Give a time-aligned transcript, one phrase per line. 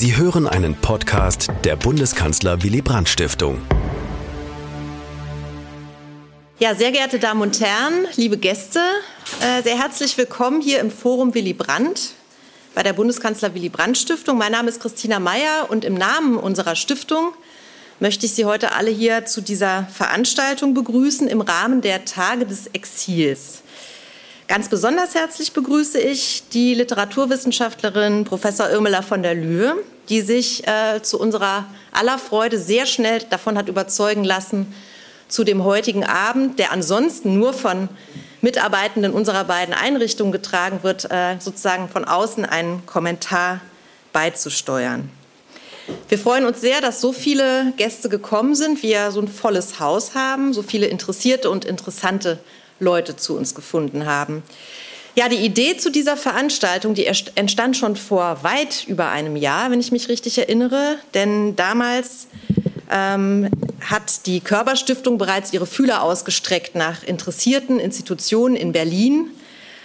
[0.00, 3.60] Sie hören einen Podcast der Bundeskanzler Willy Brandt Stiftung.
[6.60, 8.78] Ja, sehr geehrte Damen und Herren, liebe Gäste,
[9.40, 12.12] äh, sehr herzlich willkommen hier im Forum Willy Brandt
[12.76, 14.38] bei der Bundeskanzler Willy Brandt Stiftung.
[14.38, 17.32] Mein Name ist Christina Meyer und im Namen unserer Stiftung
[17.98, 22.68] möchte ich Sie heute alle hier zu dieser Veranstaltung begrüßen im Rahmen der Tage des
[22.68, 23.64] Exils.
[24.48, 29.76] Ganz besonders herzlich begrüße ich die Literaturwissenschaftlerin Professor Irmela von der Lühe,
[30.08, 34.74] die sich äh, zu unserer aller Freude sehr schnell davon hat überzeugen lassen,
[35.28, 37.90] zu dem heutigen Abend, der ansonsten nur von
[38.40, 43.60] Mitarbeitenden unserer beiden Einrichtungen getragen wird, äh, sozusagen von außen einen Kommentar
[44.14, 45.10] beizusteuern.
[46.08, 50.14] Wir freuen uns sehr, dass so viele Gäste gekommen sind, wir so ein volles Haus
[50.14, 52.38] haben, so viele interessierte und interessante
[52.80, 54.42] Leute zu uns gefunden haben.
[55.14, 59.80] Ja, die Idee zu dieser Veranstaltung, die entstand schon vor weit über einem Jahr, wenn
[59.80, 60.96] ich mich richtig erinnere.
[61.12, 62.28] Denn damals
[62.88, 69.30] ähm, hat die Körperstiftung bereits ihre Fühler ausgestreckt nach interessierten Institutionen in Berlin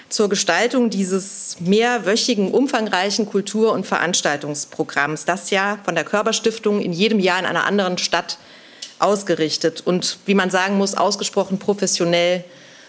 [0.10, 7.20] zur Gestaltung dieses mehrwöchigen, umfangreichen Kultur- und Veranstaltungsprogramms, das ja von der Körperstiftung in jedem
[7.20, 8.38] Jahr in einer anderen Stadt
[9.00, 12.44] ausgerichtet und, wie man sagen muss, ausgesprochen professionell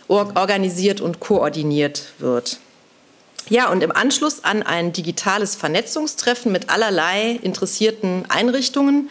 [0.08, 2.58] organisiert und koordiniert wird.
[3.50, 9.10] Ja, und im Anschluss an ein digitales Vernetzungstreffen mit allerlei interessierten Einrichtungen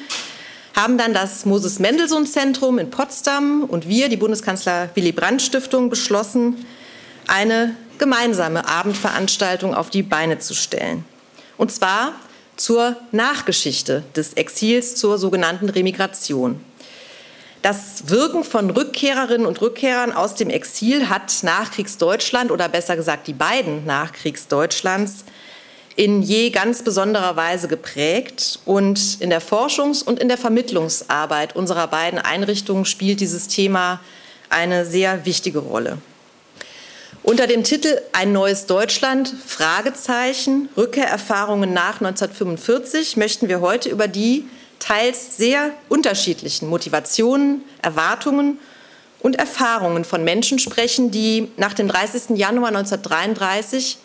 [0.76, 5.92] haben dann das Moses Mendelssohn Zentrum in Potsdam und wir, die Bundeskanzler Willy Brandt Stiftung,
[5.92, 6.66] beschlossen,
[7.28, 11.06] eine gemeinsame Abendveranstaltung auf die Beine zu stellen.
[11.58, 12.14] Und zwar
[12.56, 16.60] zur Nachgeschichte des Exils, zur sogenannten Remigration.
[17.64, 23.34] Das Wirken von Rückkehrerinnen und Rückkehrern aus dem Exil hat Nachkriegsdeutschland oder besser gesagt die
[23.34, 25.24] beiden Nachkriegsdeutschlands
[25.96, 28.60] in je ganz besonderer Weise geprägt.
[28.66, 34.02] Und in der Forschungs- und in der Vermittlungsarbeit unserer beiden Einrichtungen spielt dieses Thema
[34.50, 36.00] eine sehr wichtige Rolle.
[37.22, 44.50] Unter dem Titel Ein neues Deutschland, Fragezeichen, Rückkehrerfahrungen nach 1945 möchten wir heute über die
[44.84, 48.60] teils sehr unterschiedlichen Motivationen, Erwartungen
[49.20, 52.38] und Erfahrungen von Menschen sprechen, die nach dem 30.
[52.38, 53.98] Januar 1933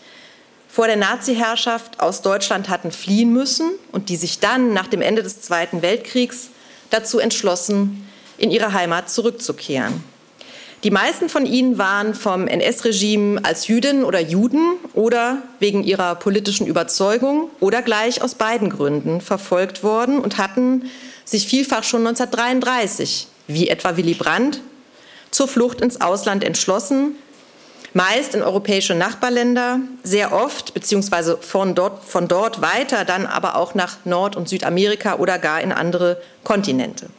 [0.68, 5.24] vor der Nazi-Herrschaft aus Deutschland hatten fliehen müssen und die sich dann nach dem Ende
[5.24, 6.50] des Zweiten Weltkriegs
[6.90, 10.04] dazu entschlossen, in ihre Heimat zurückzukehren.
[10.84, 16.68] Die meisten von ihnen waren vom NS-Regime als Jüdinnen oder Juden oder wegen ihrer politischen
[16.68, 20.88] Überzeugung oder gleich aus beiden Gründen verfolgt worden und hatten
[21.24, 24.60] sich vielfach schon 1933, wie etwa Willy Brandt,
[25.32, 27.16] zur Flucht ins Ausland entschlossen,
[27.92, 33.74] meist in europäische Nachbarländer, sehr oft beziehungsweise von dort, von dort weiter, dann aber auch
[33.74, 37.10] nach Nord- und Südamerika oder gar in andere Kontinente.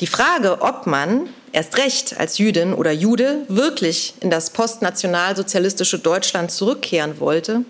[0.00, 6.50] Die Frage, ob man erst recht als Jüdin oder Jude wirklich in das postnationalsozialistische Deutschland
[6.50, 7.62] zurückkehren wollte,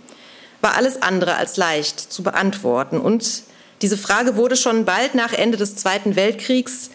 [0.61, 2.99] war alles andere als leicht zu beantworten.
[2.99, 3.43] Und
[3.83, 6.91] diese Frage wurde schon bald nach Ende des Zweiten Weltkriegs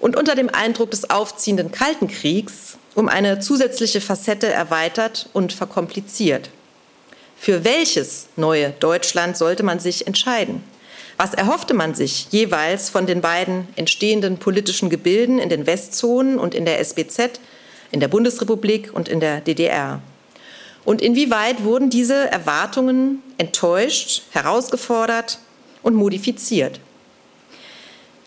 [0.00, 6.50] und unter dem Eindruck des aufziehenden Kalten Kriegs um eine zusätzliche Facette erweitert und verkompliziert.
[7.36, 10.62] Für welches neue Deutschland sollte man sich entscheiden?
[11.16, 16.54] Was erhoffte man sich jeweils von den beiden entstehenden politischen Gebilden in den Westzonen und
[16.54, 17.40] in der SBZ,
[17.92, 20.00] in der Bundesrepublik und in der DDR?
[20.84, 25.38] Und inwieweit wurden diese Erwartungen enttäuscht, herausgefordert
[25.82, 26.80] und modifiziert?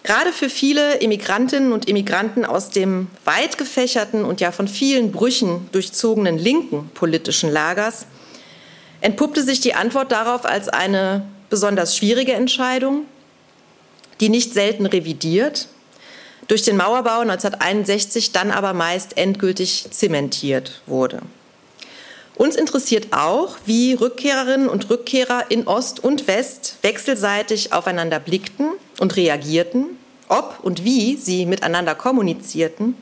[0.03, 5.67] Gerade für viele Immigrantinnen und Immigranten aus dem weit gefächerten und ja von vielen Brüchen
[5.73, 8.05] durchzogenen linken politischen Lagers
[9.01, 13.05] entpuppte sich die Antwort darauf als eine besonders schwierige Entscheidung,
[14.19, 15.67] die nicht selten revidiert,
[16.47, 21.21] durch den Mauerbau 1961 dann aber meist endgültig zementiert wurde.
[22.35, 29.15] Uns interessiert auch, wie Rückkehrerinnen und Rückkehrer in Ost und West wechselseitig aufeinander blickten und
[29.15, 29.97] reagierten,
[30.29, 32.95] ob und wie sie miteinander kommunizierten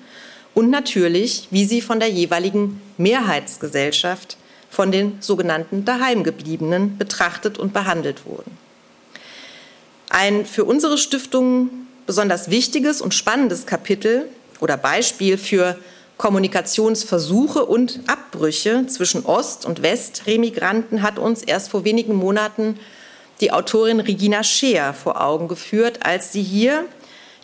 [0.53, 4.37] und natürlich, wie sie von der jeweiligen Mehrheitsgesellschaft
[4.75, 8.57] von den sogenannten Daheimgebliebenen betrachtet und behandelt wurden.
[10.09, 11.69] Ein für unsere Stiftung
[12.05, 14.27] besonders wichtiges und spannendes Kapitel
[14.59, 15.77] oder Beispiel für
[16.17, 22.77] Kommunikationsversuche und Abbrüche zwischen Ost- und West-Remigranten hat uns erst vor wenigen Monaten
[23.39, 26.83] die Autorin Regina Scheer vor Augen geführt, als sie hier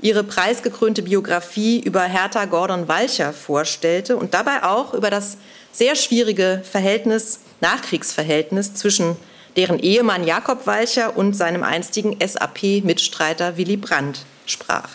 [0.02, 5.38] ihre preisgekrönte Biografie über Hertha Gordon Walcher vorstellte und dabei auch über das
[5.72, 9.16] sehr schwierige Verhältnis, Nachkriegsverhältnis zwischen
[9.56, 14.90] deren Ehemann Jakob Walcher und seinem einstigen SAP-Mitstreiter Willy Brandt sprach.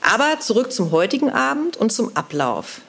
[0.00, 2.80] Aber zurück zum heutigen Abend und zum Ablauf.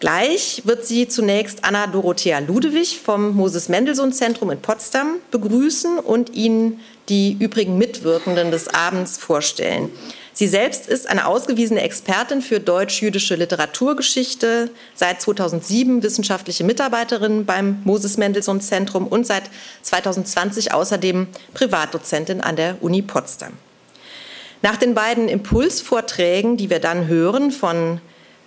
[0.00, 6.34] Gleich wird sie zunächst Anna Dorothea Ludewig vom Moses Mendelssohn Zentrum in Potsdam begrüßen und
[6.34, 9.90] Ihnen die übrigen Mitwirkenden des Abends vorstellen.
[10.38, 18.18] Sie selbst ist eine ausgewiesene Expertin für deutsch-jüdische Literaturgeschichte, seit 2007 wissenschaftliche Mitarbeiterin beim Moses
[18.18, 19.44] Mendelssohn Zentrum und seit
[19.82, 23.54] 2020 außerdem Privatdozentin an der Uni Potsdam.
[24.62, 28.00] Nach den beiden Impulsvorträgen, die wir dann hören von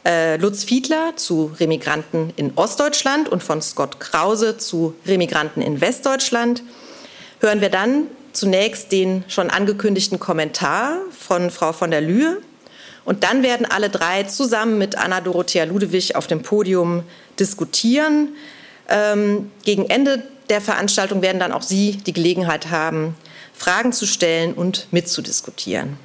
[0.06, 6.64] äh, Lutz Fiedler zu Remigranten in Ostdeutschland und von Scott Krause zu Remigranten in Westdeutschland,
[7.42, 12.42] hören wir dann zunächst den schon angekündigten Kommentar von Frau von der Lühe.
[13.04, 17.04] Und dann werden alle drei zusammen mit Anna Dorothea Ludewig auf dem Podium
[17.40, 18.30] diskutieren.
[18.90, 23.16] Ähm, gegen Ende der Veranstaltung werden dann auch Sie die Gelegenheit haben,
[23.54, 25.98] Fragen zu stellen und mitzudiskutieren.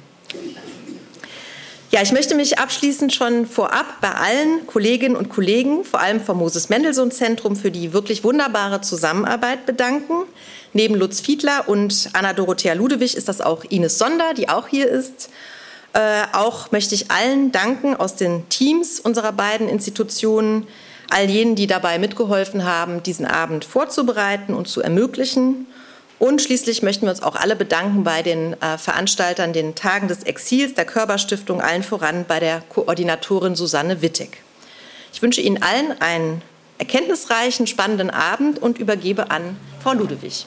[1.89, 6.37] Ja, ich möchte mich abschließend schon vorab bei allen Kolleginnen und Kollegen, vor allem vom
[6.37, 10.23] Moses Mendelssohn Zentrum, für die wirklich wunderbare Zusammenarbeit bedanken.
[10.73, 14.87] Neben Lutz Fiedler und Anna Dorothea Ludewig ist das auch Ines Sonder, die auch hier
[14.87, 15.29] ist.
[15.93, 20.67] Äh, auch möchte ich allen danken aus den Teams unserer beiden Institutionen,
[21.09, 25.65] all jenen, die dabei mitgeholfen haben, diesen Abend vorzubereiten und zu ermöglichen.
[26.19, 30.23] Und schließlich möchten wir uns auch alle bedanken bei den äh, Veranstaltern, den Tagen des
[30.23, 34.37] Exils, der Körperstiftung, allen voran bei der Koordinatorin Susanne Wittig.
[35.13, 36.41] Ich wünsche Ihnen allen einen
[36.79, 40.45] erkenntnisreichen, spannenden Abend und übergebe an Frau Ludewig.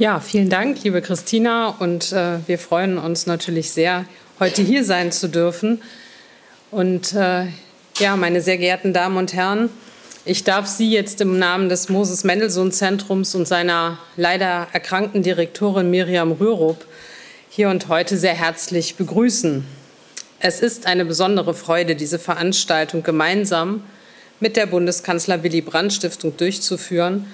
[0.00, 1.76] Ja, vielen Dank, liebe Christina.
[1.78, 4.06] Und äh, wir freuen uns natürlich sehr,
[4.38, 5.82] heute hier sein zu dürfen.
[6.70, 7.48] Und äh,
[7.98, 9.68] ja, meine sehr geehrten Damen und Herren,
[10.24, 15.90] ich darf Sie jetzt im Namen des Moses Mendelssohn Zentrums und seiner leider erkrankten Direktorin
[15.90, 16.86] Miriam Rürup
[17.50, 19.66] hier und heute sehr herzlich begrüßen.
[20.38, 23.82] Es ist eine besondere Freude, diese Veranstaltung gemeinsam
[24.40, 27.26] mit der Bundeskanzler Willy Brandt Stiftung durchzuführen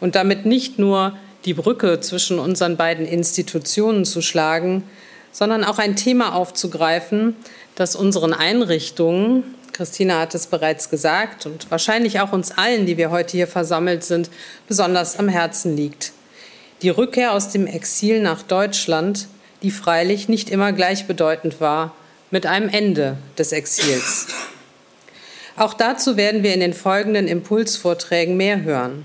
[0.00, 4.82] und damit nicht nur die Brücke zwischen unseren beiden Institutionen zu schlagen,
[5.32, 7.36] sondern auch ein Thema aufzugreifen,
[7.74, 13.10] das unseren Einrichtungen, Christina hat es bereits gesagt, und wahrscheinlich auch uns allen, die wir
[13.10, 14.28] heute hier versammelt sind,
[14.66, 16.12] besonders am Herzen liegt.
[16.82, 19.28] Die Rückkehr aus dem Exil nach Deutschland,
[19.62, 21.94] die freilich nicht immer gleichbedeutend war
[22.30, 24.26] mit einem Ende des Exils.
[25.56, 29.04] Auch dazu werden wir in den folgenden Impulsvorträgen mehr hören.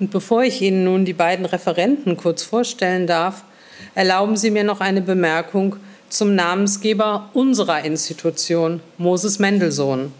[0.00, 3.44] Und bevor ich Ihnen nun die beiden Referenten kurz vorstellen darf,
[3.94, 5.76] erlauben Sie mir noch eine Bemerkung
[6.08, 10.12] zum Namensgeber unserer Institution, Moses Mendelssohn,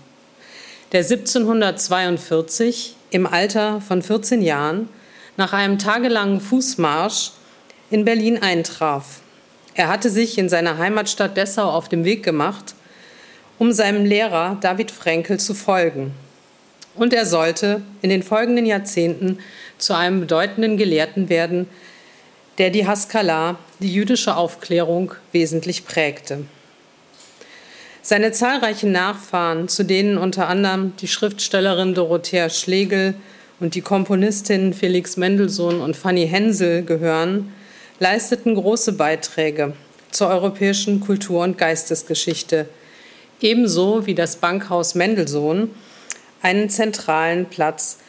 [0.93, 4.89] der 1742 im Alter von 14 Jahren
[5.37, 7.33] nach einem tagelangen Fußmarsch
[7.91, 9.21] in Berlin eintraf.
[9.75, 12.75] Er hatte sich in seiner Heimatstadt Dessau auf den Weg gemacht,
[13.59, 16.13] um seinem Lehrer David Frenkel zu folgen.
[16.95, 19.39] Und er sollte in den folgenden Jahrzehnten
[19.81, 21.67] zu einem bedeutenden Gelehrten werden,
[22.59, 26.45] der die Haskalah, die jüdische Aufklärung, wesentlich prägte.
[28.03, 33.15] Seine zahlreichen Nachfahren, zu denen unter anderem die Schriftstellerin Dorothea Schlegel
[33.61, 37.53] und die Komponistinnen Felix Mendelssohn und Fanny Hensel gehören,
[37.99, 39.75] leisteten große Beiträge
[40.11, 42.69] zur europäischen Kultur- und Geistesgeschichte,
[43.41, 45.71] ebenso wie das Bankhaus Mendelssohn
[46.43, 48.00] einen zentralen Platz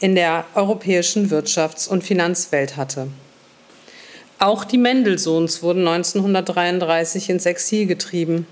[0.00, 3.08] in der europäischen Wirtschafts- und Finanzwelt hatte.
[4.38, 8.46] Auch die Mendelssohns wurden 1933 ins Exil getrieben.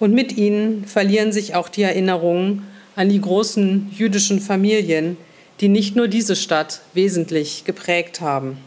[0.00, 5.18] Und mit ihnen verlieren sich auch die Erinnerungen an die großen jüdischen Familien,
[5.60, 8.58] die nicht nur diese Stadt wesentlich geprägt haben.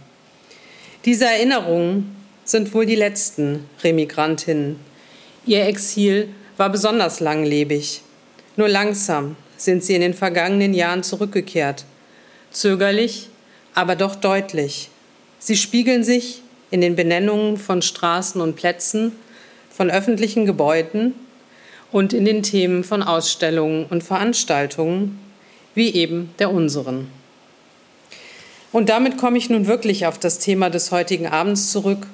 [1.04, 4.80] Diese Erinnerungen sind wohl die letzten Remigrantinnen.
[5.48, 8.02] Ihr Exil war besonders langlebig.
[8.56, 11.86] Nur langsam sind sie in den vergangenen Jahren zurückgekehrt.
[12.56, 13.28] Zögerlich,
[13.74, 14.88] aber doch deutlich.
[15.40, 19.12] Sie spiegeln sich in den Benennungen von Straßen und Plätzen,
[19.70, 21.16] von öffentlichen Gebäuden
[21.92, 25.20] und in den Themen von Ausstellungen und Veranstaltungen,
[25.74, 27.10] wie eben der unseren.
[28.72, 32.08] Und damit komme ich nun wirklich auf das Thema des heutigen Abends zurück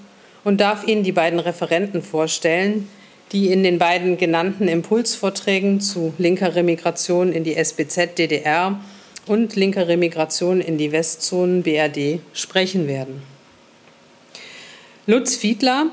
[0.43, 2.89] und darf Ihnen die beiden Referenten vorstellen,
[3.31, 8.79] die in den beiden genannten Impulsvorträgen zu linker Remigration in die SBZ DDR
[9.25, 13.21] und linker Remigration in die Westzonen BRD sprechen werden.
[15.07, 15.87] Lutz Fiedler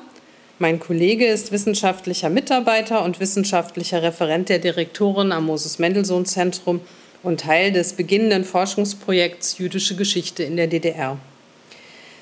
[0.59, 6.81] Mein Kollege ist wissenschaftlicher Mitarbeiter und wissenschaftlicher Referent der Direktorin am Moses Mendelssohn Zentrum
[7.23, 11.19] und Teil des beginnenden Forschungsprojekts Jüdische Geschichte in der DDR.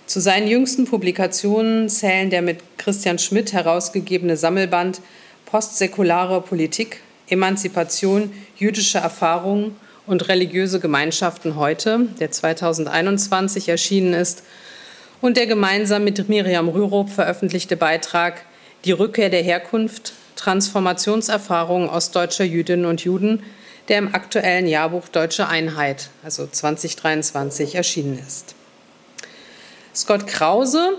[0.07, 5.01] Zu seinen jüngsten Publikationen zählen der mit Christian Schmidt herausgegebene Sammelband
[5.45, 14.43] Postsäkulare Politik, Emanzipation, jüdische Erfahrungen und religiöse Gemeinschaften heute, der 2021 erschienen ist,
[15.21, 18.43] und der gemeinsam mit Miriam Rürup veröffentlichte Beitrag
[18.85, 23.43] Die Rückkehr der Herkunft, Transformationserfahrungen ostdeutscher Jüdinnen und Juden,
[23.89, 28.55] der im aktuellen Jahrbuch Deutsche Einheit, also 2023, erschienen ist.
[29.95, 30.91] Scott Krause,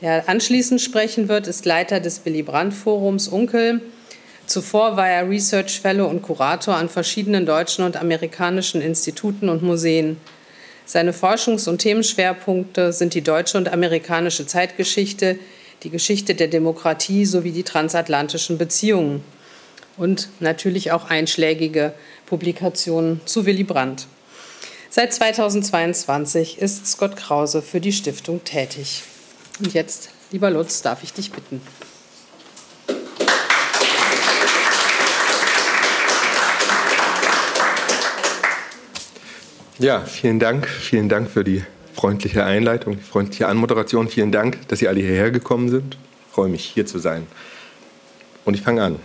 [0.00, 3.80] der anschließend sprechen wird, ist Leiter des Willy Brandt Forums Unkel.
[4.46, 10.18] Zuvor war er Research Fellow und Kurator an verschiedenen deutschen und amerikanischen Instituten und Museen.
[10.86, 15.38] Seine Forschungs- und Themenschwerpunkte sind die deutsche und amerikanische Zeitgeschichte,
[15.82, 19.24] die Geschichte der Demokratie sowie die transatlantischen Beziehungen
[19.96, 21.94] und natürlich auch einschlägige
[22.26, 24.06] Publikationen zu Willy Brandt.
[24.90, 29.02] Seit 2022 ist Scott Krause für die Stiftung tätig.
[29.58, 31.60] Und jetzt, lieber Lutz, darf ich dich bitten.
[39.78, 40.68] Ja, vielen Dank.
[40.68, 41.64] Vielen Dank für die
[41.94, 44.08] freundliche Einleitung, die freundliche Anmoderation.
[44.08, 45.96] Vielen Dank, dass Sie alle hierher gekommen sind.
[46.28, 47.26] Ich freue mich, hier zu sein.
[48.44, 48.96] Und ich fange an.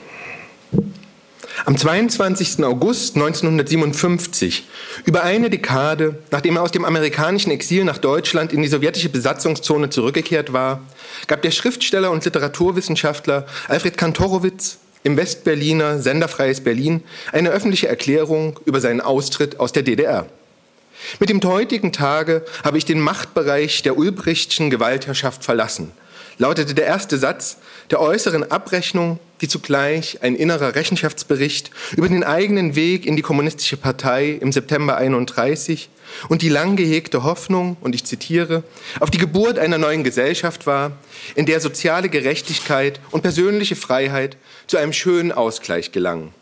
[1.65, 2.63] Am 22.
[2.63, 4.67] August 1957,
[5.05, 9.89] über eine Dekade nachdem er aus dem amerikanischen Exil nach Deutschland in die sowjetische Besatzungszone
[9.89, 10.81] zurückgekehrt war,
[11.27, 18.79] gab der Schriftsteller und Literaturwissenschaftler Alfred Kantorowitz im Westberliner Senderfreies Berlin eine öffentliche Erklärung über
[18.79, 20.27] seinen Austritt aus der DDR.
[21.19, 25.91] Mit dem heutigen Tage habe ich den Machtbereich der Ulbrichtschen Gewaltherrschaft verlassen,
[26.37, 27.57] lautete der erste Satz
[27.89, 33.77] der äußeren Abrechnung, die zugleich ein innerer Rechenschaftsbericht über den eigenen Weg in die kommunistische
[33.77, 35.89] Partei im September 31
[36.27, 38.63] und die lang gehegte Hoffnung, und ich zitiere,
[38.99, 40.93] auf die Geburt einer neuen Gesellschaft war,
[41.35, 44.37] in der soziale Gerechtigkeit und persönliche Freiheit
[44.67, 46.33] zu einem schönen Ausgleich gelangen.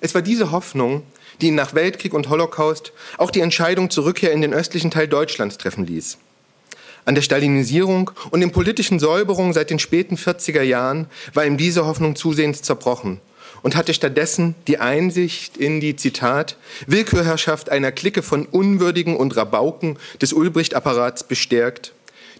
[0.00, 1.02] Es war diese Hoffnung,
[1.40, 5.08] die ihn nach Weltkrieg und Holocaust auch die Entscheidung zur Rückkehr in den östlichen Teil
[5.08, 6.18] Deutschlands treffen ließ.
[7.04, 11.86] An der Stalinisierung und den politischen Säuberungen seit den späten 40er Jahren war ihm diese
[11.86, 13.20] Hoffnung zusehends zerbrochen
[13.62, 19.98] und hatte stattdessen die Einsicht in die, Zitat, Willkürherrschaft einer Clique von Unwürdigen und Rabauken
[20.20, 21.92] des Ulbricht-Apparats bestärkt,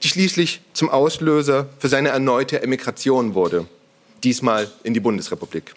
[0.03, 3.67] die schließlich zum Auslöser für seine erneute Emigration wurde,
[4.25, 5.75] diesmal in die Bundesrepublik.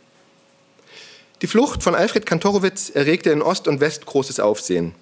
[1.42, 4.94] Die Flucht von Alfred Kantorowitz erregte in Ost und West großes Aufsehen.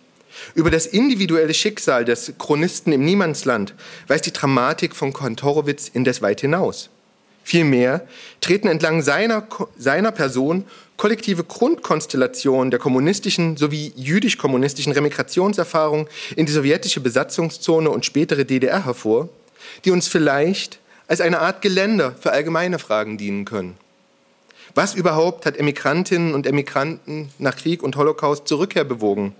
[0.53, 3.73] Über das individuelle Schicksal des Chronisten im Niemandsland
[4.07, 6.89] weist die Dramatik von Kantorowitz indes weit hinaus.
[7.43, 8.05] Vielmehr
[8.39, 10.65] treten entlang seiner, seiner Person
[10.95, 19.29] kollektive Grundkonstellationen der kommunistischen sowie jüdisch-kommunistischen Remigrationserfahrung in die sowjetische Besatzungszone und spätere DDR hervor,
[19.85, 23.77] die uns vielleicht als eine Art Geländer für allgemeine Fragen dienen können.
[24.77, 29.33] Was überhaupt hat Emigrantinnen und Emigranten nach Krieg und Holocaust zur Rückkehr bewogen?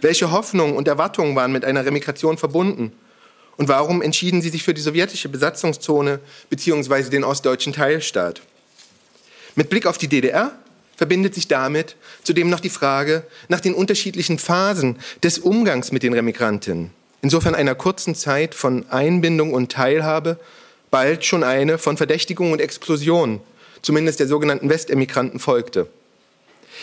[0.00, 2.90] Welche Hoffnungen und Erwartungen waren mit einer Remigration verbunden?
[3.58, 7.10] Und warum entschieden sie sich für die sowjetische Besatzungszone bzw.
[7.10, 8.40] den ostdeutschen Teilstaat?
[9.54, 10.52] Mit Blick auf die DDR
[10.96, 16.14] verbindet sich damit zudem noch die Frage nach den unterschiedlichen Phasen des Umgangs mit den
[16.14, 16.90] Remigrantinnen.
[17.20, 20.40] Insofern einer kurzen Zeit von Einbindung und Teilhabe,
[20.90, 23.42] bald schon eine von Verdächtigung und Explosion
[23.82, 25.88] zumindest der sogenannten Westemigranten, folgte.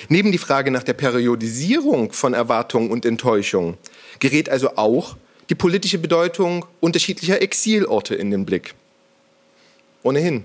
[0.10, 3.78] Neben die Frage nach der Periodisierung von Erwartungen und Enttäuschungen
[4.20, 5.16] gerät also auch
[5.50, 8.74] die politische Bedeutung unterschiedlicher Exilorte in den Blick.
[10.04, 10.44] Ohnehin.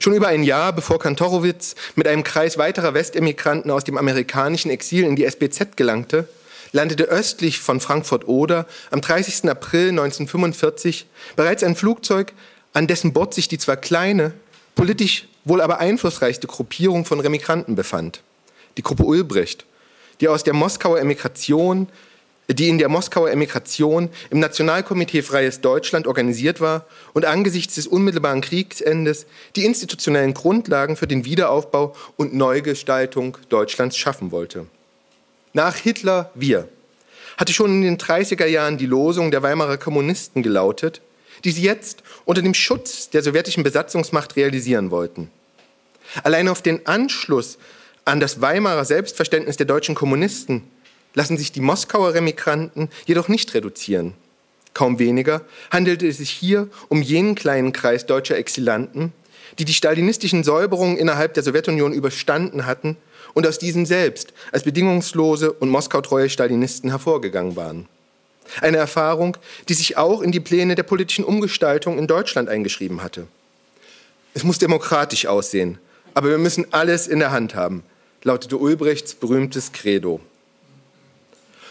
[0.00, 5.04] Schon über ein Jahr bevor Kantorowitz mit einem Kreis weiterer Westemigranten aus dem amerikanischen Exil
[5.04, 6.28] in die SBZ gelangte,
[6.72, 9.48] landete östlich von Frankfurt-Oder am 30.
[9.48, 12.32] April 1945 bereits ein Flugzeug,
[12.72, 14.32] an dessen Bord sich die zwar kleine,
[14.74, 18.20] politisch wohl aber einflussreichste Gruppierung von Remigranten befand.
[18.76, 19.64] Die Gruppe Ulbricht,
[20.20, 21.88] die aus der Moskauer Emigration,
[22.48, 26.84] die in der Moskauer Emigration im Nationalkomitee Freies Deutschland organisiert war
[27.14, 29.26] und angesichts des unmittelbaren Kriegsendes
[29.56, 34.66] die institutionellen Grundlagen für den Wiederaufbau und Neugestaltung Deutschlands schaffen wollte.
[35.52, 36.68] Nach Hitler wir
[37.36, 41.02] hatte schon in den 30er Jahren die Losung der Weimarer Kommunisten gelautet,
[41.44, 45.30] die sie jetzt unter dem Schutz der sowjetischen Besatzungsmacht realisieren wollten.
[46.22, 47.58] Allein auf den Anschluss
[48.04, 50.62] an das Weimarer Selbstverständnis der deutschen Kommunisten
[51.14, 54.14] lassen sich die Moskauer Remigranten jedoch nicht reduzieren.
[54.74, 59.12] Kaum weniger handelte es sich hier um jenen kleinen Kreis deutscher Exilanten,
[59.58, 62.96] die die stalinistischen Säuberungen innerhalb der Sowjetunion überstanden hatten
[63.32, 67.88] und aus diesen selbst als bedingungslose und moskautreue Stalinisten hervorgegangen waren.
[68.60, 69.36] Eine Erfahrung,
[69.68, 73.26] die sich auch in die Pläne der politischen Umgestaltung in Deutschland eingeschrieben hatte.
[74.34, 75.78] Es muss demokratisch aussehen,
[76.16, 77.82] aber wir müssen alles in der Hand haben,
[78.22, 80.18] lautete Ulbrichts berühmtes Credo.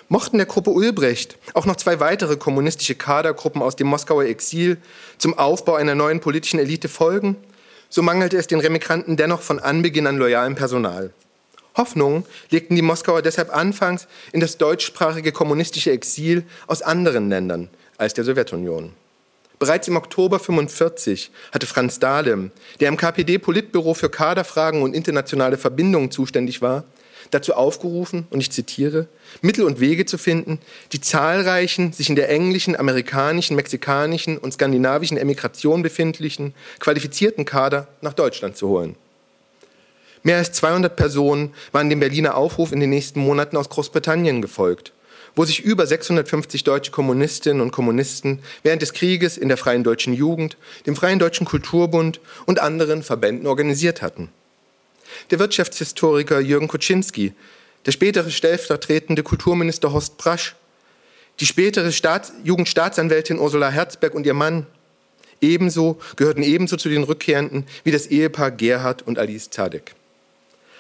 [0.08, 4.78] Mochten der Gruppe Ulbricht auch noch zwei weitere kommunistische Kadergruppen aus dem Moskauer Exil
[5.18, 7.38] zum Aufbau einer neuen politischen Elite folgen,
[7.90, 11.12] so mangelte es den Remigranten dennoch von Anbeginn an loyalem Personal.
[11.76, 18.14] Hoffnung legten die Moskauer deshalb anfangs in das deutschsprachige kommunistische Exil aus anderen Ländern als
[18.14, 18.94] der Sowjetunion.
[19.60, 26.12] Bereits im Oktober 1945 hatte Franz Dahlem, der im KPD-Politbüro für Kaderfragen und internationale Verbindungen
[26.12, 26.84] zuständig war,
[27.32, 29.08] dazu aufgerufen, und ich zitiere,
[29.42, 30.60] Mittel und Wege zu finden,
[30.92, 38.14] die zahlreichen, sich in der englischen, amerikanischen, mexikanischen und skandinavischen Emigration befindlichen, qualifizierten Kader nach
[38.14, 38.96] Deutschland zu holen.
[40.24, 44.92] Mehr als 200 Personen waren dem Berliner Aufruf in den nächsten Monaten aus Großbritannien gefolgt,
[45.36, 50.14] wo sich über 650 deutsche Kommunistinnen und Kommunisten während des Krieges in der Freien Deutschen
[50.14, 54.30] Jugend, dem Freien Deutschen Kulturbund und anderen Verbänden organisiert hatten.
[55.32, 57.34] Der Wirtschaftshistoriker Jürgen Kuczynski,
[57.86, 60.56] der spätere stellvertretende Kulturminister Horst Brasch,
[61.40, 64.66] die spätere Staats Jugendstaatsanwältin Ursula Herzberg und ihr Mann,
[65.42, 69.96] ebenso gehörten ebenso zu den Rückkehrenden wie das Ehepaar Gerhard und Alice Zadek.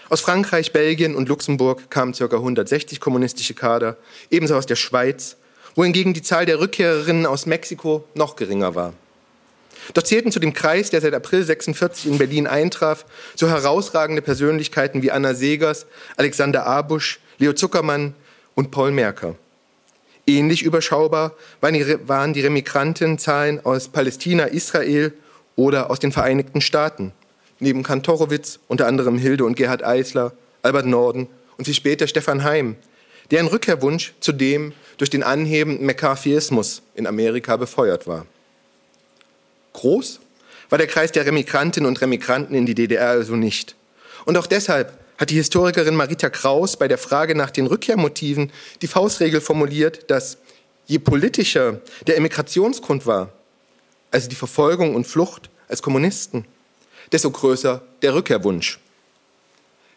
[0.08, 2.26] Aus Frankreich, Belgien und Luxemburg kamen ca.
[2.26, 3.98] 160 kommunistische Kader,
[4.30, 5.36] ebenso aus der Schweiz,
[5.74, 8.94] wohingegen die Zahl der Rückkehrerinnen aus Mexiko noch geringer war.
[9.94, 15.02] Doch zählten zu dem Kreis, der seit April 46 in Berlin eintraf, so herausragende Persönlichkeiten
[15.02, 15.86] wie Anna Segers,
[16.18, 18.14] Alexander Abusch, Leo Zuckermann
[18.54, 19.36] und Paul Merker.
[20.28, 25.14] Ähnlich überschaubar waren die Remigrantenzahlen aus Palästina, Israel
[25.56, 27.12] oder aus den Vereinigten Staaten,
[27.60, 32.76] neben Kantorowitz unter anderem Hilde und Gerhard Eisler, Albert Norden und wie später Stefan Heim,
[33.32, 38.26] deren Rückkehrwunsch zudem durch den anhebenden McCarthyismus in Amerika befeuert war.
[39.74, 40.20] Groß
[40.70, 43.76] war der Kreis der Remigrantinnen und Remigranten in die DDR also nicht.
[44.26, 48.52] Und auch deshalb hat die Historikerin Marita Kraus bei der Frage nach den Rückkehrmotiven
[48.82, 50.38] die Faustregel formuliert, dass
[50.88, 53.32] je politischer der Emigrationsgrund war,
[54.12, 56.46] also die Verfolgung und Flucht als Kommunisten,
[57.12, 58.80] desto größer der Rückkehrwunsch.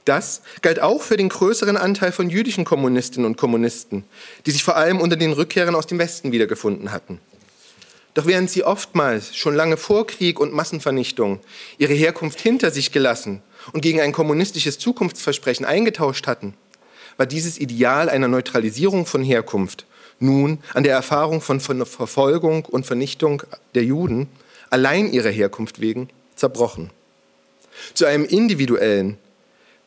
[0.04, 4.04] Das galt auch für den größeren Anteil von jüdischen Kommunistinnen und Kommunisten,
[4.46, 7.20] die sich vor allem unter den Rückkehrern aus dem Westen wiedergefunden hatten.
[8.14, 11.40] Doch während sie oftmals schon lange vor Krieg und Massenvernichtung
[11.76, 13.42] ihre Herkunft hinter sich gelassen
[13.72, 16.54] und gegen ein kommunistisches Zukunftsversprechen eingetauscht hatten,
[17.18, 19.84] war dieses Ideal einer Neutralisierung von Herkunft
[20.20, 23.42] nun an der Erfahrung von Verfolgung und Vernichtung
[23.74, 24.28] der Juden
[24.70, 26.90] allein ihrer Herkunft wegen zerbrochen.
[27.94, 29.18] Zu einem individuellen,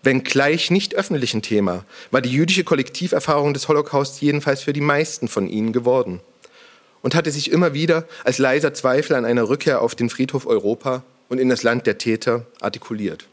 [0.04, 5.48] wenngleich nicht öffentlichen Thema war die jüdische Kollektiverfahrung des Holocaust jedenfalls für die meisten von
[5.48, 6.22] ihnen geworden
[7.02, 11.04] und hatte sich immer wieder als leiser Zweifel an einer Rückkehr auf den Friedhof Europa
[11.30, 13.28] und in das Land der Täter artikuliert.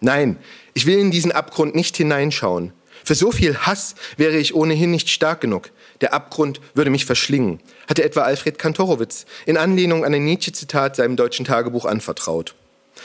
[0.00, 0.36] Nein,
[0.74, 2.72] ich will in diesen Abgrund nicht hineinschauen.
[3.04, 5.70] Für so viel Hass wäre ich ohnehin nicht stark genug.
[6.00, 11.16] Der Abgrund würde mich verschlingen, hatte etwa Alfred Kantorowitz in Anlehnung an ein Nietzsche-Zitat seinem
[11.16, 12.54] deutschen Tagebuch anvertraut.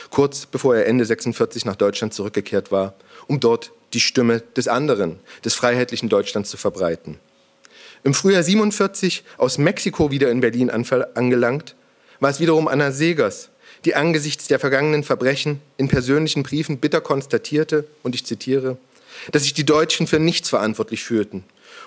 [0.09, 2.95] Kurz bevor er Ende 46 nach Deutschland zurückgekehrt war,
[3.27, 7.19] um dort die Stimme des anderen, des freiheitlichen Deutschlands zu verbreiten.
[8.03, 11.75] Im Frühjahr 47 aus Mexiko wieder in Berlin angelangt,
[12.19, 13.49] war es wiederum Anna Segers,
[13.85, 18.77] die angesichts der vergangenen Verbrechen in persönlichen Briefen bitter konstatierte, und ich zitiere,
[19.31, 21.43] dass sich die Deutschen für nichts verantwortlich fühlten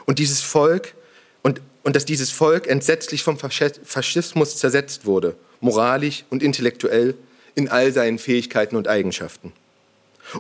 [0.07, 0.95] und dieses Volk
[1.43, 7.15] und, und dass dieses Volk entsetzlich vom Faschismus zersetzt wurde, moralisch und intellektuell
[7.55, 9.53] in all seinen Fähigkeiten und Eigenschaften.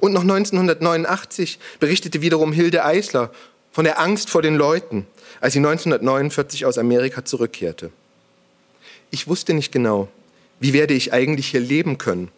[0.01, 3.33] Und noch 1989 berichtete wiederum Hilde Eisler
[3.73, 5.07] von der Angst vor den Leuten,
[5.41, 7.91] als sie 1949 aus Amerika zurückkehrte.
[9.11, 10.09] Ich wusste nicht genau,
[10.61, 12.31] wie werde ich eigentlich hier leben können.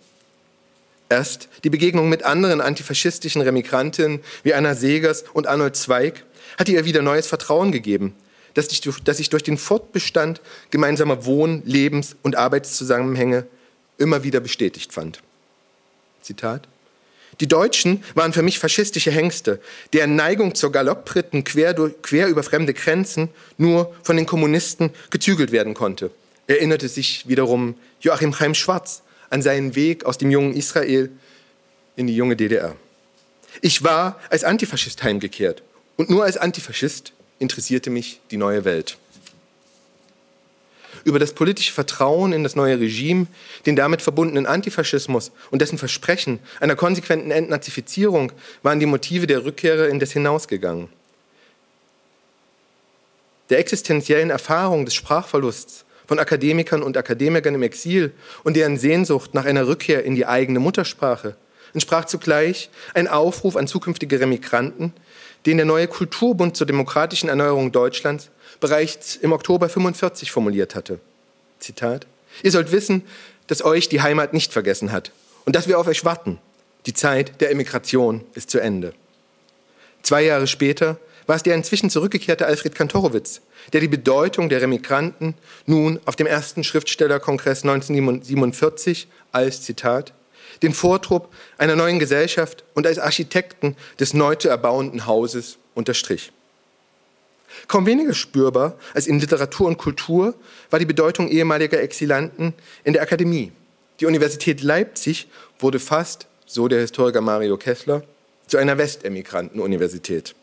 [1.09, 6.25] Erst die Begegnung mit anderen antifaschistischen Remigrantinnen wie Anna Segers und Arnold Zweig
[6.59, 8.15] hatte ihr wieder neues Vertrauen gegeben,
[8.55, 13.47] dass ich, ich durch den Fortbestand gemeinsamer Wohn-, Lebens- und Arbeitszusammenhänge
[14.03, 15.23] immer wieder bestätigt fand.
[16.21, 16.69] Zitat.
[17.41, 19.61] Die Deutschen waren für mich faschistische Hengste,
[19.93, 25.73] deren Neigung zur Galoppritten quer, quer über fremde Grenzen nur von den Kommunisten gezügelt werden
[25.73, 26.11] konnte,
[26.47, 31.11] erinnerte sich wiederum Joachim Chaim Schwarz an seinen Weg aus dem jungen Israel
[31.97, 32.77] in die junge DDR.
[33.63, 35.63] Ich war als Antifaschist heimgekehrt
[35.97, 38.99] und nur als Antifaschist interessierte mich die neue Welt.
[41.05, 43.27] Über das politische Vertrauen in das neue Regime,
[43.67, 49.89] den damit verbundenen Antifaschismus und dessen Versprechen einer konsequenten Entnazifizierung waren die Motive der Rückkehrer
[49.89, 50.89] in das hinausgegangen.
[53.51, 58.13] Der existenziellen Erfahrung des Sprachverlusts von Akademikern und Akademikern im Exil
[58.45, 61.37] und deren Sehnsucht nach einer Rückkehr in die eigene Muttersprache
[61.75, 64.93] entsprach zugleich ein Aufruf an zukünftige Remigranten,
[65.47, 68.31] den der neue Kulturbund zur demokratischen Erneuerung Deutschlands
[68.63, 71.01] bereits im Oktober 45 formuliert hatte.
[71.59, 72.07] Zitat:
[72.43, 73.03] Ihr sollt wissen,
[73.49, 75.13] dass euch die Heimat nicht vergessen hat
[75.45, 76.39] und dass wir auf euch warten.
[76.87, 78.95] Die Zeit der Emigration ist zu Ende.
[80.03, 85.35] Zwei Jahre später war es der inzwischen zurückgekehrte Alfred Kantorowitz, der die Bedeutung der Remigranten
[85.67, 90.15] nun auf dem ersten Schriftstellerkongress 1947 als Zitat
[90.63, 96.33] den Vortrupp einer neuen Gesellschaft und als Architekten des neu zu erbauenden Hauses unterstrich.
[97.69, 100.35] Kaum weniger spürbar als in Literatur und Kultur
[100.71, 103.53] war die Bedeutung ehemaliger Exilanten in der Akademie.
[104.01, 108.03] Die Universität Leipzig wurde fast, so der Historiker Mario Kessler,
[108.47, 110.35] zu einer Westemigrantenuniversität.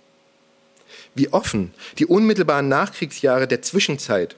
[1.15, 4.36] Wie offen die unmittelbaren Nachkriegsjahre der Zwischenzeit,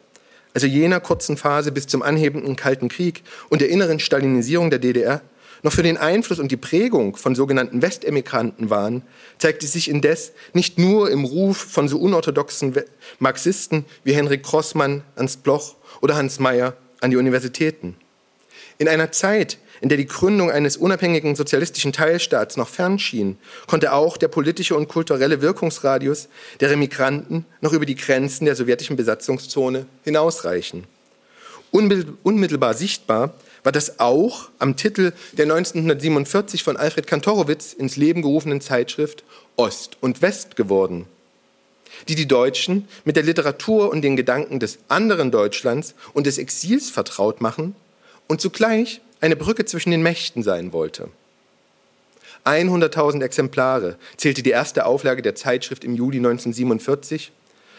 [0.54, 5.22] also jener kurzen Phase bis zum anhebenden Kalten Krieg und der inneren Stalinisierung der DDR,
[5.63, 9.04] noch für den Einfluss und die Prägung von sogenannten Westemigranten waren,
[9.38, 12.76] zeigte sich indes nicht nur im Ruf von so unorthodoxen
[13.19, 17.95] Marxisten wie Henrik Crossmann, Ernst Bloch oder Hans Mayer an die Universitäten.
[18.78, 23.93] In einer Zeit, in der die Gründung eines unabhängigen sozialistischen Teilstaats noch fern schien, konnte
[23.93, 29.86] auch der politische und kulturelle Wirkungsradius der Remigranten noch über die Grenzen der sowjetischen Besatzungszone
[30.04, 30.86] hinausreichen.
[31.71, 38.62] Unmittelbar sichtbar war das auch am Titel der 1947 von Alfred Kantorowitz ins Leben gerufenen
[38.62, 39.24] Zeitschrift
[39.56, 41.06] Ost und West geworden,
[42.08, 46.89] die die Deutschen mit der Literatur und den Gedanken des anderen Deutschlands und des Exils
[46.89, 47.76] vertraut machen
[48.28, 51.10] und zugleich eine Brücke zwischen den Mächten sein wollte.
[52.45, 57.32] 100.000 Exemplare zählte die erste Auflage der Zeitschrift im Juli 1947,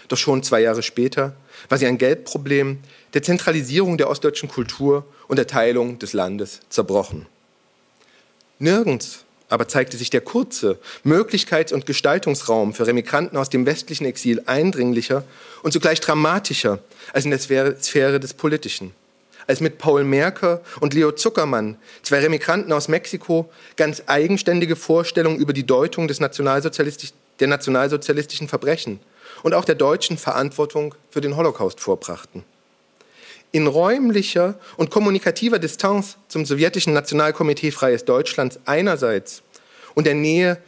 [0.07, 1.35] doch schon zwei Jahre später
[1.69, 2.79] war sie ein Geldproblem
[3.15, 7.27] der Zentralisierung der ostdeutschen Kultur und der Teilung des Landes zerbrochen.
[8.59, 14.43] Nirgends aber zeigte sich der kurze Möglichkeits- und Gestaltungsraum für Remigranten aus dem westlichen Exil
[14.47, 15.25] eindringlicher
[15.63, 16.79] und zugleich dramatischer
[17.13, 18.93] als in der Sphäre des Politischen.
[19.47, 25.53] Als mit Paul Merker und Leo Zuckermann, zwei Remigranten aus Mexiko, ganz eigenständige Vorstellungen über
[25.53, 29.01] die Deutung des Nationalsozialistisch der nationalsozialistischen Verbrechen
[29.43, 32.45] und auch der deutschen Verantwortung für den Holocaust vorbrachten
[33.53, 39.43] in räumlicher und kommunikativer Distanz zum sowjetischen Nationalkomitee Freies Deutschlands einerseits
[39.95, 40.59] und der Nähe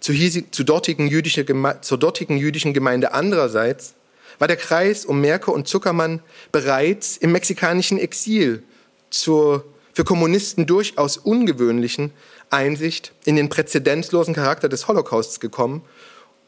[0.00, 0.14] zur,
[0.50, 1.46] zu dortigen jüdische,
[1.80, 3.94] zur dortigen jüdischen Gemeinde andererseits
[4.38, 6.20] war der Kreis um Merkel und Zuckermann
[6.50, 8.64] bereits im mexikanischen Exil
[9.10, 12.10] zur für Kommunisten durchaus ungewöhnlichen
[12.50, 15.82] Einsicht in den präzedenzlosen Charakter des Holocausts gekommen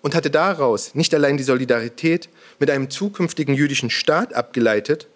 [0.02, 5.06] und hatte daraus nicht allein die Solidarität mit einem zukünftigen jüdischen Staat abgeleitet,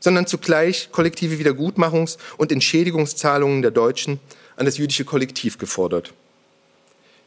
[0.00, 4.20] sondern zugleich kollektive Wiedergutmachungs- und Entschädigungszahlungen der Deutschen
[4.56, 6.12] an das jüdische Kollektiv gefordert.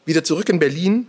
[0.05, 1.07] Wieder zurück in Berlin,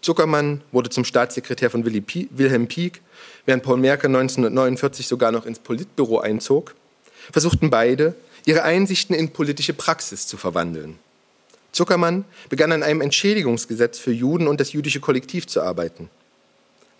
[0.00, 3.00] Zuckermann wurde zum Staatssekretär von Wilhelm Pieck,
[3.44, 6.74] während Paul Merker 1949 sogar noch ins Politbüro einzog,
[7.32, 10.98] versuchten beide, ihre Einsichten in politische Praxis zu verwandeln.
[11.72, 16.08] Zuckermann begann an einem Entschädigungsgesetz für Juden und das jüdische Kollektiv zu arbeiten.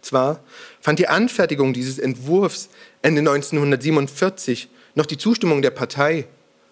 [0.02, 0.40] Zwar
[0.80, 2.68] fand die Anfertigung dieses Entwurfs
[3.06, 4.66] Ende 1947
[4.96, 6.26] noch die Zustimmung der Partei,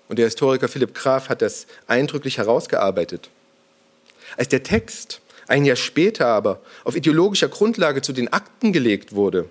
[0.09, 3.31] und der Historiker Philipp Graf hat das eindrücklich herausgearbeitet.
[4.37, 9.49] Als der Text ein Jahr später aber auf ideologischer Grundlage zu den Akten gelegt wurde,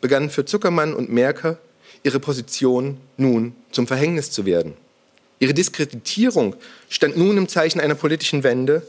[0.00, 1.56] begannen für Zuckermann und Merker
[2.02, 4.74] ihre Position nun zum Verhängnis zu werden.
[5.38, 6.56] Ihre Diskreditierung
[6.88, 8.82] stand nun im Zeichen einer politischen Wende,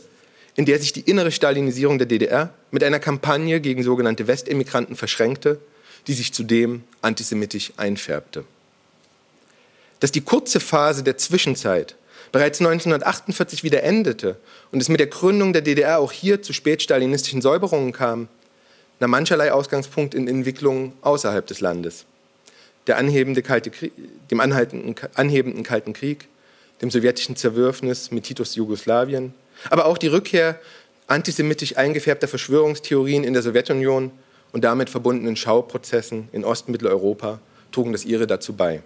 [0.55, 5.59] in der sich die innere Stalinisierung der DDR mit einer Kampagne gegen sogenannte Westemigranten verschränkte,
[6.07, 8.45] die sich zudem antisemitisch einfärbte.
[9.99, 11.95] Dass die kurze Phase der Zwischenzeit
[12.31, 14.37] bereits 1948 wieder endete
[14.71, 18.27] und es mit der Gründung der DDR auch hier zu spätstalinistischen Säuberungen kam,
[18.99, 22.05] nahm mancherlei Ausgangspunkt in Entwicklungen außerhalb des Landes.
[22.87, 23.91] Anhebende Krieg,
[24.29, 26.27] dem anhebenden Kalten Krieg,
[26.81, 29.33] dem sowjetischen Zerwürfnis mit Titus Jugoslawien,
[29.69, 30.59] aber auch die Rückkehr
[31.07, 34.11] antisemitisch eingefärbter Verschwörungstheorien in der Sowjetunion
[34.51, 37.39] und damit verbundenen Schauprozessen in Ostmitteleuropa
[37.71, 38.81] trugen das ihre dazu bei.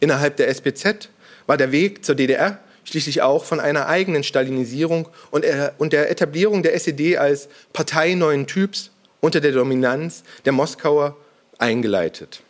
[0.00, 1.10] Innerhalb der SPZ
[1.46, 6.74] war der Weg zur DDR schließlich auch von einer eigenen Stalinisierung und, der Etablierung der
[6.74, 11.16] SED als Partei neuen Typs unter der Dominanz der Moskauer
[11.58, 12.42] eingeleitet.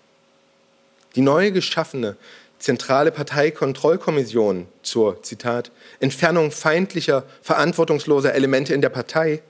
[1.17, 2.17] Die neu geschaffene
[2.59, 9.43] Zentrale Parteikontrollkommission zur, Zitat, Entfernung feindlicher, verantwortungsloser Elemente in der Partei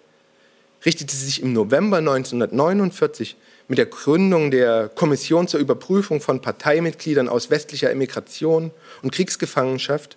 [0.84, 3.36] richtete sich im November 1949
[3.68, 8.70] mit der Gründung der Kommission zur Überprüfung von Parteimitgliedern aus westlicher Emigration
[9.02, 10.16] und Kriegsgefangenschaft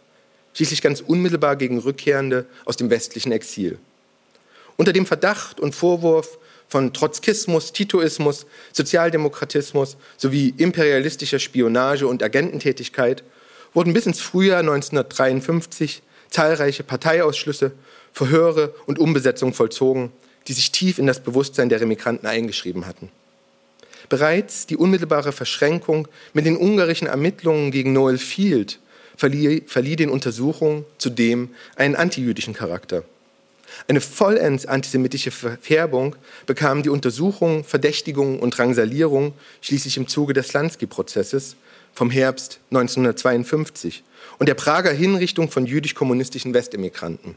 [0.53, 3.77] schließlich ganz unmittelbar gegen Rückkehrende aus dem westlichen Exil.
[4.77, 13.23] Unter dem Verdacht und Vorwurf von Trotzkismus, Titoismus, Sozialdemokratismus sowie imperialistischer Spionage und Agententätigkeit
[13.73, 17.73] wurden bis ins Frühjahr 1953 zahlreiche Parteiausschlüsse,
[18.13, 20.11] Verhöre und Umbesetzungen vollzogen,
[20.47, 23.09] die sich tief in das Bewusstsein der Remigranten eingeschrieben hatten.
[24.09, 28.79] Bereits die unmittelbare Verschränkung mit den ungarischen Ermittlungen gegen Noel Field
[29.15, 33.03] verlieh, verlieh den Untersuchungen zudem einen antijüdischen Charakter.
[33.87, 41.55] Eine vollends antisemitische Färbung bekamen die Untersuchungen, Verdächtigungen und Drangsalierungen schließlich im Zuge des Lansky-Prozesses
[41.93, 44.03] vom Herbst 1952
[44.39, 47.35] und der Prager Hinrichtung von jüdisch-kommunistischen Westemigranten.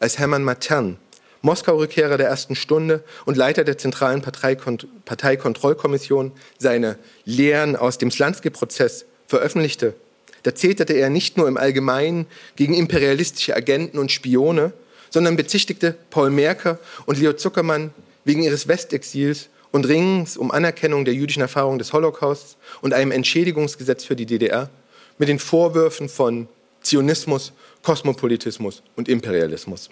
[0.00, 0.96] Als Hermann Matern,
[1.42, 9.94] Moskau-Rückkehrer der ersten Stunde und Leiter der zentralen Parteikontrollkommission, seine Lehren aus dem Slansky-Prozess veröffentlichte,
[10.42, 14.72] da zeterte er nicht nur im Allgemeinen gegen imperialistische Agenten und Spione,
[15.10, 17.92] sondern bezichtigte Paul Merker und Leo Zuckermann
[18.24, 24.04] wegen ihres Westexils und Ringens um Anerkennung der jüdischen Erfahrung des Holocausts und einem Entschädigungsgesetz
[24.04, 24.70] für die DDR
[25.18, 26.48] mit den Vorwürfen von
[26.82, 29.90] Zionismus, Kosmopolitismus und Imperialismus.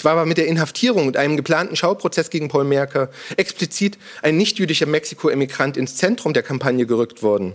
[0.00, 4.86] Zwar war mit der Inhaftierung und einem geplanten Schauprozess gegen Paul Merker explizit ein nichtjüdischer
[4.86, 7.54] Mexiko-Emigrant ins Zentrum der Kampagne gerückt worden.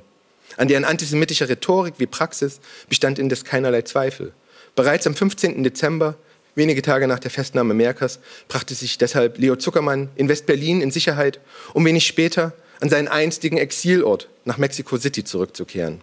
[0.55, 4.31] An deren antisemitischer Rhetorik wie Praxis bestand indes keinerlei Zweifel.
[4.75, 5.63] Bereits am 15.
[5.63, 6.17] Dezember,
[6.53, 11.39] wenige Tage nach der Festnahme Merkers, brachte sich deshalb Leo Zuckermann in West-Berlin in Sicherheit,
[11.73, 16.01] um wenig später an seinen einstigen Exilort nach Mexico City zurückzukehren.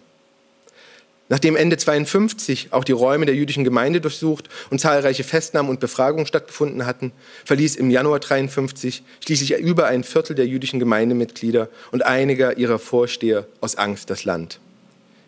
[1.29, 6.25] Nachdem Ende 52 auch die Räume der jüdischen Gemeinde durchsucht und zahlreiche Festnahmen und Befragungen
[6.25, 7.13] stattgefunden hatten,
[7.45, 13.47] verließ im Januar 53 schließlich über ein Viertel der jüdischen Gemeindemitglieder und einiger ihrer Vorsteher
[13.61, 14.59] aus Angst das Land.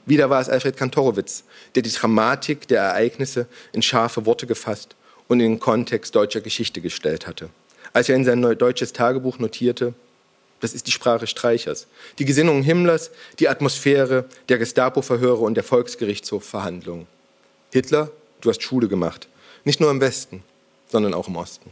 [0.05, 4.95] Wieder war es Alfred Kantorowitz, der die Dramatik der Ereignisse in scharfe Worte gefasst
[5.27, 7.49] und in den Kontext deutscher Geschichte gestellt hatte.
[7.93, 9.93] Als er in sein deutsches Tagebuch notierte,
[10.59, 11.87] das ist die Sprache Streichers,
[12.17, 17.07] die Gesinnungen Himmlers, die Atmosphäre der Gestapo-Verhöre und der Volksgerichtshof-Verhandlungen.
[17.71, 18.09] Hitler,
[18.41, 19.27] du hast Schule gemacht,
[19.63, 20.43] nicht nur im Westen,
[20.87, 21.71] sondern auch im Osten.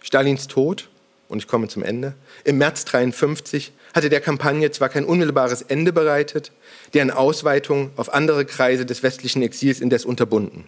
[0.00, 0.88] Stalins Tod
[1.28, 5.92] und ich komme zum Ende, im März 1953 hatte der Kampagne zwar kein unmittelbares Ende
[5.92, 6.52] bereitet,
[6.94, 10.64] deren Ausweitung auf andere Kreise des westlichen Exils indes unterbunden.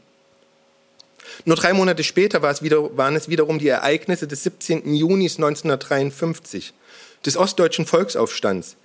[1.44, 4.94] Nur drei Monate später war es wieder, waren es wiederum die Ereignisse des 17.
[4.94, 6.72] Juni 1953,
[7.24, 8.76] des ostdeutschen Volksaufstands,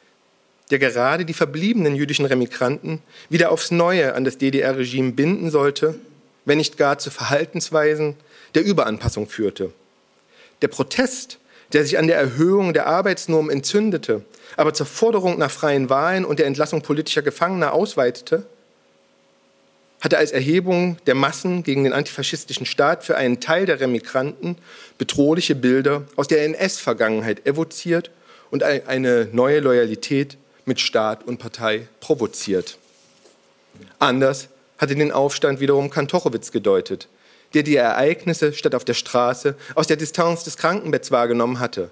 [0.71, 5.95] der gerade die verbliebenen jüdischen Remigranten wieder aufs Neue an das DDR-Regime binden sollte,
[6.45, 8.15] wenn nicht gar zu Verhaltensweisen
[8.55, 9.71] der Überanpassung führte.
[10.61, 11.39] Der Protest
[11.73, 14.23] der sich an der Erhöhung der Arbeitsnorm entzündete,
[14.55, 18.45] aber zur Forderung nach freien Wahlen und der Entlassung politischer Gefangener ausweitete,
[20.03, 24.57] hatte als Erhebung der Massen gegen den antifaschistischen Staat für einen Teil der Remigranten
[24.97, 28.11] bedrohliche Bilder aus der NS-Vergangenheit evoziert
[28.51, 32.77] und eine neue Loyalität mit Staat und Partei provoziert.
[33.97, 37.07] Anders hatte den Aufstand wiederum Kantorowitz gedeutet,
[37.53, 41.91] der die Ereignisse statt auf der Straße aus der Distanz des Krankenbetts wahrgenommen hatte.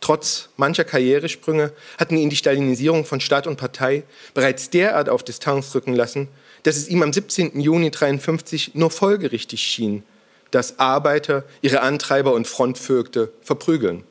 [0.00, 5.74] Trotz mancher Karrieresprünge hatten ihn die Stalinisierung von Staat und Partei bereits derart auf Distanz
[5.74, 6.28] rücken lassen,
[6.66, 7.60] dass es ihm am 17.
[7.60, 10.02] Juni 1953 nur folgerichtig schien,
[10.50, 14.02] dass Arbeiter ihre Antreiber und Frontvögte verprügeln.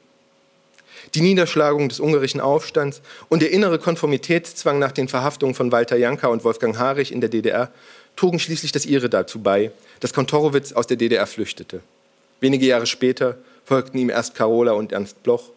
[1.15, 6.27] Die Niederschlagung des ungarischen Aufstands und der innere Konformitätszwang nach den Verhaftungen von Walter Janka
[6.27, 7.71] und Wolfgang Harich in der DDR
[8.15, 11.81] trugen schließlich das ihre dazu bei, dass Kontorowitz aus der DDR flüchtete.
[12.39, 15.49] Wenige Jahre später folgten ihm erst Carola und Ernst Bloch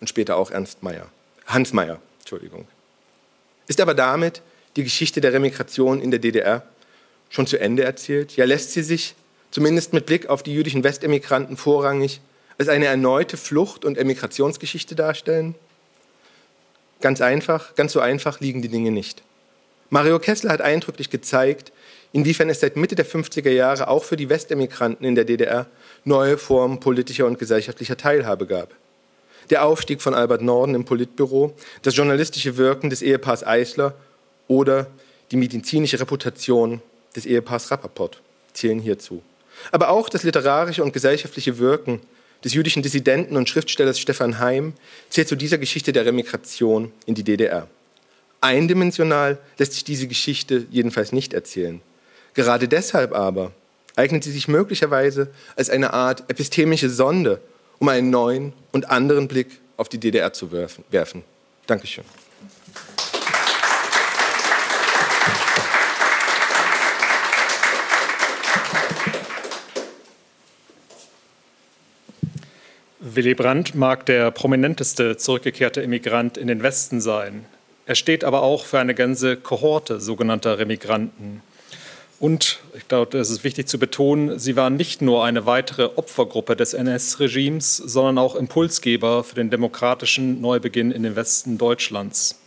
[0.00, 1.08] und später auch Ernst Meyer.
[1.46, 2.68] Hans Meyer, Entschuldigung.
[3.66, 4.40] Ist aber damit
[4.78, 6.62] die Geschichte der Remigration in der DDR
[7.30, 8.36] schon zu Ende erzählt?
[8.36, 9.16] Ja, lässt sie sich,
[9.50, 12.20] zumindest mit Blick auf die jüdischen Westemigranten, vorrangig
[12.58, 15.56] als eine erneute Flucht- und Emigrationsgeschichte darstellen?
[17.00, 19.22] Ganz einfach, ganz so einfach liegen die Dinge nicht.
[19.90, 21.72] Mario Kessler hat eindrücklich gezeigt,
[22.12, 25.66] inwiefern es seit Mitte der 50er Jahre auch für die Westemigranten in der DDR
[26.04, 28.72] neue Formen politischer und gesellschaftlicher Teilhabe gab.
[29.50, 33.94] Der Aufstieg von Albert Norden im Politbüro, das journalistische Wirken des Ehepaars Eisler
[34.48, 34.88] oder
[35.30, 36.82] die medizinische Reputation
[37.14, 38.20] des Ehepaars Rappaport
[38.52, 39.22] zählen hierzu.
[39.70, 42.00] Aber auch das literarische und gesellschaftliche Wirken
[42.44, 44.74] des jüdischen Dissidenten und Schriftstellers Stefan Heim
[45.10, 47.68] zählt zu dieser Geschichte der Remigration in die DDR.
[48.40, 51.80] Eindimensional lässt sich diese Geschichte jedenfalls nicht erzählen.
[52.34, 53.52] Gerade deshalb aber
[53.96, 57.40] eignet sie sich möglicherweise als eine Art epistemische Sonde,
[57.80, 61.24] um einen neuen und anderen Blick auf die DDR zu werfen.
[61.66, 62.04] Dankeschön.
[73.18, 77.46] Willy Brandt mag der prominenteste zurückgekehrte Immigrant in den Westen sein.
[77.84, 81.42] Er steht aber auch für eine ganze Kohorte sogenannter Remigranten.
[82.20, 86.54] Und ich glaube, es ist wichtig zu betonen, sie waren nicht nur eine weitere Opfergruppe
[86.54, 92.38] des NS-Regimes, sondern auch Impulsgeber für den demokratischen Neubeginn in den Westen Deutschlands.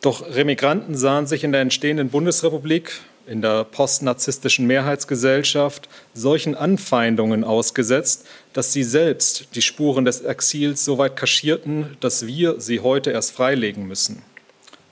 [0.00, 8.26] Doch Remigranten sahen sich in der entstehenden Bundesrepublik in der postnarzisstischen Mehrheitsgesellschaft solchen Anfeindungen ausgesetzt,
[8.54, 13.32] dass sie selbst die Spuren des Exils so weit kaschierten, dass wir sie heute erst
[13.32, 14.22] freilegen müssen.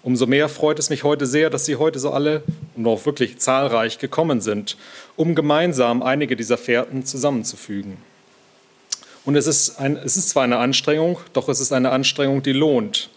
[0.03, 2.43] Umso mehr freut es mich heute sehr, dass Sie heute so alle
[2.75, 4.77] und auch wirklich zahlreich gekommen sind,
[5.15, 7.99] um gemeinsam einige dieser Fährten zusammenzufügen.
[9.25, 12.53] Und es ist, ein, es ist zwar eine Anstrengung, doch es ist eine Anstrengung, die
[12.53, 13.11] lohnt.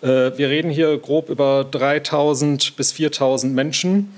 [0.00, 4.10] Äh, wir reden hier grob über 3000 bis 4000 Menschen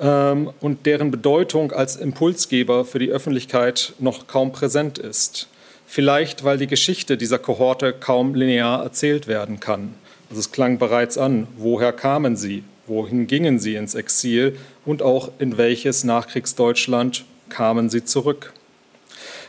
[0.00, 5.48] ähm, und deren Bedeutung als Impulsgeber für die Öffentlichkeit noch kaum präsent ist.
[5.86, 9.94] Vielleicht, weil die Geschichte dieser Kohorte kaum linear erzählt werden kann.
[10.28, 15.30] Also es klang bereits an, woher kamen sie, wohin gingen sie ins Exil und auch
[15.38, 18.52] in welches Nachkriegsdeutschland kamen sie zurück.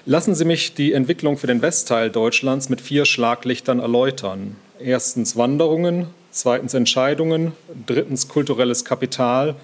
[0.07, 4.55] Lassen Sie mich die Entwicklung für den Westteil Deutschlands mit vier Schlaglichtern erläutern.
[4.79, 7.51] Erstens Wanderungen, zweitens Entscheidungen,
[7.85, 9.55] drittens kulturelles Kapital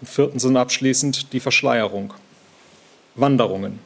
[0.00, 2.12] und viertens und abschließend die Verschleierung.
[3.14, 3.78] Wanderungen.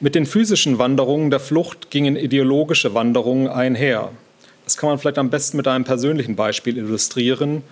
[0.00, 4.12] Mit den physischen Wanderungen der Flucht gingen ideologische Wanderungen einher.
[4.64, 7.62] Das kann man vielleicht am besten mit einem persönlichen Beispiel illustrieren.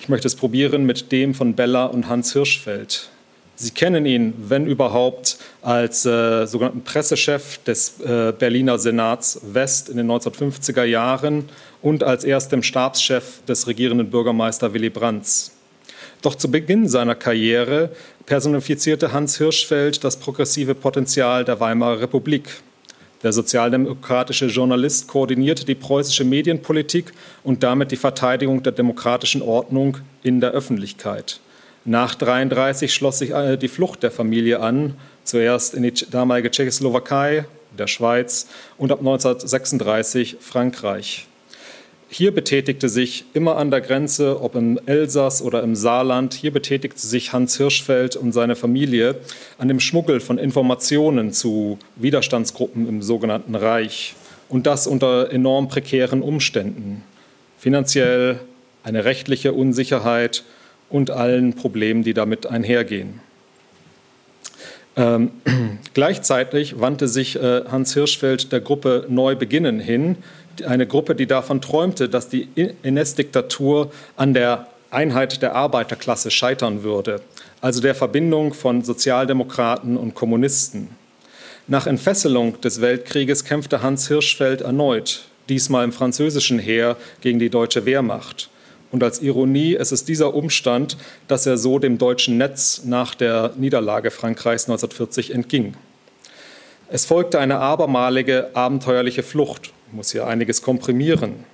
[0.00, 3.08] Ich möchte es probieren mit dem von Bella und Hans Hirschfeld.
[3.54, 9.98] Sie kennen ihn, wenn überhaupt, als äh, sogenannten Pressechef des äh, Berliner Senats West in
[9.98, 11.48] den 1950er Jahren
[11.80, 15.52] und als erstem Stabschef des regierenden Bürgermeister Willy Brandt.
[16.22, 17.90] Doch zu Beginn seiner Karriere
[18.26, 22.62] personifizierte Hans Hirschfeld das progressive Potenzial der Weimarer Republik.
[23.24, 30.40] Der sozialdemokratische Journalist koordinierte die preußische Medienpolitik und damit die Verteidigung der demokratischen Ordnung in
[30.40, 31.40] der Öffentlichkeit.
[31.84, 37.46] Nach 1933 schloss sich äh, die Flucht der Familie an, zuerst in die damalige Tschechoslowakei,
[37.76, 38.46] der Schweiz
[38.78, 41.26] und ab 1936 Frankreich.
[42.14, 47.00] Hier betätigte sich immer an der Grenze, ob im Elsass oder im Saarland, hier betätigte
[47.00, 49.14] sich Hans Hirschfeld und seine Familie
[49.56, 54.14] an dem Schmuggel von Informationen zu Widerstandsgruppen im sogenannten Reich.
[54.50, 57.02] Und das unter enorm prekären Umständen.
[57.56, 58.40] Finanziell,
[58.84, 60.44] eine rechtliche Unsicherheit
[60.90, 63.20] und allen Problemen, die damit einhergehen.
[64.96, 65.30] Ähm,
[65.94, 70.16] gleichzeitig wandte sich äh, Hans Hirschfeld der Gruppe Neu Beginnen hin,
[70.66, 72.48] eine Gruppe, die davon träumte, dass die
[72.82, 77.22] NS-Diktatur an der Einheit der Arbeiterklasse scheitern würde,
[77.60, 80.90] also der Verbindung von Sozialdemokraten und Kommunisten.
[81.66, 87.86] Nach Entfesselung des Weltkrieges kämpfte Hans Hirschfeld erneut, diesmal im französischen Heer gegen die deutsche
[87.86, 88.50] Wehrmacht.
[88.90, 93.52] Und als Ironie ist es dieser Umstand, dass er so dem deutschen Netz nach der
[93.56, 95.74] Niederlage Frankreichs 1940 entging.
[96.90, 101.44] Es folgte eine abermalige abenteuerliche Flucht muss hier einiges komprimieren.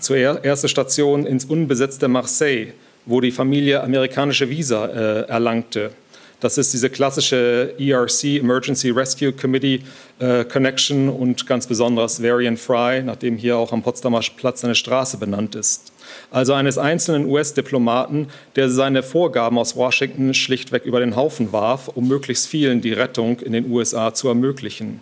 [0.00, 2.72] Zur erste Station ins unbesetzte Marseille,
[3.06, 5.92] wo die Familie amerikanische Visa äh, erlangte.
[6.40, 9.80] Das ist diese klassische ERC, Emergency Rescue Committee
[10.18, 15.16] äh, Connection und ganz besonders Varian Fry, nachdem hier auch am Potsdamer Platz eine Straße
[15.16, 15.92] benannt ist.
[16.30, 22.06] Also eines einzelnen US-Diplomaten, der seine Vorgaben aus Washington schlichtweg über den Haufen warf, um
[22.06, 25.00] möglichst vielen die Rettung in den USA zu ermöglichen.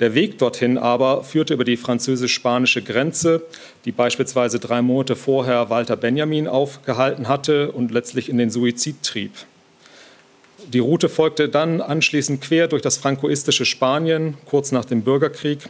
[0.00, 3.42] Der Weg dorthin aber führte über die französisch-spanische Grenze,
[3.84, 9.32] die beispielsweise drei Monate vorher Walter Benjamin aufgehalten hatte und letztlich in den Suizid trieb.
[10.72, 15.60] Die Route folgte dann anschließend quer durch das francoistische Spanien, kurz nach dem Bürgerkrieg,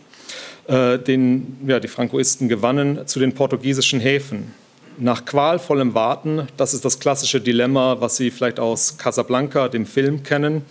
[0.67, 4.53] äh, den ja, die Francoisten gewannen, zu den portugiesischen Häfen.
[5.01, 10.25] Nach qualvollem Warten, das ist das klassische Dilemma, was Sie vielleicht aus Casablanca, dem Film,
[10.25, 10.63] kennen,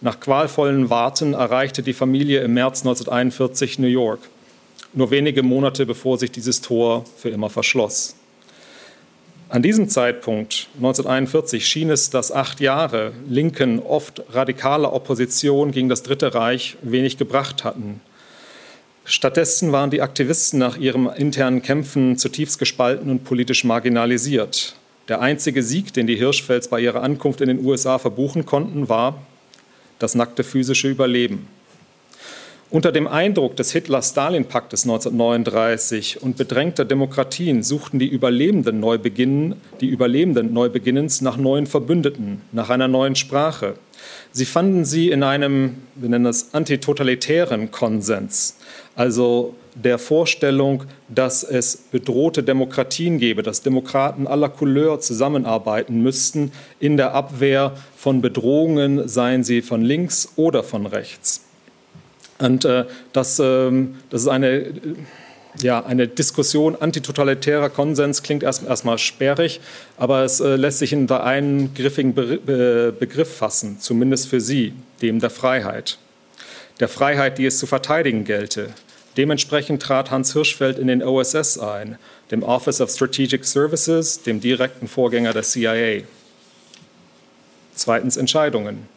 [0.00, 4.20] nach qualvollen Warten erreichte die Familie im März 1941 New York,
[4.92, 8.14] nur wenige Monate bevor sich dieses Tor für immer verschloss.
[9.48, 16.02] An diesem Zeitpunkt, 1941, schien es, dass acht Jahre linken, oft radikaler Opposition gegen das
[16.02, 18.00] Dritte Reich wenig gebracht hatten.
[19.04, 24.74] Stattdessen waren die Aktivisten nach ihren internen Kämpfen zutiefst gespalten und politisch marginalisiert.
[25.06, 29.25] Der einzige Sieg, den die Hirschfelds bei ihrer Ankunft in den USA verbuchen konnten, war
[29.98, 31.48] das nackte physische Überleben.
[32.68, 40.52] Unter dem Eindruck des Hitler-Stalin-Paktes 1939 und bedrängter Demokratien suchten die Überlebenden, Neubeginnen, die Überlebenden
[40.52, 43.76] Neubeginnens nach neuen Verbündeten, nach einer neuen Sprache.
[44.32, 48.56] Sie fanden sie in einem, wir nennen das, antitotalitären Konsens,
[48.96, 56.96] also der Vorstellung, dass es bedrohte Demokratien gäbe, dass Demokraten aller Couleur zusammenarbeiten müssten in
[56.96, 61.42] der Abwehr von Bedrohungen, seien sie von links oder von rechts.
[62.38, 64.72] Und äh, das, ähm, das ist eine,
[65.60, 69.60] ja, eine Diskussion, antitotalitärer Konsens klingt erst, erstmal sperrig,
[69.98, 74.72] aber es äh, lässt sich in einen griffigen Be Be Begriff fassen, zumindest für Sie,
[75.02, 75.98] dem der Freiheit.
[76.80, 78.70] Der Freiheit, die es zu verteidigen gelte.
[79.16, 81.98] Dementsprechend trat Hans Hirschfeld in den OSS ein,
[82.30, 86.02] dem Office of Strategic Services, dem direkten Vorgänger der CIA.
[87.74, 88.88] Zweitens Entscheidungen.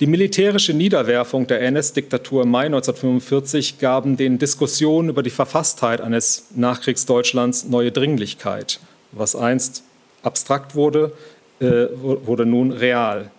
[0.00, 6.46] Die militärische Niederwerfung der NS-Diktatur im Mai 1945 gaben den Diskussionen über die Verfasstheit eines
[6.56, 8.80] Nachkriegsdeutschlands neue Dringlichkeit.
[9.12, 9.84] Was einst
[10.22, 11.12] abstrakt wurde,
[11.60, 13.30] äh, wurde nun real.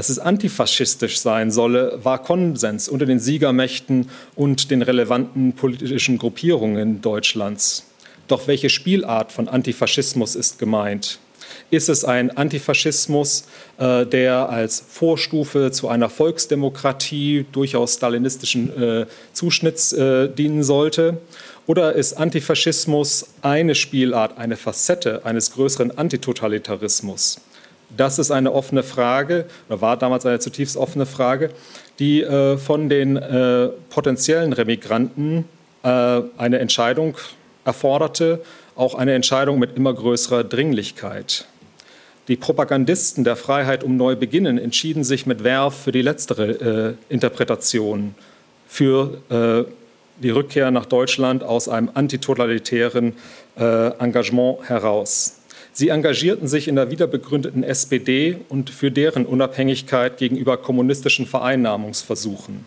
[0.00, 7.02] Dass es antifaschistisch sein solle, war Konsens unter den Siegermächten und den relevanten politischen Gruppierungen
[7.02, 7.84] Deutschlands.
[8.26, 11.18] Doch welche Spielart von Antifaschismus ist gemeint?
[11.70, 13.44] Ist es ein Antifaschismus,
[13.76, 21.18] äh, der als Vorstufe zu einer Volksdemokratie durchaus stalinistischen äh, Zuschnitts äh, dienen sollte?
[21.66, 27.38] Oder ist Antifaschismus eine Spielart, eine Facette eines größeren Antitotalitarismus?
[27.96, 31.50] Das ist eine offene Frage, oder war damals eine zutiefst offene Frage,
[31.98, 35.44] die äh, von den äh, potenziellen Remigranten
[35.82, 35.88] äh,
[36.36, 37.16] eine Entscheidung
[37.64, 38.40] erforderte,
[38.76, 41.46] auch eine Entscheidung mit immer größerer Dringlichkeit.
[42.28, 48.14] Die Propagandisten der Freiheit um Neubeginnen entschieden sich mit Werf für die letztere äh, Interpretation,
[48.68, 49.70] für äh,
[50.22, 53.14] die Rückkehr nach Deutschland aus einem antitotalitären
[53.58, 55.39] äh, Engagement heraus.
[55.72, 62.66] Sie engagierten sich in der wiederbegründeten SPD und für deren Unabhängigkeit gegenüber kommunistischen Vereinnahmungsversuchen.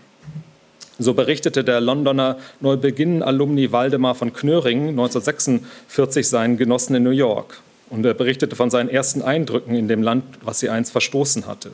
[1.00, 7.62] So berichtete der Londoner Neubeginn-Alumni Waldemar von Knöring 1946 seinen Genossen in New York.
[7.90, 11.72] Und er berichtete von seinen ersten Eindrücken in dem Land, was sie einst verstoßen hatte.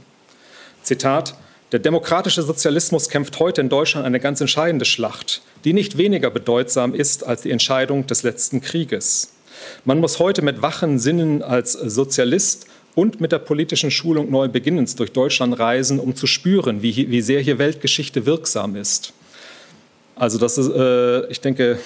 [0.83, 1.35] Zitat:
[1.71, 6.93] Der demokratische Sozialismus kämpft heute in Deutschland eine ganz entscheidende Schlacht, die nicht weniger bedeutsam
[6.93, 9.33] ist als die Entscheidung des letzten Krieges.
[9.85, 15.11] Man muss heute mit wachen Sinnen als Sozialist und mit der politischen Schulung Neubeginnens durch
[15.11, 19.13] Deutschland reisen, um zu spüren, wie, wie sehr hier Weltgeschichte wirksam ist.
[20.15, 21.79] Also das ist, äh, ich denke,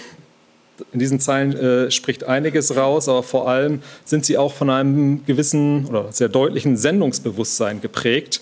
[0.91, 5.23] in diesen Zeilen äh, spricht einiges raus, aber vor allem sind sie auch von einem
[5.25, 8.41] gewissen oder sehr deutlichen Sendungsbewusstsein geprägt.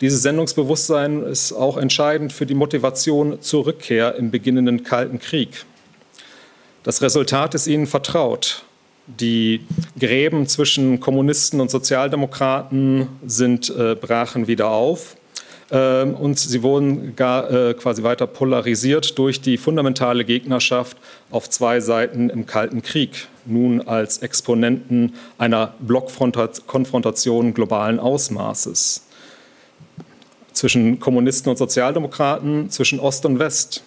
[0.00, 5.64] Dieses Sendungsbewusstsein ist auch entscheidend für die Motivation zur Rückkehr im beginnenden Kalten Krieg.
[6.82, 8.64] Das Resultat ist ihnen vertraut.
[9.18, 9.66] Die
[9.98, 15.16] Gräben zwischen Kommunisten und Sozialdemokraten sind, äh, brachen wieder auf.
[15.72, 20.96] Ähm, und sie wurden gar äh, quasi weiter polarisiert durch die fundamentale Gegnerschaft
[21.30, 29.06] auf zwei Seiten im Kalten Krieg, nun als Exponenten einer Blockkonfrontation globalen Ausmaßes
[30.52, 33.82] zwischen Kommunisten und Sozialdemokraten, zwischen Ost und West.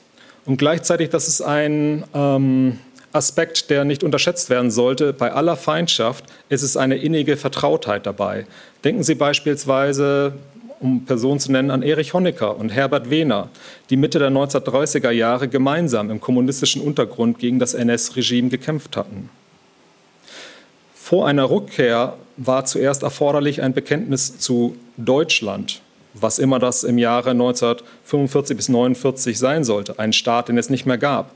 [0.46, 2.80] Und gleichzeitig, das ist ein ähm,
[3.14, 5.14] Aspekt, der nicht unterschätzt werden sollte.
[5.14, 8.46] Bei aller Feindschaft ist es eine innige Vertrautheit dabei.
[8.84, 10.34] Denken Sie beispielsweise
[10.84, 13.48] um Personen zu nennen, an Erich Honecker und Herbert Wehner,
[13.90, 19.30] die Mitte der 1930er Jahre gemeinsam im kommunistischen Untergrund gegen das NS-Regime gekämpft hatten.
[20.94, 25.82] Vor einer Rückkehr war zuerst erforderlich ein Bekenntnis zu Deutschland,
[26.14, 30.86] was immer das im Jahre 1945 bis 1949 sein sollte, ein Staat, den es nicht
[30.86, 31.32] mehr gab,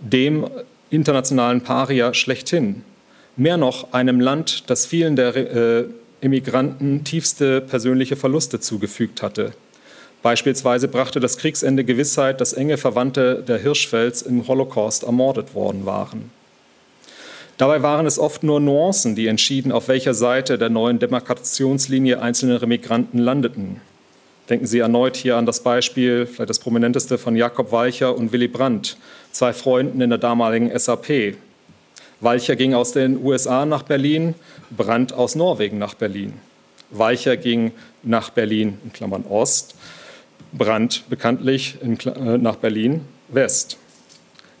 [0.00, 0.48] dem
[0.90, 2.82] internationalen Paria schlechthin.
[3.36, 5.84] Mehr noch einem Land, das vielen der äh,
[7.04, 9.52] tiefste persönliche Verluste zugefügt hatte.
[10.22, 16.30] Beispielsweise brachte das Kriegsende Gewissheit, dass enge Verwandte der Hirschfels im Holocaust ermordet worden waren.
[17.56, 22.62] Dabei waren es oft nur Nuancen, die entschieden, auf welcher Seite der neuen Demarkationslinie einzelne
[22.62, 23.80] Remigranten landeten.
[24.48, 28.48] Denken Sie erneut hier an das Beispiel, vielleicht das prominenteste von Jakob Walcher und Willy
[28.48, 28.96] Brandt,
[29.30, 31.36] zwei Freunden in der damaligen SAP,
[32.20, 34.34] Walcher ging aus den USA nach Berlin,
[34.76, 36.34] Brandt aus Norwegen nach Berlin.
[36.90, 37.72] Walcher ging
[38.02, 39.76] nach Berlin in Klammern Ost,
[40.52, 43.76] Brandt bekanntlich in, äh, nach Berlin West.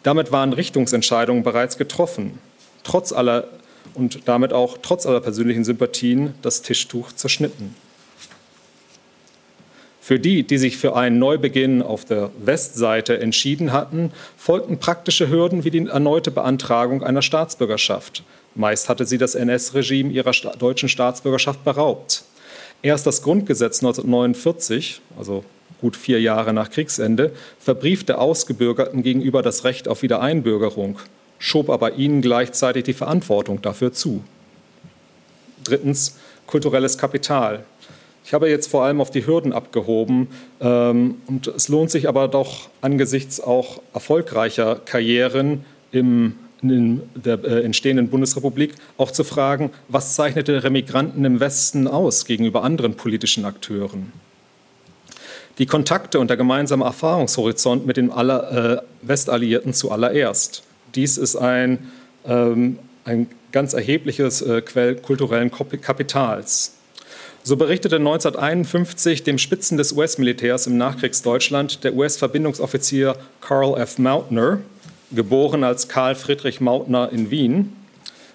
[0.04, 2.38] Damit waren Richtungsentscheidungen bereits getroffen,
[2.84, 3.48] trotz aller
[3.94, 7.74] und damit auch trotz aller persönlichen Sympathien das Tischtuch zerschnitten.
[10.08, 15.64] Für die, die sich für einen Neubeginn auf der Westseite entschieden hatten, folgten praktische Hürden
[15.64, 18.22] wie die erneute Beantragung einer Staatsbürgerschaft.
[18.54, 22.24] Meist hatte sie das NS-Regime ihrer deutschen Staatsbürgerschaft beraubt.
[22.80, 25.44] Erst das Grundgesetz 1949, also
[25.78, 31.00] gut vier Jahre nach Kriegsende, verbriefte Ausgebürgerten gegenüber das Recht auf Wiedereinbürgerung,
[31.38, 34.24] schob aber ihnen gleichzeitig die Verantwortung dafür zu.
[35.64, 37.66] Drittens, kulturelles Kapital.
[38.28, 40.28] Ich habe jetzt vor allem auf die Hürden abgehoben
[40.60, 47.62] ähm, und es lohnt sich aber doch angesichts auch erfolgreicher Karrieren im, in der äh,
[47.62, 54.12] entstehenden Bundesrepublik auch zu fragen, was zeichnete Remigranten im Westen aus gegenüber anderen politischen Akteuren?
[55.56, 60.64] Die Kontakte und der gemeinsame Erfahrungshorizont mit den aller, äh, Westalliierten zuallererst.
[60.94, 61.78] Dies ist ein,
[62.26, 66.74] ähm, ein ganz erhebliches äh, Quell kulturellen Kapitals.
[67.48, 73.96] So berichtete 1951 dem Spitzen des US-Militärs im Nachkriegsdeutschland der US-Verbindungsoffizier Carl F.
[73.96, 74.58] Mautner,
[75.12, 77.74] geboren als Karl Friedrich Mautner in Wien.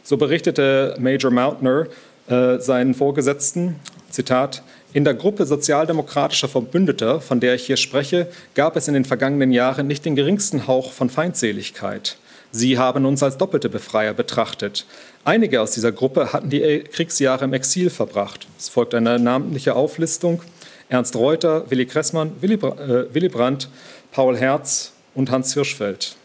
[0.01, 1.85] So berichtete Major Mautner
[2.27, 3.75] äh, seinen Vorgesetzten,
[4.09, 9.05] Zitat, in der Gruppe sozialdemokratischer Verbündeter, von der ich hier spreche, gab es in den
[9.05, 12.17] vergangenen Jahren nicht den geringsten Hauch von Feindseligkeit.
[12.55, 14.85] Sie haben uns als doppelte Befreier betrachtet.
[15.25, 18.45] Einige aus dieser Gruppe hatten die Kriegsjahre im Exil verbracht.
[18.59, 20.41] Es folgt eine namentliche Auflistung.
[20.89, 23.69] Ernst Reuter, Willy Kressmann, Willy, äh, Willy Brandt,
[24.11, 26.17] Paul Herz und Hans Hirschfeld.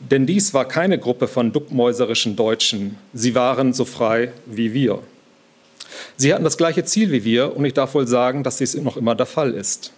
[0.00, 2.98] Denn dies war keine Gruppe von duckmäuserischen Deutschen.
[3.12, 4.98] Sie waren so frei wie wir.
[6.16, 8.96] Sie hatten das gleiche Ziel wie wir und ich darf wohl sagen, dass dies noch
[8.96, 9.92] immer der Fall ist.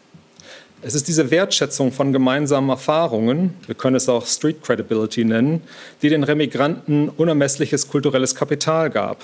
[0.87, 5.62] Es ist diese Wertschätzung von gemeinsamen Erfahrungen, wir können es auch Street Credibility nennen,
[6.03, 9.22] die den Remigranten unermessliches kulturelles Kapital gab.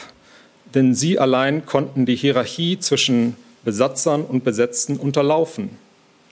[0.75, 5.69] Denn sie allein konnten die Hierarchie zwischen Besatzern und Besetzten unterlaufen.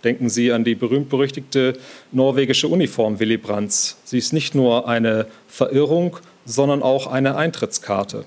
[0.03, 1.75] Denken Sie an die berühmt-berüchtigte
[2.11, 3.99] norwegische Uniform Willy Brandts.
[4.05, 6.17] Sie ist nicht nur eine Verirrung,
[6.47, 8.25] sondern auch eine Eintrittskarte.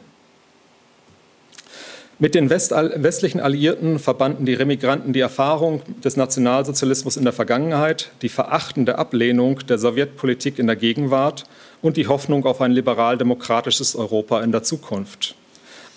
[2.22, 8.30] Mit den westlichen Alliierten verbanden die Remigranten die Erfahrung des Nationalsozialismus in der Vergangenheit, die
[8.30, 11.46] verachtende Ablehnung der Sowjetpolitik in der Gegenwart
[11.82, 15.34] und die Hoffnung auf ein liberal-demokratisches Europa in der Zukunft.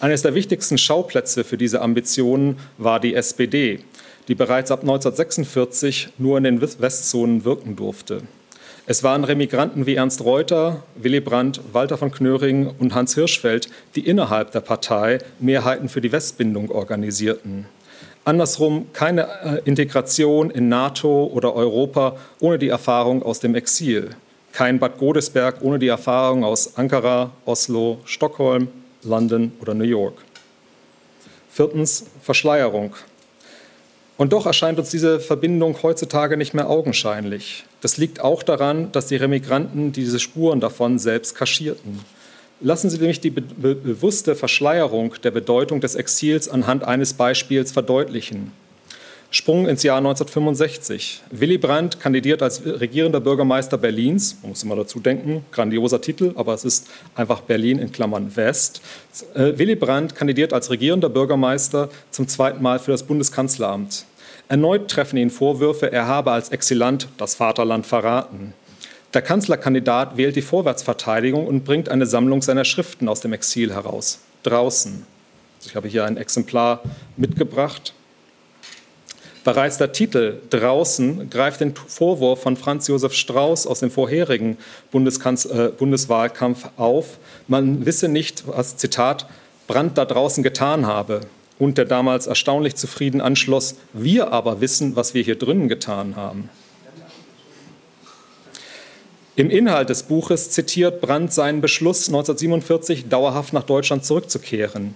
[0.01, 3.81] Eines der wichtigsten Schauplätze für diese Ambitionen war die SPD,
[4.27, 8.23] die bereits ab 1946 nur in den Westzonen wirken durfte.
[8.87, 14.07] Es waren Remigranten wie Ernst Reuter, Willy Brandt, Walter von Knöring und Hans Hirschfeld, die
[14.07, 17.65] innerhalb der Partei Mehrheiten für die Westbindung organisierten.
[18.27, 24.11] Andersrum keine äh, Integration in NATO oder Europa ohne die Erfahrung aus dem Exil.
[24.53, 28.69] Kein Bad Godesberg ohne die Erfahrung aus Ankara, Oslo, Stockholm,
[29.03, 30.19] London oder New York.
[31.49, 32.95] Viertens Verschleierung.
[34.17, 37.65] Und doch erscheint uns diese Verbindung heutzutage nicht mehr augenscheinlich.
[37.81, 42.01] Das liegt auch daran, dass die Remigranten diese Spuren davon selbst kaschierten.
[42.61, 43.43] Lassen Sie mich die be
[43.75, 48.53] bewusste Verschleierung der Bedeutung des Exils anhand eines Beispiels verdeutlichen.
[49.35, 51.23] Sprung ins Jahr 1965.
[51.33, 54.37] Willy Brandt kandidiert als regierender Bürgermeister Berlins.
[54.43, 58.81] Man muss immer dazu denken, grandioser Titel, aber es ist einfach Berlin in Klammern West.
[59.35, 64.05] Äh, Willy Brandt kandidiert als regierender Bürgermeister zum zweiten Mal für das Bundeskanzleramt.
[64.47, 68.55] Erneut treffen ihn Vorwürfe, er habe als Exilant das Vaterland verraten.
[69.15, 74.21] Der Kanzlerkandidat wählt die Vorwärtsverteidigung und bringt eine Sammlung seiner Schriften aus dem Exil heraus.
[74.45, 75.05] Draußen.
[75.67, 76.83] Ich habe hier ein Exemplar
[77.17, 77.95] mitgebracht.
[79.45, 84.57] Bereits der Titel Draußen greift den Vorwurf von Franz Josef Strauß aus dem vorherigen
[84.93, 87.19] äh, Bundeswahlkampf auf.
[87.47, 89.27] Man wisse nicht, was, Zitat,
[89.67, 91.21] Brandt da draußen getan habe.
[91.59, 96.49] Und der damals erstaunlich zufrieden anschloss, wir aber wissen, was wir hier drinnen getan haben.
[99.37, 104.95] Im Inhalt des Buches zitiert Brandt seinen Beschluss, 1947 dauerhaft nach Deutschland zurückzukehren.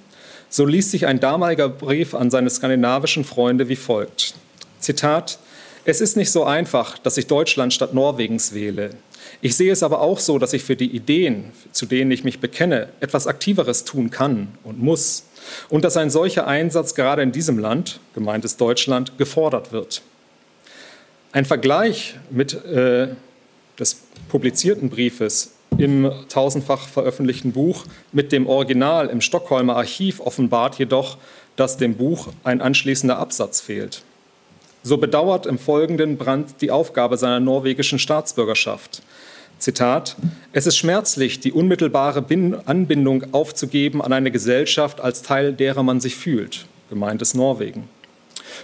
[0.51, 4.35] So liest sich ein damaliger Brief an seine skandinavischen Freunde wie folgt.
[4.81, 5.39] Zitat,
[5.85, 8.91] es ist nicht so einfach, dass ich Deutschland statt Norwegens wähle.
[9.41, 12.41] Ich sehe es aber auch so, dass ich für die Ideen, zu denen ich mich
[12.41, 15.25] bekenne, etwas Aktiveres tun kann und muss.
[15.69, 20.03] Und dass ein solcher Einsatz gerade in diesem Land, gemeint ist Deutschland, gefordert wird.
[21.33, 23.09] Ein Vergleich mit äh,
[23.79, 31.17] des publizierten Briefes im tausendfach veröffentlichten Buch mit dem Original im Stockholmer Archiv offenbart jedoch,
[31.57, 34.03] dass dem Buch ein anschließender Absatz fehlt.
[34.83, 39.03] So bedauert im Folgenden Brandt die Aufgabe seiner norwegischen Staatsbürgerschaft.
[39.59, 40.17] Zitat,
[40.53, 42.25] es ist schmerzlich, die unmittelbare
[42.67, 46.67] Anbindung aufzugeben an eine Gesellschaft als Teil derer man sich fühlt.
[46.91, 47.89] Gemeint ist Norwegen.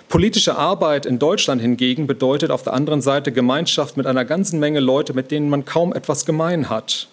[0.08, 4.80] Politische Arbeit in Deutschland hingegen bedeutet auf der anderen Seite Gemeinschaft mit einer ganzen Menge
[4.80, 7.08] Leute, mit denen man kaum etwas gemein hat.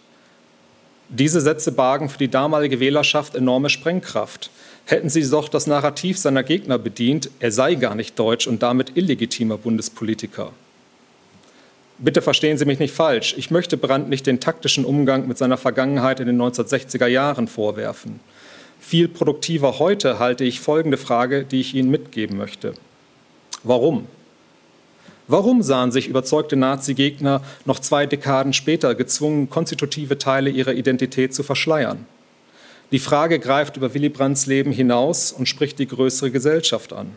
[1.09, 4.49] Diese Sätze bargen für die damalige Wählerschaft enorme Sprengkraft.
[4.86, 8.95] Hätten sie doch das Narrativ seiner Gegner bedient, er sei gar nicht deutsch und damit
[8.95, 10.51] illegitimer Bundespolitiker.
[11.97, 13.36] Bitte verstehen Sie mich nicht falsch.
[13.38, 18.19] Ich möchte Brandt nicht den taktischen Umgang mit seiner Vergangenheit in den 1960er Jahren vorwerfen.
[18.82, 22.73] Viel produktiver heute halte ich folgende Frage, die ich Ihnen mitgeben möchte.
[23.63, 24.07] Warum?
[25.27, 31.43] Warum sahen sich überzeugte Nazi-Gegner noch zwei Dekaden später gezwungen, konstitutive Teile ihrer Identität zu
[31.43, 32.05] verschleiern?
[32.91, 37.11] Die Frage greift über Willy Brandts Leben hinaus und spricht die größere Gesellschaft an.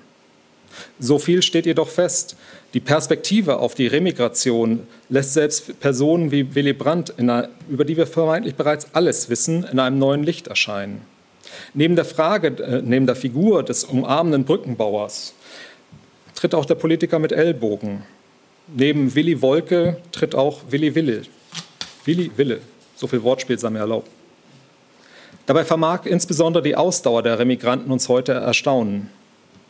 [1.00, 2.36] So viel steht jedoch fest.
[2.74, 8.06] Die Perspektive auf die Remigration lässt selbst Personen wie Willy Brandt, einer, über die wir
[8.06, 11.13] vermeintlich bereits alles wissen, in einem neuen Licht erscheinen.
[11.74, 15.34] Neben der Frage, äh, neben der Figur des umarmenden Brückenbauers
[16.34, 18.02] tritt auch der Politiker mit Ellbogen.
[18.68, 21.22] Neben Willy Wolke tritt auch Willy Wille.
[22.04, 22.60] Willy Wille,
[22.96, 24.08] so viel Wortspiel sei mir erlaubt.
[25.46, 29.10] Dabei vermag insbesondere die Ausdauer der Remigranten uns heute erstaunen.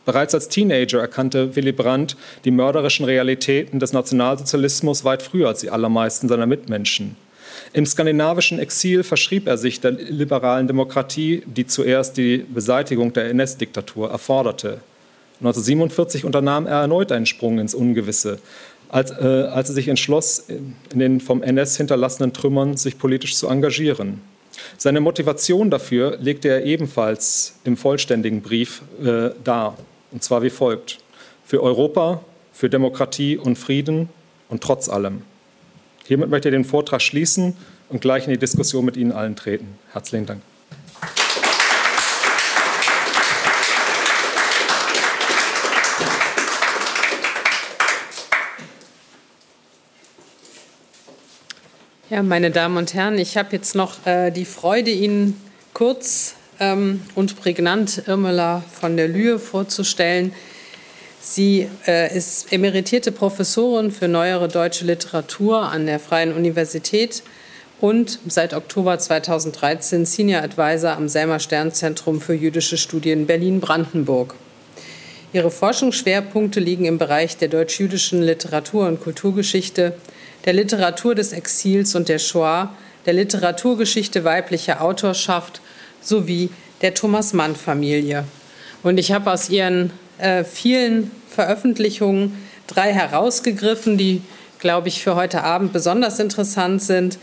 [0.05, 2.15] Bereits als Teenager erkannte Willy Brandt
[2.45, 7.17] die mörderischen Realitäten des Nationalsozialismus weit früher als die allermeisten seiner Mitmenschen.
[7.75, 14.09] Im skandinavischen Exil verschrieb er sich der liberalen Demokratie, die zuerst die Beseitigung der NS-Diktatur
[14.09, 14.79] erforderte.
[15.41, 18.39] 1947 unternahm er erneut einen Sprung ins Ungewisse,
[18.87, 23.49] als, äh, als er sich entschloss, in den vom NS hinterlassenen Trümmern sich politisch zu
[23.49, 24.21] engagieren.
[24.77, 29.77] Seine Motivation dafür legte er ebenfalls im vollständigen Brief äh, dar,
[30.13, 30.99] und zwar wie folgt.
[31.43, 32.23] Für Europa,
[32.53, 34.07] für Demokratie und Frieden
[34.47, 35.23] und trotz allem.
[36.07, 37.57] Hiermit möchte ich den Vortrag schließen
[37.89, 39.67] und gleich in die Diskussion mit Ihnen allen treten.
[39.91, 40.41] Herzlichen Dank.
[52.11, 55.41] Ja, meine Damen und Herren, ich habe jetzt noch äh, die Freude, Ihnen
[55.73, 60.33] kurz ähm, und prägnant Irmela von der Lühe vorzustellen.
[61.27, 67.23] Sie äh, ist emeritierte Professorin für neuere deutsche Literatur an der Freien Universität
[67.81, 74.35] und seit Oktober 2013 Senior Advisor am Selmer Sternzentrum für jüdische Studien Berlin-Brandenburg.
[75.33, 79.95] Ihre Forschungsschwerpunkte liegen im Bereich der deutsch-jüdischen Literatur- und Kulturgeschichte,
[80.45, 82.71] der Literatur des Exils und der Shoah,
[83.07, 85.59] der Literaturgeschichte weiblicher Autorschaft
[86.01, 86.51] sowie
[86.83, 88.25] der Thomas-Mann-Familie.
[88.83, 92.37] Und ich habe aus ihren äh, vielen Veröffentlichungen
[92.67, 94.21] drei herausgegriffen, die,
[94.59, 97.17] glaube ich, für heute Abend besonders interessant sind.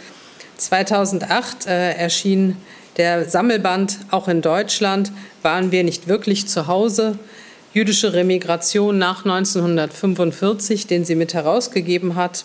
[0.58, 2.56] 2008 äh, erschien
[2.98, 7.18] der Sammelband Auch in Deutschland waren wir nicht wirklich zu Hause.
[7.72, 12.44] Jüdische Remigration nach 1945, den sie mit herausgegeben hat.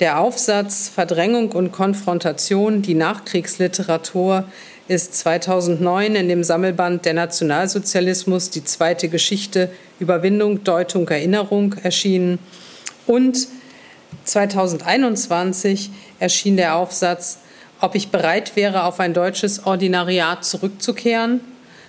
[0.00, 4.44] Der Aufsatz Verdrängung und Konfrontation, die Nachkriegsliteratur
[4.88, 9.70] ist 2009 in dem Sammelband Der Nationalsozialismus, die zweite Geschichte,
[10.00, 12.38] Überwindung, Deutung, Erinnerung erschienen.
[13.06, 13.48] Und
[14.24, 17.38] 2021 erschien der Aufsatz,
[17.80, 21.40] ob ich bereit wäre, auf ein deutsches Ordinariat zurückzukehren,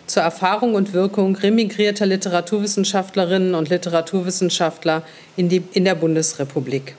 [0.05, 5.03] zur Erfahrung und Wirkung remigrierter Literaturwissenschaftlerinnen und Literaturwissenschaftler
[5.37, 6.95] in, die, in der Bundesrepublik.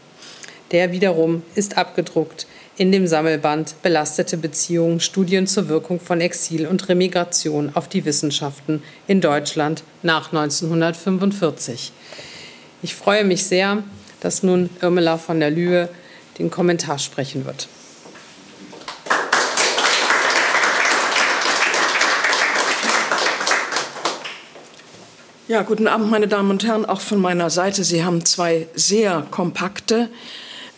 [0.72, 2.46] Der wiederum ist abgedruckt
[2.80, 8.82] in dem Sammelband Belastete Beziehungen, Studien zur Wirkung von Exil und Remigration auf die Wissenschaften
[9.06, 11.92] in Deutschland nach 1945.
[12.80, 13.82] Ich freue mich sehr,
[14.20, 15.90] dass nun Irmela von der Lühe
[16.38, 17.68] den Kommentar sprechen wird.
[25.48, 27.84] Ja, guten Abend, meine Damen und Herren, auch von meiner Seite.
[27.84, 30.08] Sie haben zwei sehr kompakte,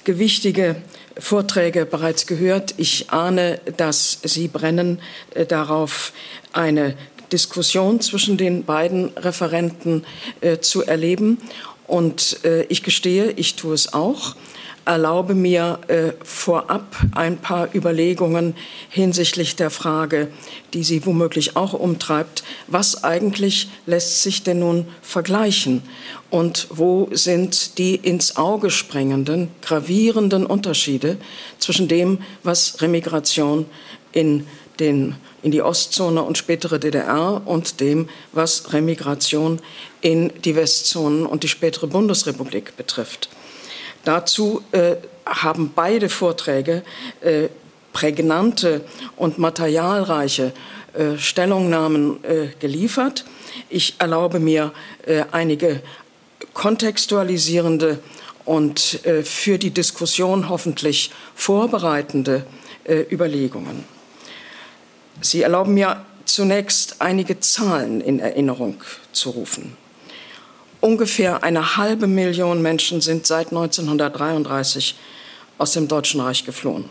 [0.03, 0.75] gewichtige
[1.19, 2.75] Vorträge bereits gehört.
[2.77, 5.01] Ich ahne, dass Sie brennen
[5.35, 6.13] äh, darauf,
[6.53, 6.97] eine
[7.33, 10.05] Diskussion zwischen den beiden Referenten
[10.41, 11.39] äh, zu erleben.
[11.87, 14.37] Und äh, ich gestehe, ich tue es auch
[14.85, 18.55] erlaube mir äh, vorab ein paar Überlegungen
[18.89, 20.29] hinsichtlich der Frage,
[20.75, 22.43] die Sie womöglich auch umtreibt.
[22.67, 25.83] Was eigentlich lässt sich denn nun vergleichen?
[26.31, 31.19] Und wo sind die ins Auge sprengenden, gravierenden Unterschiede
[31.59, 33.67] zwischen dem, was Remigration
[34.13, 34.47] in,
[34.81, 39.61] den, in die Ostzone und spätere DDR und dem, was Remigration
[40.01, 43.29] in die Westzonen und die spätere Bundesrepublik betrifft?
[44.05, 44.97] Dazu äh,
[45.27, 46.83] haben beide Vorträge
[47.21, 47.49] äh,
[47.93, 48.83] prägnante
[49.17, 50.53] und materialreiche
[50.95, 53.25] äh, Stellungnahmen äh, geliefert.
[53.69, 54.73] Ich erlaube mir
[55.07, 55.83] äh, einige
[56.55, 57.99] kontextualisierende
[58.45, 62.45] und äh, für die Diskussion hoffentlich vorbereitende
[62.85, 63.85] Überlegungen.
[65.21, 68.83] Sie erlauben mir zunächst einige Zahlen in Erinnerung
[69.13, 69.77] zu rufen.
[70.83, 74.97] Ungefähr eine halbe Million Menschen sind seit 1933
[75.57, 76.87] aus dem Deutschen Reich geflohen.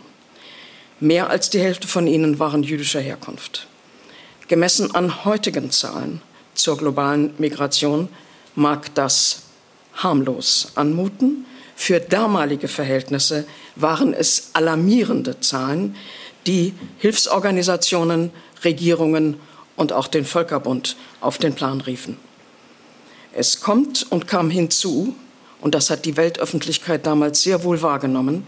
[0.98, 3.66] Mehr als die Hälfte von ihnen waren jüdischer Herkunft.
[4.48, 6.22] Gemessen an heutigen Zahlen
[6.54, 8.08] zur globalen Migration
[8.54, 9.42] mag das
[9.92, 11.44] harmlos anmuten.
[11.76, 13.44] Für damalige Verhältnisse
[13.76, 15.96] waren es alarmierende Zahlen,
[16.46, 18.30] die Hilfsorganisationen,
[18.64, 19.38] Regierungen
[19.76, 22.16] und auch den Völkerbund auf den Plan riefen.
[23.34, 25.14] Es kommt und kam hinzu,
[25.60, 28.46] und das hat die Weltöffentlichkeit damals sehr wohl wahrgenommen,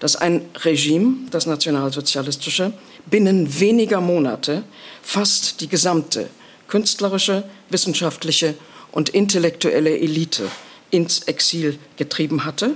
[0.00, 2.72] dass ein Regime, das nationalsozialistische,
[3.06, 4.64] binnen weniger Monate
[5.02, 6.28] fast die gesamte
[6.68, 8.54] künstlerische, wissenschaftliche
[8.92, 10.50] und intellektuelle Elite
[10.90, 12.74] ins Exil getrieben hatte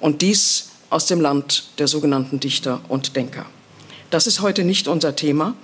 [0.00, 3.46] und dies aus dem Land der sogenannten Dichter und Denker.
[4.10, 5.54] Das ist heute nicht unser Thema.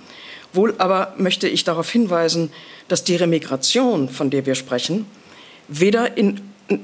[0.53, 2.51] Wohl aber möchte ich darauf hinweisen,
[2.87, 5.05] dass die Remigration, von der wir sprechen,
[5.67, 6.41] weder in,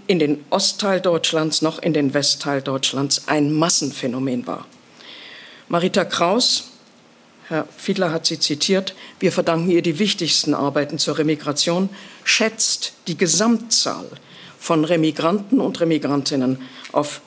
[0.07, 4.65] in den Ostteil Deutschlands noch in den Westteil Deutschlands ein Massenphänomen war.
[5.67, 6.69] Marita Kraus,
[7.47, 11.89] Herr Fiedler hat sie zitiert, wir verdanken ihr die wichtigsten Arbeiten zur Remigration,
[12.23, 14.05] schätzt die Gesamtzahl
[14.59, 16.61] von Remigranten und Remigrantinnen
[16.91, 17.21] auf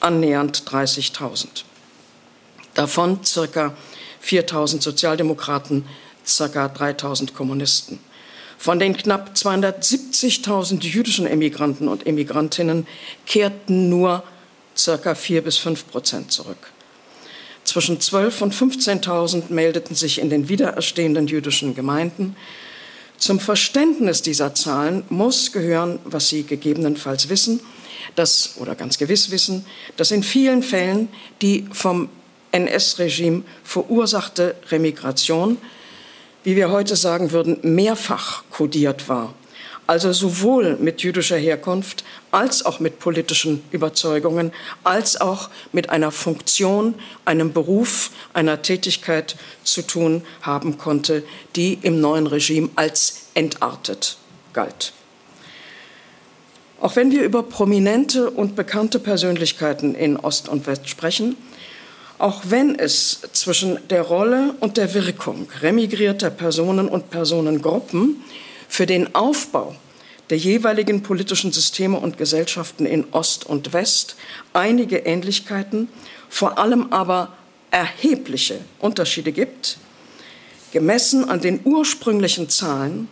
[0.00, 1.64] annähernd 30.000
[2.74, 3.74] davon circa
[4.24, 5.84] 4000 Sozialdemokraten,
[6.26, 7.98] circa 3000 Kommunisten.
[8.56, 12.86] Von den knapp 270.000 jüdischen Emigranten und Emigrantinnen
[13.26, 14.22] kehrten nur
[14.76, 16.72] circa 4 bis 5 Prozent zurück.
[17.64, 22.36] Zwischen 12 und 15.000 meldeten sich in den wiedererstehenden jüdischen Gemeinden.
[23.18, 27.60] Zum Verständnis dieser Zahlen muss gehören, was Sie gegebenenfalls wissen,
[28.14, 29.66] dass, oder ganz gewiss wissen,
[29.96, 31.08] dass in vielen Fällen
[31.42, 32.08] die vom
[32.54, 35.58] NS-Regime verursachte Remigration,
[36.44, 39.34] wie wir heute sagen würden, mehrfach kodiert war.
[39.86, 44.52] Also sowohl mit jüdischer Herkunft als auch mit politischen Überzeugungen,
[44.82, 46.94] als auch mit einer Funktion,
[47.26, 51.22] einem Beruf, einer Tätigkeit zu tun haben konnte,
[51.54, 54.16] die im neuen Regime als entartet
[54.54, 54.94] galt.
[56.80, 61.36] Auch wenn wir über prominente und bekannte Persönlichkeiten in Ost und West sprechen,
[62.18, 68.22] auch wenn es zwischen der Rolle und der Wirkung remigrierter Personen und Personengruppen
[68.68, 69.74] für den Aufbau
[70.30, 74.16] der jeweiligen politischen Systeme und Gesellschaften in Ost und West
[74.52, 75.88] einige Ähnlichkeiten,
[76.28, 77.36] vor allem aber
[77.70, 79.76] erhebliche Unterschiede gibt,
[80.72, 83.08] gemessen an den ursprünglichen Zahlen,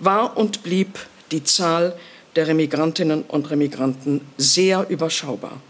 [0.00, 0.98] war und blieb
[1.30, 1.96] die Zahl
[2.36, 5.60] der Remigrantinnen und Remigranten sehr überschaubar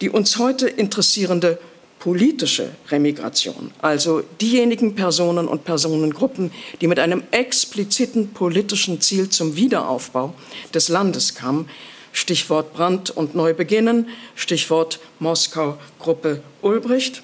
[0.00, 1.58] die uns heute interessierende
[1.98, 10.34] politische Remigration, also diejenigen Personen und Personengruppen, die mit einem expliziten politischen Ziel zum Wiederaufbau
[10.72, 11.68] des Landes kamen,
[12.12, 17.22] Stichwort Brand und Neubeginnen, Stichwort Moskau-Gruppe Ulbricht.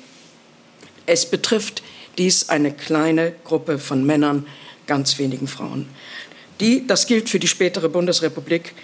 [1.06, 1.82] Es betrifft
[2.18, 4.46] dies eine kleine Gruppe von Männern,
[4.86, 5.88] ganz wenigen Frauen.
[6.60, 8.74] Die, das gilt für die spätere Bundesrepublik,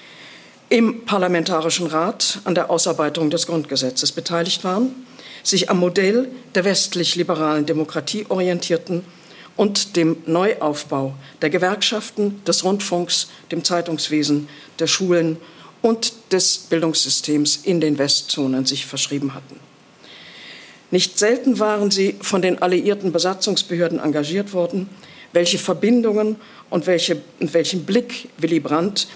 [0.73, 5.05] im Parlamentarischen Rat an der Ausarbeitung des Grundgesetzes beteiligt waren,
[5.43, 9.05] sich am Modell der westlich-liberalen Demokratie orientierten
[9.55, 11.12] und dem Neuaufbau
[11.43, 14.49] der Gewerkschaften, des Rundfunks, dem Zeitungswesen,
[14.79, 15.37] der Schulen
[15.83, 19.61] und des Bildungssystems in den Westzonen sich verschrieben hatten.
[20.91, 24.89] Nicht selten waren sie von den alliierten Besatzungsbehörden engagiert worden,
[25.35, 26.37] welche Verbindungen
[26.70, 29.07] und welche, welchen Blick Willy Brandt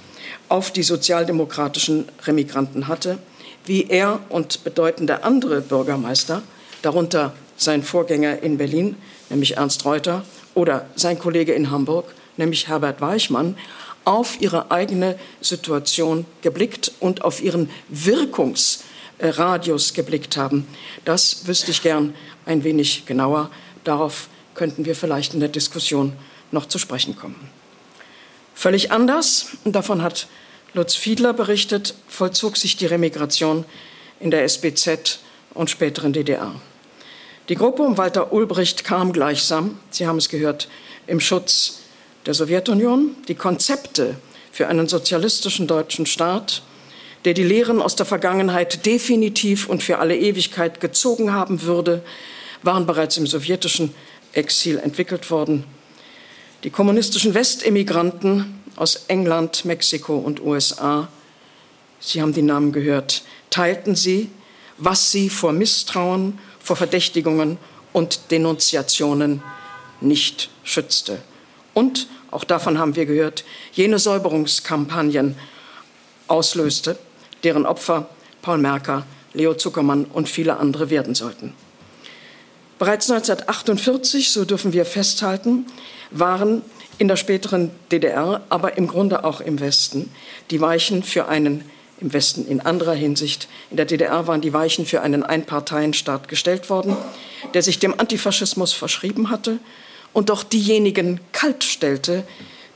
[0.48, 3.18] auf die sozialdemokratischen Remigranten hatte,
[3.64, 6.42] wie er und bedeutende andere Bürgermeister,
[6.82, 8.96] darunter sein Vorgänger in Berlin,
[9.30, 10.24] nämlich Ernst Reuter,
[10.54, 13.56] oder sein Kollege in Hamburg, nämlich Herbert Weichmann,
[14.04, 20.66] auf ihre eigene Situation geblickt und auf ihren Wirkungsradius geblickt haben.
[21.04, 22.14] Das wüsste ich gern
[22.46, 23.50] ein wenig genauer.
[23.84, 26.12] Darauf könnten wir vielleicht in der Diskussion
[26.52, 27.50] noch zu sprechen kommen.
[28.58, 30.28] Völlig anders, davon hat
[30.72, 33.66] Lutz Fiedler berichtet, vollzog sich die Remigration
[34.18, 35.18] in der SBZ
[35.52, 36.54] und späteren DDR.
[37.50, 40.68] Die Gruppe um Walter Ulbricht kam gleichsam, Sie haben es gehört,
[41.06, 41.80] im Schutz
[42.24, 43.14] der Sowjetunion.
[43.28, 44.16] Die Konzepte
[44.50, 46.62] für einen sozialistischen deutschen Staat,
[47.26, 52.02] der die Lehren aus der Vergangenheit definitiv und für alle Ewigkeit gezogen haben würde,
[52.62, 53.94] waren bereits im sowjetischen
[54.32, 55.64] Exil entwickelt worden.
[56.64, 61.08] Die kommunistischen Westemigranten aus England, Mexiko und USA,
[61.98, 64.30] Sie haben die Namen gehört, teilten sie,
[64.78, 67.58] was sie vor Misstrauen, vor Verdächtigungen
[67.92, 69.42] und Denunziationen
[70.00, 71.18] nicht schützte.
[71.72, 75.36] Und, auch davon haben wir gehört, jene Säuberungskampagnen
[76.28, 76.98] auslöste,
[77.44, 78.08] deren Opfer
[78.42, 81.54] Paul Merker, Leo Zuckermann und viele andere werden sollten.
[82.78, 85.64] Bereits 1948, so dürfen wir festhalten,
[86.10, 86.60] waren
[86.98, 90.10] in der späteren DDR, aber im Grunde auch im Westen,
[90.50, 91.64] die Weichen für einen,
[92.00, 96.68] im Westen in anderer Hinsicht, in der DDR waren die Weichen für einen Einparteienstaat gestellt
[96.68, 96.94] worden,
[97.54, 99.58] der sich dem Antifaschismus verschrieben hatte
[100.12, 102.24] und doch diejenigen kaltstellte,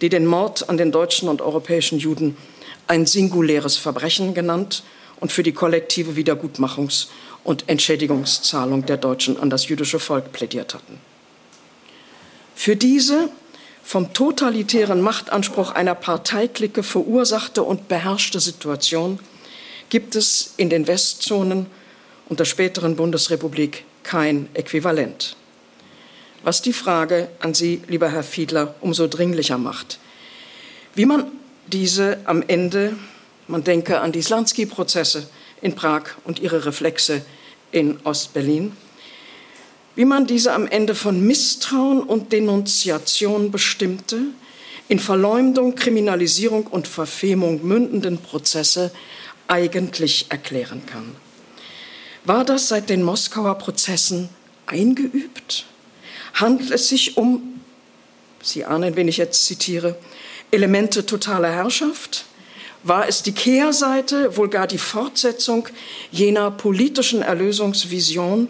[0.00, 2.38] die den Mord an den deutschen und europäischen Juden
[2.86, 4.82] ein singuläres Verbrechen genannt
[5.20, 7.08] und für die kollektive Wiedergutmachungs-
[7.44, 11.00] und Entschädigungszahlung der Deutschen an das jüdische Volk plädiert hatten.
[12.54, 13.30] Für diese
[13.82, 19.18] vom totalitären Machtanspruch einer Parteiklicke verursachte und beherrschte Situation
[19.88, 21.66] gibt es in den Westzonen
[22.28, 25.36] und der späteren Bundesrepublik kein Äquivalent.
[26.42, 29.98] Was die Frage an Sie, lieber Herr Fiedler, umso dringlicher macht.
[30.94, 31.32] Wie man
[31.66, 32.96] diese am Ende,
[33.48, 35.26] man denke an die Slansky-Prozesse
[35.62, 37.22] in Prag und ihre Reflexe
[37.72, 38.72] in Ostberlin,
[39.96, 44.18] wie man diese am Ende von Misstrauen und Denunziation bestimmte,
[44.88, 48.90] in Verleumdung, Kriminalisierung und Verfemung mündenden Prozesse
[49.46, 51.14] eigentlich erklären kann.
[52.24, 54.28] War das seit den Moskauer Prozessen
[54.66, 55.64] eingeübt?
[56.34, 57.60] Handelt es sich um,
[58.42, 59.96] Sie ahnen, wen ich jetzt zitiere,
[60.50, 62.24] Elemente totaler Herrschaft?
[62.82, 65.68] War es die Kehrseite, wohl gar die Fortsetzung
[66.10, 68.48] jener politischen Erlösungsvision,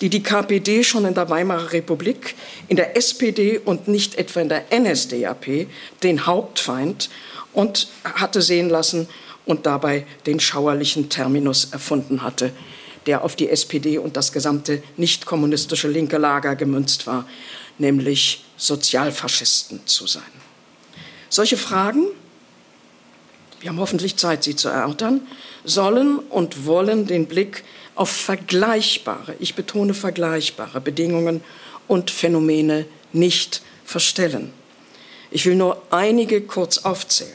[0.00, 2.34] die die KPD schon in der Weimarer Republik,
[2.68, 5.68] in der SPD und nicht etwa in der NSDAP
[6.02, 7.10] den Hauptfeind
[7.52, 9.08] und hatte sehen lassen
[9.46, 12.52] und dabei den schauerlichen Terminus erfunden hatte,
[13.06, 17.26] der auf die SPD und das gesamte nicht kommunistische linke Lager gemünzt war,
[17.78, 20.22] nämlich Sozialfaschisten zu sein.
[21.28, 22.06] Solche Fragen,
[23.60, 25.26] wir haben hoffentlich Zeit, sie zu erörtern,
[25.64, 31.42] sollen und wollen den Blick auf vergleichbare, ich betone vergleichbare Bedingungen
[31.86, 34.52] und Phänomene nicht verstellen.
[35.30, 37.32] Ich will nur einige kurz aufzählen.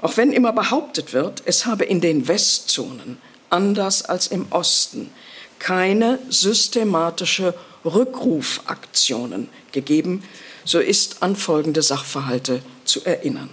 [0.00, 3.18] Auch wenn immer behauptet wird, es habe in den Westzonen,
[3.50, 5.10] anders als im Osten,
[5.58, 7.54] keine systematische
[7.84, 10.22] Rückrufaktionen gegeben,
[10.64, 13.50] so ist an folgende Sachverhalte zu erinnern.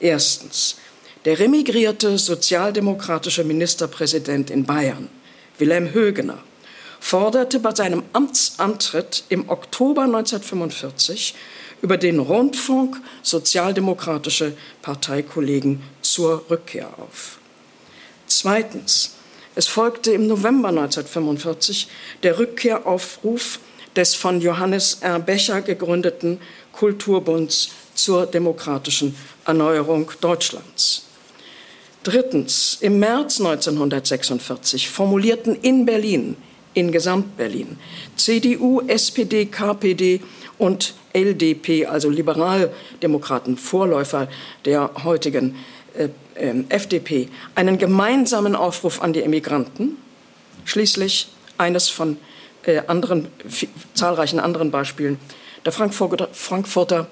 [0.00, 0.76] Erstens.
[1.24, 5.08] Der remigrierte sozialdemokratische Ministerpräsident in Bayern,
[5.58, 6.38] Wilhelm Högener,
[7.00, 11.34] forderte bei seinem Amtsantritt im Oktober 1945
[11.80, 17.38] über den Rundfunk sozialdemokratische Parteikollegen zur Rückkehr auf.
[18.26, 19.16] Zweitens.
[19.56, 21.86] Es folgte im November 1945
[22.24, 23.60] der Rückkehraufruf
[23.94, 25.20] des von Johannes R.
[25.20, 26.40] Becher gegründeten
[26.72, 29.14] Kulturbunds zur demokratischen
[29.46, 31.06] Erneuerung Deutschlands.
[32.02, 36.36] Drittens, im März 1946 formulierten in Berlin,
[36.74, 37.78] in Gesamtberlin,
[38.16, 40.20] CDU, SPD, KPD
[40.58, 44.28] und LDP, also Liberaldemokraten, Vorläufer
[44.64, 45.56] der heutigen
[45.96, 49.96] äh, äh, FDP, einen gemeinsamen Aufruf an die Emigranten.
[50.64, 52.18] Schließlich eines von
[52.64, 53.28] äh, anderen,
[53.94, 55.18] zahlreichen anderen Beispielen.
[55.64, 57.06] Der Frankfurter, Frankfurter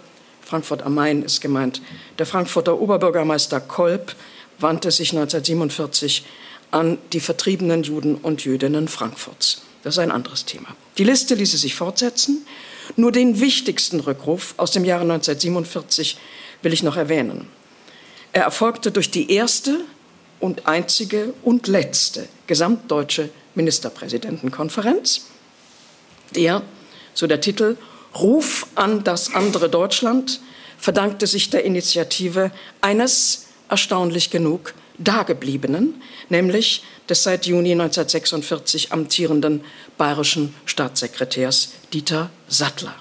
[0.44, 1.80] Frankfurt am Main ist gemeint.
[2.18, 4.14] Der Frankfurter Oberbürgermeister Kolb
[4.58, 6.24] wandte sich 1947
[6.70, 9.62] an die vertriebenen Juden und Jüdinnen Frankfurts.
[9.82, 10.68] Das ist ein anderes Thema.
[10.98, 12.46] Die Liste ließe sich fortsetzen.
[12.96, 16.18] Nur den wichtigsten Rückruf aus dem Jahre 1947
[16.62, 17.48] will ich noch erwähnen.
[18.32, 19.80] Er erfolgte durch die erste
[20.40, 25.26] und einzige und letzte gesamtdeutsche Ministerpräsidentenkonferenz,
[26.34, 26.62] der,
[27.14, 27.76] so der Titel,
[28.14, 30.40] Ruf an das andere Deutschland
[30.78, 32.50] verdankte sich der Initiative
[32.80, 39.62] eines, erstaunlich genug, Dagebliebenen, nämlich des seit Juni 1946 amtierenden
[39.96, 42.94] bayerischen Staatssekretärs Dieter Sattler.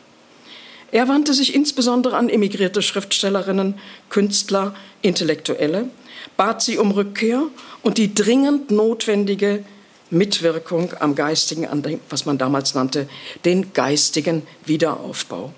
[0.91, 5.89] Er wandte sich insbesondere an emigrierte Schriftstellerinnen, Künstler, Intellektuelle,
[6.38, 7.43] bat sie um Rückkehr
[7.82, 9.64] und die dringend notwendige
[10.12, 13.09] Mitwirkung am geistigen, an dem, was man damals nannte,
[13.45, 15.53] den geistigen Wiederaufbau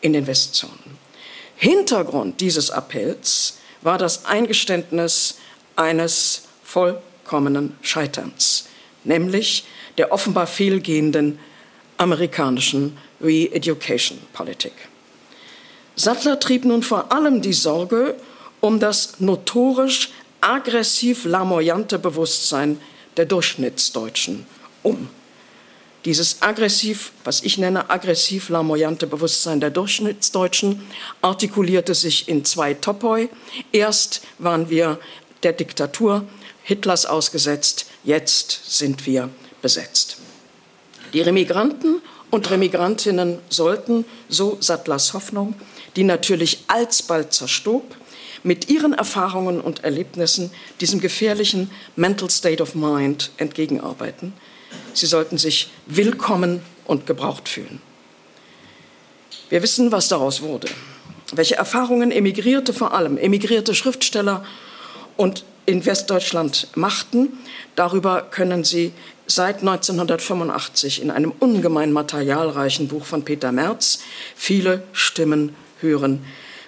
[0.00, 0.98] in den Westzonen.
[1.56, 5.38] Hintergrund dieses Appells war das Eingeständnis
[5.76, 8.66] eines vollkommenen Scheiterns,
[9.04, 9.64] nämlich
[9.98, 11.38] der offenbar fehlgehenden
[11.96, 14.72] amerikanischen Re-Education-Politik.
[15.96, 18.16] Sattler trieb nun vor allem die Sorge
[18.60, 22.80] um das notorisch aggressiv lamoyante Bewusstsein
[23.16, 24.46] der Durchschnittsdeutschen
[24.82, 25.08] um.
[26.04, 30.82] Dieses aggressiv, was ich nenne, aggressiv lamoyante Bewusstsein der Durchschnittsdeutschen
[31.22, 33.30] artikulierte sich in zwei Topoi.
[33.72, 34.98] Erst waren wir
[35.42, 36.26] der Diktatur
[36.62, 39.30] Hitlers ausgesetzt, jetzt sind wir
[39.62, 40.18] besetzt.
[41.14, 45.54] Die Remigranten und Remigrantinnen sollten, so Sattlers Hoffnung,
[45.96, 47.94] die natürlich alsbald zerstob,
[48.42, 54.32] mit ihren Erfahrungen und Erlebnissen diesem gefährlichen Mental State of Mind entgegenarbeiten.
[54.92, 57.80] Sie sollten sich willkommen und gebraucht fühlen.
[59.48, 60.68] Wir wissen, was daraus wurde.
[61.32, 64.44] Welche Erfahrungen emigrierte vor allem, emigrierte Schriftsteller
[65.16, 67.38] und in Westdeutschland machten,
[67.74, 68.92] darüber können Sie
[69.26, 74.00] seit 1985 in einem ungemein materialreichen Buch von Peter Merz
[74.36, 76.24] viele Stimmen hören.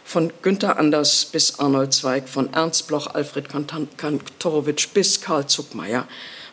[0.09, 6.07] Von Günter Anders bis Arnold Zweig, von Ernst Bloch, Alfred Kantorowitsch bis Karl Zuckmeier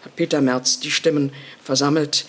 [0.04, 1.32] hat Peter Merz die Stimmen
[1.64, 2.26] versammelt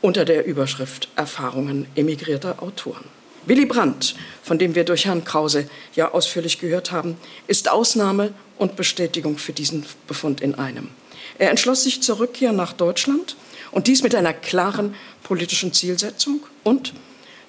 [0.00, 3.04] unter der Überschrift Erfahrungen emigrierter Autoren.
[3.46, 7.16] Willy Brandt, von dem wir durch Herrn Krause ja ausführlich gehört haben,
[7.48, 10.90] ist Ausnahme und Bestätigung für diesen Befund in einem.
[11.38, 13.34] Er entschloss sich zur Rückkehr nach Deutschland
[13.72, 16.92] und dies mit einer klaren politischen Zielsetzung und,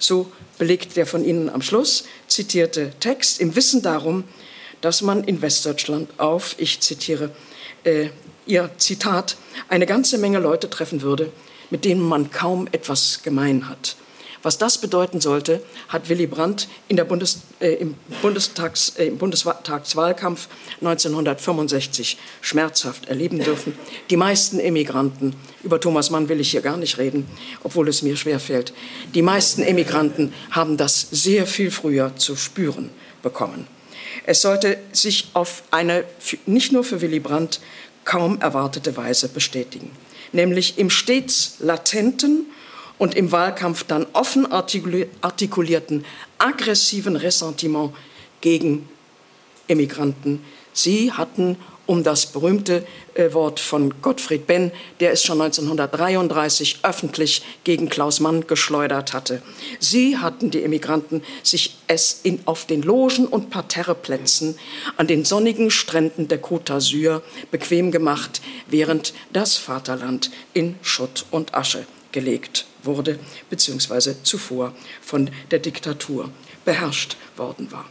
[0.02, 4.24] so belegt der von Ihnen am Schluss zitierte Text, im Wissen darum,
[4.80, 7.30] dass man in Westdeutschland auf, ich zitiere
[7.84, 8.08] äh,
[8.46, 9.36] Ihr Zitat,
[9.68, 11.30] eine ganze Menge Leute treffen würde,
[11.70, 13.96] mit denen man kaum etwas gemein hat.
[14.42, 19.18] Was das bedeuten sollte, hat Willy Brandt in der Bundes, äh, im, Bundestags, äh, im
[19.18, 20.48] Bundestagswahlkampf
[20.80, 23.74] 1965 schmerzhaft erleben dürfen.
[24.08, 27.28] Die meisten Emigranten, über Thomas Mann will ich hier gar nicht reden,
[27.62, 28.72] obwohl es mir schwerfällt,
[29.14, 32.90] die meisten Emigranten haben das sehr viel früher zu spüren
[33.22, 33.66] bekommen.
[34.24, 36.04] Es sollte sich auf eine
[36.46, 37.60] nicht nur für Willy Brandt
[38.04, 39.90] kaum erwartete Weise bestätigen,
[40.32, 42.46] nämlich im stets latenten
[43.00, 46.04] und im Wahlkampf dann offen artikulierten
[46.36, 47.92] aggressiven Ressentiment
[48.42, 48.88] gegen
[49.68, 50.44] Emigranten.
[50.74, 54.70] Sie hatten um das berühmte äh, Wort von Gottfried Benn,
[55.00, 59.40] der es schon 1933 öffentlich gegen Klaus Mann geschleudert hatte.
[59.78, 64.58] Sie hatten die Emigranten sich es in, auf den Logen und Parterreplätzen
[64.98, 71.54] an den sonnigen Stränden der Côte d'Azur bequem gemacht, während das Vaterland in Schutt und
[71.54, 76.30] Asche gelegt wurde, beziehungsweise zuvor von der Diktatur
[76.64, 77.86] beherrscht worden war.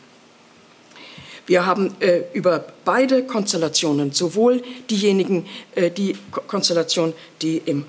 [1.50, 6.16] Wir haben äh, über beide Konstellationen, sowohl diejenigen, äh, die
[6.46, 7.86] Konstellation, die im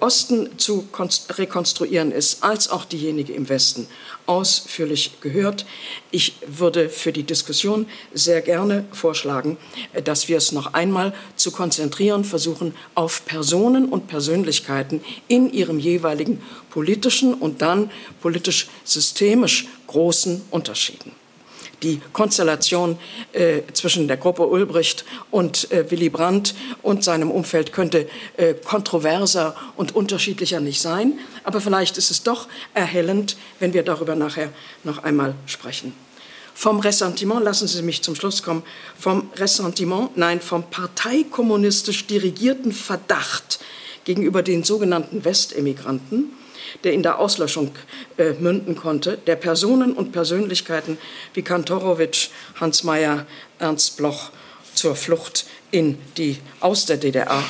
[0.00, 0.88] Osten zu
[1.30, 3.88] rekonstruieren ist, als auch diejenige im Westen,
[4.26, 5.66] ausführlich gehört.
[6.10, 9.58] Ich würde für die Diskussion sehr gerne vorschlagen,
[9.92, 15.78] äh, dass wir es noch einmal zu konzentrieren versuchen auf Personen und Persönlichkeiten in ihrem
[15.78, 21.23] jeweiligen politischen und dann politisch systemisch großen Unterschieden
[21.84, 22.98] die Konstellation
[23.32, 29.54] äh, zwischen der Gruppe Ulbricht und äh, Willy Brandt und seinem Umfeld könnte äh, kontroverser
[29.76, 31.18] und unterschiedlicher nicht sein.
[31.44, 34.50] Aber vielleicht ist es doch erhellend, wenn wir darüber nachher
[34.82, 35.92] noch einmal sprechen.
[36.54, 38.62] Vom Ressentiment, lassen Sie mich zum Schluss kommen,
[38.98, 43.58] vom Ressentiment, nein, vom parteikommunistisch dirigierten Verdacht
[44.04, 46.30] gegenüber den sogenannten Westemigranten
[46.84, 47.72] der in der Auslöschung
[48.16, 50.98] äh, münden konnte, der Personen und Persönlichkeiten
[51.34, 52.30] wie Kantorowitsch,
[52.60, 53.26] Hans Mayer,
[53.58, 54.30] Ernst Bloch
[54.74, 57.42] zur Flucht in die, aus der DDR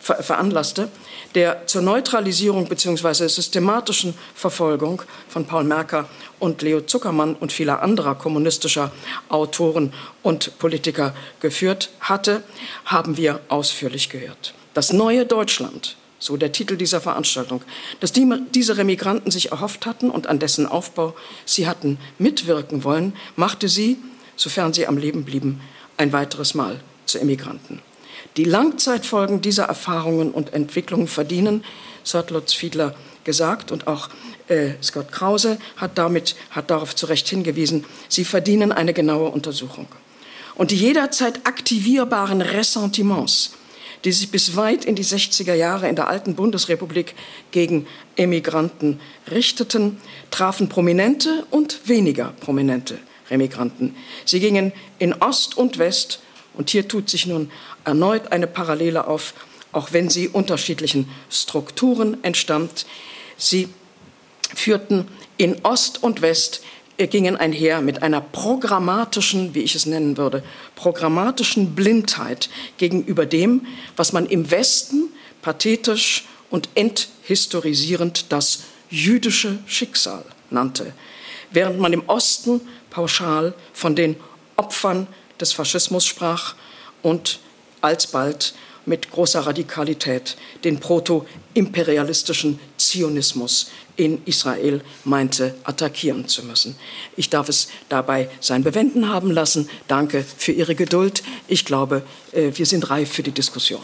[0.00, 0.88] ver, veranlasste,
[1.34, 3.28] der zur Neutralisierung bzw.
[3.28, 8.92] systematischen Verfolgung von Paul Merker und Leo Zuckermann und vieler anderer kommunistischer
[9.28, 9.92] Autoren
[10.22, 12.42] und Politiker geführt hatte,
[12.86, 14.54] haben wir ausführlich gehört.
[14.72, 17.62] Das neue Deutschland so der Titel dieser Veranstaltung,
[18.00, 21.14] dass die, diese Remigranten sich erhofft hatten und an dessen Aufbau
[21.44, 23.98] sie hatten mitwirken wollen, machte sie,
[24.36, 25.60] sofern sie am Leben blieben,
[25.96, 27.80] ein weiteres Mal zu Emigranten.
[28.36, 31.64] Die Langzeitfolgen dieser Erfahrungen und Entwicklungen verdienen,
[32.02, 32.94] so hat Lutz Fiedler
[33.24, 34.08] gesagt und auch
[34.48, 39.86] äh, Scott Krause hat, damit, hat darauf zu Recht hingewiesen, sie verdienen eine genaue Untersuchung.
[40.54, 43.52] Und die jederzeit aktivierbaren Ressentiments,
[44.04, 47.14] die sich bis weit in die 60er Jahre in der alten Bundesrepublik
[47.50, 47.86] gegen
[48.16, 49.98] Emigranten richteten,
[50.30, 52.98] trafen prominente und weniger prominente
[53.30, 53.94] Remigranten.
[54.24, 56.20] Sie gingen in Ost und West
[56.58, 57.52] Und hier tut sich nun
[57.84, 59.32] erneut eine Parallele auf,
[59.70, 62.84] auch wenn sie unterschiedlichen Strukturen entstammt.
[63.36, 63.68] Sie
[64.52, 66.62] führten in Ost und West
[67.06, 70.42] gingen einher mit einer programmatischen, wie ich es nennen würde,
[70.74, 75.08] programmatischen Blindheit gegenüber dem, was man im Westen
[75.40, 80.92] pathetisch und enthistorisierend das jüdische Schicksal nannte,
[81.50, 84.16] während man im Osten pauschal von den
[84.56, 85.06] Opfern
[85.40, 86.54] des Faschismus sprach
[87.02, 87.38] und
[87.80, 88.54] alsbald
[88.86, 96.76] mit großer Radikalität den proto-imperialistischen Zionismus in Israel meinte, attackieren zu müssen.
[97.16, 99.68] Ich darf es dabei sein Bewenden haben lassen.
[99.88, 101.22] Danke für Ihre Geduld.
[101.48, 103.82] Ich glaube, äh, wir sind reif für die Diskussion.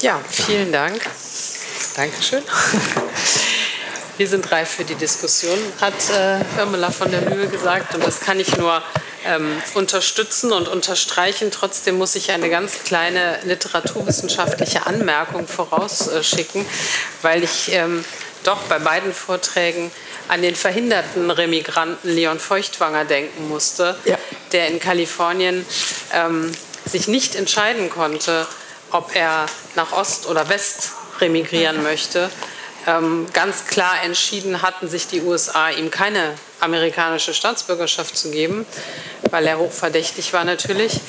[0.00, 1.00] Ja, vielen Dank.
[1.96, 2.42] Dankeschön.
[4.18, 7.94] Wir sind reif für die Diskussion, hat äh, Irmela von der Lühe gesagt.
[7.94, 8.82] Und das kann ich nur
[9.24, 11.50] ähm, unterstützen und unterstreichen.
[11.50, 16.66] Trotzdem muss ich eine ganz kleine literaturwissenschaftliche Anmerkung vorausschicken,
[17.22, 18.04] weil ich ähm,
[18.44, 19.90] doch bei beiden Vorträgen
[20.28, 24.18] an den verhinderten Remigranten Leon Feuchtwanger denken musste, ja.
[24.52, 25.64] der in Kalifornien
[26.12, 26.52] ähm,
[26.84, 28.46] sich nicht entscheiden konnte,
[28.90, 30.90] ob er nach Ost oder West
[31.20, 32.30] remigrieren möchte.
[32.86, 38.66] Ähm, ganz klar entschieden hatten sich die USA, ihm keine amerikanische Staatsbürgerschaft zu geben,
[39.30, 41.00] weil er hochverdächtig war natürlich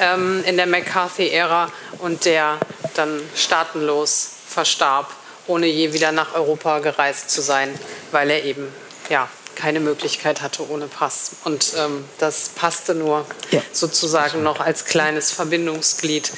[0.00, 2.58] ähm, in der McCarthy-Ära und der
[2.94, 5.12] dann staatenlos verstarb,
[5.46, 7.78] ohne je wieder nach Europa gereist zu sein,
[8.10, 8.72] weil er eben
[9.10, 11.32] ja, keine Möglichkeit hatte ohne Pass.
[11.44, 13.60] Und ähm, das passte nur ja.
[13.72, 16.30] sozusagen noch als kleines Verbindungsglied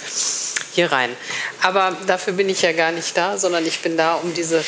[0.72, 1.14] hier rein.
[1.62, 4.64] Aber dafür bin ich ja gar nicht da, sondern ich bin da, um diese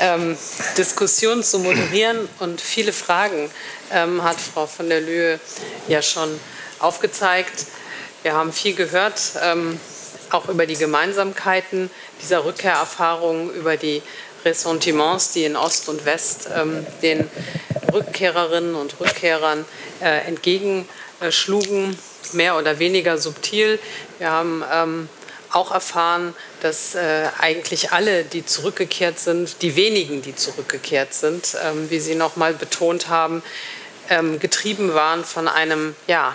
[0.00, 0.36] ähm,
[0.78, 2.28] Diskussion zu moderieren.
[2.38, 3.50] Und viele Fragen
[3.90, 5.40] ähm, hat Frau von der Lühe
[5.88, 6.38] ja schon
[6.78, 7.66] aufgezeigt.
[8.22, 9.80] Wir haben viel gehört, ähm,
[10.30, 11.90] auch über die Gemeinsamkeiten
[12.22, 14.02] dieser Rückkehrerfahrungen, über die
[14.46, 17.28] Ressentiments, die in Ost und West ähm, den
[17.92, 19.64] Rückkehrerinnen und Rückkehrern
[20.00, 21.98] äh, entgegenschlugen,
[22.32, 23.78] mehr oder weniger subtil.
[24.18, 25.08] Wir haben ähm,
[25.52, 31.90] auch erfahren, dass äh, eigentlich alle, die zurückgekehrt sind, die wenigen, die zurückgekehrt sind, ähm,
[31.90, 33.42] wie Sie noch mal betont haben,
[34.08, 36.34] ähm, getrieben waren von einem, ja,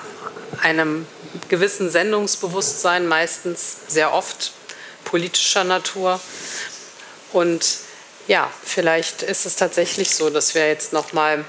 [0.62, 1.06] einem
[1.50, 4.54] gewissen Sendungsbewusstsein, meistens sehr oft
[5.04, 6.20] politischer Natur.
[7.34, 7.64] Und
[8.28, 11.46] ja, vielleicht ist es tatsächlich so, dass wir jetzt noch mal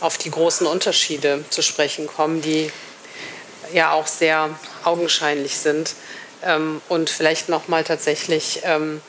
[0.00, 2.70] auf die großen Unterschiede zu sprechen kommen, die
[3.72, 4.50] ja auch sehr
[4.84, 5.94] augenscheinlich sind
[6.42, 9.00] ähm, und vielleicht noch mal tatsächlich ähm,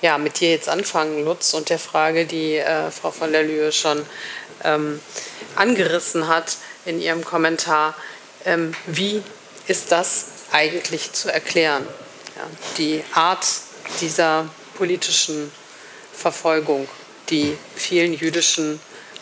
[0.00, 3.72] ja, mit dir jetzt anfangen, Lutz, und der Frage, die äh, Frau von der Lühe
[3.72, 4.04] schon
[4.64, 5.00] ähm,
[5.56, 7.94] angerissen hat in ihrem Kommentar.
[8.44, 9.22] Ähm, wie
[9.66, 11.86] ist das eigentlich zu erklären?
[12.36, 12.42] Ja,
[12.76, 13.46] die Art
[14.00, 15.50] dieser politischen
[16.18, 16.88] Verfolgung,
[17.30, 18.80] die vielen jüdischen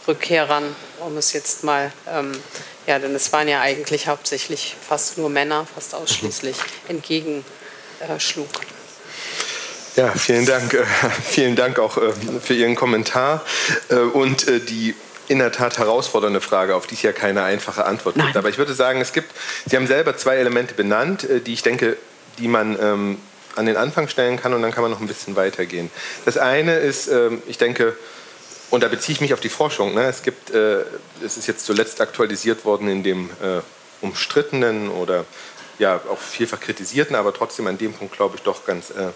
[0.09, 2.33] Rückkehrern, um es jetzt mal ähm,
[2.87, 8.49] ja, denn es waren ja eigentlich hauptsächlich fast nur Männer, fast ausschließlich, entgegenschlug.
[9.97, 10.73] Ja, vielen Dank.
[10.75, 10.85] Äh,
[11.25, 13.45] vielen Dank auch äh, für Ihren Kommentar
[13.89, 14.95] äh, und äh, die
[15.29, 18.27] in der Tat herausfordernde Frage, auf die es ja keine einfache Antwort gibt.
[18.27, 18.37] Nein.
[18.37, 19.33] Aber ich würde sagen, es gibt,
[19.69, 21.97] Sie haben selber zwei Elemente benannt, äh, die ich denke,
[22.39, 23.19] die man ähm,
[23.57, 25.91] an den Anfang stellen kann und dann kann man noch ein bisschen weitergehen.
[26.25, 27.97] Das eine ist, ähm, ich denke,
[28.71, 29.95] und da beziehe ich mich auf die Forschung.
[29.95, 30.05] Ne?
[30.05, 30.83] Es gibt, äh,
[31.25, 33.61] es ist jetzt zuletzt aktualisiert worden in dem äh,
[34.01, 35.25] umstrittenen oder
[35.79, 39.11] ja auch vielfach kritisierten, aber trotzdem an dem Punkt glaube ich doch ganz äh,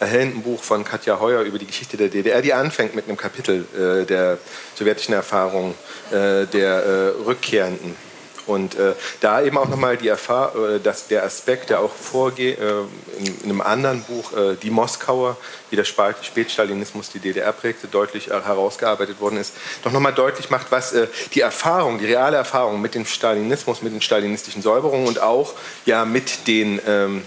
[0.00, 3.66] erhellenden Buch von Katja Heuer über die Geschichte der DDR, die anfängt mit einem Kapitel
[4.08, 4.38] der
[4.74, 5.74] sowjetischen Erfahrung
[6.10, 7.94] der Rückkehrenden
[8.50, 12.58] und äh, da eben auch nochmal die Erfahr äh, dass der Aspekt, der auch vorgeht
[12.58, 12.80] äh,
[13.18, 15.36] in, in, einem anderen Buch, äh, die Moskauer,
[15.70, 19.54] wie der Spätstalinismus die DDR prägte, deutlich herausgearbeitet worden ist,
[19.84, 20.94] doch nochmal deutlich macht, was
[21.32, 25.54] die Erfahrung, die reale Erfahrung mit dem Stalinismus, mit den stalinistischen Säuberungen und auch
[25.86, 27.22] ja mit den ähm,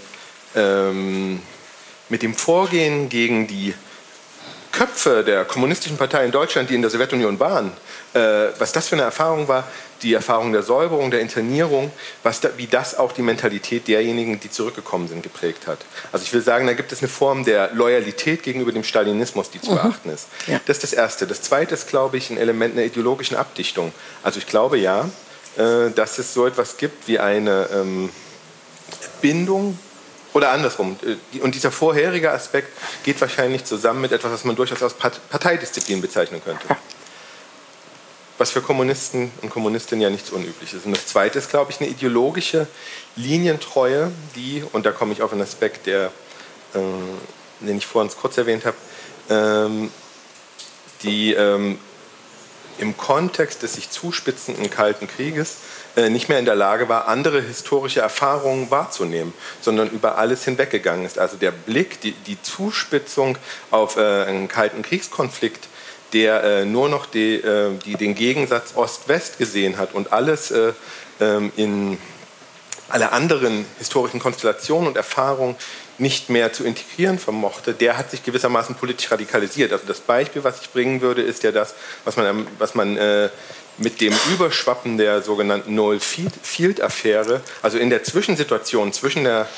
[0.54, 1.40] ähm,
[2.08, 3.74] mit dem Vorgehen gegen die
[4.72, 7.72] Köpfe der kommunistischen Partei in Deutschland, die in der Sowjetunion waren,
[8.14, 9.64] was das für eine Erfahrung war,
[10.04, 11.90] die Erfahrung der Säuberung, der Internierung,
[12.22, 15.78] was da, wie das auch die Mentalität derjenigen, die zurückgekommen sind, geprägt hat.
[16.12, 19.60] Also ich will sagen, da gibt es eine Form der Loyalität gegenüber dem Stalinismus, die
[19.60, 19.76] zu mhm.
[19.76, 20.28] beachten ist.
[20.46, 20.60] Ja.
[20.66, 21.26] Das ist das Erste.
[21.26, 23.92] Das Zweite ist, glaube ich, ein Element einer ideologischen Abdichtung.
[24.22, 25.08] Also ich glaube ja,
[25.56, 28.10] äh, dass es so etwas gibt wie eine ähm,
[29.22, 29.78] Bindung
[30.34, 30.96] oder andersrum.
[31.02, 32.68] Äh, und dieser vorherige Aspekt
[33.04, 36.66] geht wahrscheinlich zusammen mit etwas, was man durchaus als Parteidisziplin bezeichnen könnte.
[38.36, 40.84] Was für Kommunisten und Kommunistinnen ja nichts Unübliches.
[40.84, 42.66] Und das Zweite ist, glaube ich, eine ideologische
[43.14, 46.06] Linientreue, die, und da komme ich auf einen Aspekt, der,
[46.74, 46.80] äh,
[47.60, 48.76] den ich vorhin kurz erwähnt habe,
[49.30, 49.90] ähm,
[51.02, 51.78] die ähm,
[52.78, 55.58] im Kontext des sich zuspitzenden Kalten Krieges
[55.96, 61.06] äh, nicht mehr in der Lage war, andere historische Erfahrungen wahrzunehmen, sondern über alles hinweggegangen
[61.06, 61.18] ist.
[61.18, 63.38] Also der Blick, die, die Zuspitzung
[63.70, 65.68] auf äh, einen kalten Kriegskonflikt,
[66.14, 70.72] der äh, nur noch die, äh, die, den Gegensatz Ost-West gesehen hat und alles äh,
[71.20, 71.98] ähm, in
[72.88, 75.56] alle anderen historischen Konstellationen und Erfahrungen
[75.98, 79.72] nicht mehr zu integrieren vermochte, der hat sich gewissermaßen politisch radikalisiert.
[79.72, 81.74] Also das Beispiel, was ich bringen würde, ist ja das,
[82.04, 83.28] was man, was man äh,
[83.78, 89.48] mit dem Überschwappen der sogenannten Null-Field-Affäre, also in der Zwischensituation zwischen der,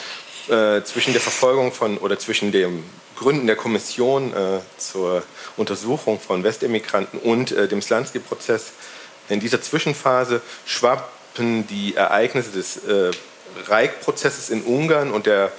[0.48, 2.84] äh, zwischen der Verfolgung von oder zwischen dem
[3.16, 5.22] Gründen der Kommission äh, zur
[5.56, 8.72] Untersuchung von Westemigranten und äh, dem Slansky-Prozess,
[9.28, 13.10] in dieser Zwischenphase schwappen die Ereignisse des äh,
[13.66, 15.50] Reich-Prozesses in Ungarn und der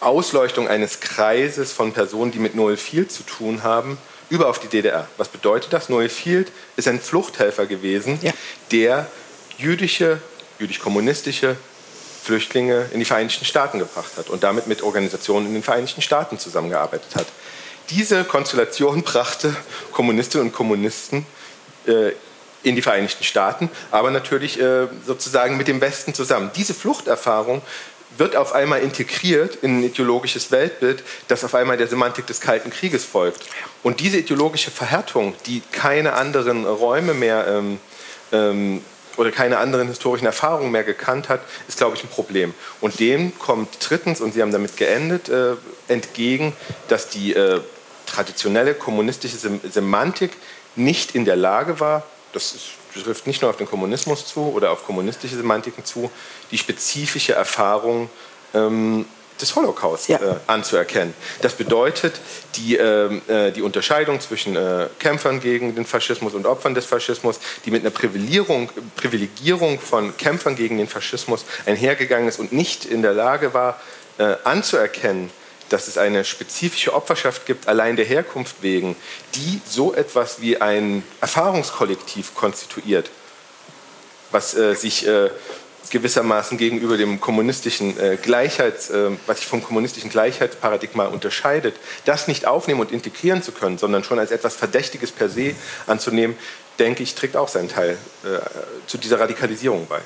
[0.00, 3.98] Ausleuchtung eines Kreises von Personen, die mit Noel Field zu tun haben,
[4.30, 5.06] über auf die DDR.
[5.16, 5.88] Was bedeutet das?
[5.88, 8.32] Noel Field ist ein Fluchthelfer gewesen, ja.
[8.72, 9.06] der
[9.58, 10.20] jüdische,
[10.58, 11.56] jüdisch-kommunistische
[12.22, 16.38] Flüchtlinge in die Vereinigten Staaten gebracht hat und damit mit Organisationen in den Vereinigten Staaten
[16.38, 17.26] zusammengearbeitet hat.
[17.90, 19.54] Diese Konstellation brachte
[19.92, 21.26] Kommunistinnen und Kommunisten
[21.86, 22.12] äh,
[22.62, 26.50] in die Vereinigten Staaten, aber natürlich äh, sozusagen mit dem Westen zusammen.
[26.54, 27.62] Diese Fluchterfahrung
[28.18, 32.70] wird auf einmal integriert in ein ideologisches Weltbild, das auf einmal der Semantik des Kalten
[32.70, 33.40] Krieges folgt.
[33.82, 37.80] Und diese ideologische Verhärtung, die keine anderen Räume mehr ähm,
[38.32, 38.82] ähm,
[39.16, 42.54] oder keine anderen historischen Erfahrungen mehr gekannt hat, ist, glaube ich, ein Problem.
[42.80, 45.54] Und dem kommt drittens, und Sie haben damit geendet, äh,
[45.88, 46.54] entgegen,
[46.88, 47.60] dass die äh,
[48.12, 50.32] traditionelle kommunistische Semantik
[50.76, 52.54] nicht in der Lage war, das
[52.94, 56.10] trifft nicht nur auf den Kommunismus zu oder auf kommunistische Semantiken zu,
[56.50, 58.10] die spezifische Erfahrung
[58.54, 59.06] ähm,
[59.40, 60.18] des Holocaust ja.
[60.18, 61.14] äh, anzuerkennen.
[61.40, 62.14] Das bedeutet
[62.56, 67.40] die, ähm, äh, die Unterscheidung zwischen äh, Kämpfern gegen den Faschismus und Opfern des Faschismus,
[67.64, 73.02] die mit einer Privilegierung, Privilegierung von Kämpfern gegen den Faschismus einhergegangen ist und nicht in
[73.02, 73.80] der Lage war,
[74.18, 75.30] äh, anzuerkennen,
[75.72, 78.96] dass es eine spezifische Opferschaft gibt, allein der Herkunft wegen,
[79.34, 83.10] die so etwas wie ein Erfahrungskollektiv konstituiert,
[84.30, 85.30] was äh, sich äh,
[85.90, 92.46] gewissermaßen gegenüber dem kommunistischen äh, Gleichheits, äh, was sich vom kommunistischen Gleichheitsparadigma unterscheidet, das nicht
[92.46, 95.54] aufnehmen und integrieren zu können, sondern schon als etwas Verdächtiges per se
[95.86, 96.36] anzunehmen,
[96.78, 98.38] denke ich, trägt auch seinen Teil äh,
[98.86, 100.00] zu dieser Radikalisierung bei.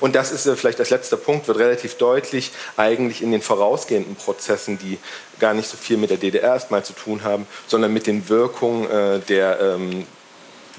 [0.00, 4.16] Und das ist äh, vielleicht als letzter Punkt, wird relativ deutlich eigentlich in den vorausgehenden
[4.16, 4.98] Prozessen, die
[5.38, 8.90] gar nicht so viel mit der DDR erstmal zu tun haben, sondern mit den Wirkungen
[8.90, 10.06] äh, der, ähm,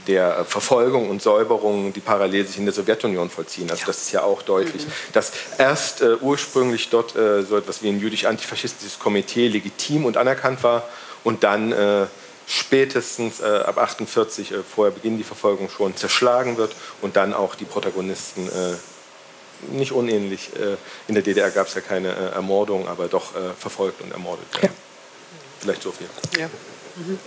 [0.07, 3.69] der Verfolgung und Säuberung, die parallel sich in der Sowjetunion vollziehen.
[3.69, 4.91] Also das ist ja auch deutlich, mhm.
[5.13, 10.63] dass erst äh, ursprünglich dort äh, so etwas wie ein jüdisch-antifaschistisches Komitee legitim und anerkannt
[10.63, 10.83] war
[11.23, 12.07] und dann äh,
[12.47, 17.65] spätestens ab 48, äh, vorher Beginn die Verfolgung schon, zerschlagen wird und dann auch die
[17.65, 18.49] Protagonisten
[19.71, 20.49] nicht unähnlich.
[20.55, 20.77] Äh,
[21.07, 24.45] in der DDR gab es ja keine äh, Ermordung, aber doch äh, verfolgt und ermordet.
[24.61, 24.69] Ja.
[25.59, 26.07] Vielleicht so viel.
[26.39, 26.49] Ja.
[26.95, 27.19] Mhm.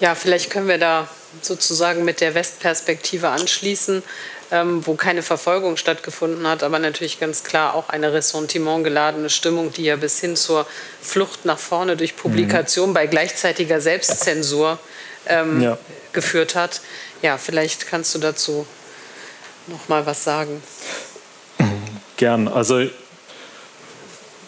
[0.00, 1.08] ja, vielleicht können wir da
[1.42, 4.02] sozusagen mit der Westperspektive anschließen,
[4.50, 9.72] ähm, wo keine Verfolgung stattgefunden hat, aber natürlich ganz klar auch eine Ressentiment geladene Stimmung,
[9.72, 10.66] die ja bis hin zur
[11.00, 12.94] Flucht nach vorne durch Publikation mhm.
[12.94, 14.78] bei gleichzeitiger Selbstzensur
[15.26, 15.78] ähm, ja.
[16.12, 16.80] geführt hat.
[17.22, 18.66] Ja, vielleicht kannst du dazu
[19.66, 20.62] noch mal was sagen.
[22.16, 22.48] Gern.
[22.48, 22.82] Also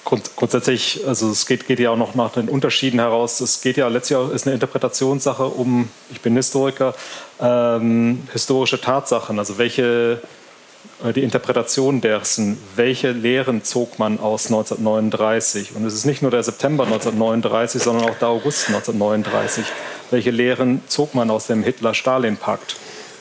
[0.04, 3.40] grund, grundsätzlich, also es geht, geht, ja auch noch nach den Unterschieden heraus.
[3.40, 6.94] Es geht ja letztlich auch, ist eine Interpretationssache um, ich bin Historiker,
[7.40, 9.38] ähm, historische Tatsachen.
[9.38, 10.22] Also welche
[11.04, 15.74] äh, die Interpretation dessen, welche Lehren zog man aus 1939.
[15.74, 19.64] Und es ist nicht nur der September 1939, sondern auch der August 1939.
[20.10, 22.76] Welche Lehren zog man aus dem Hitler-Stalin-Pakt?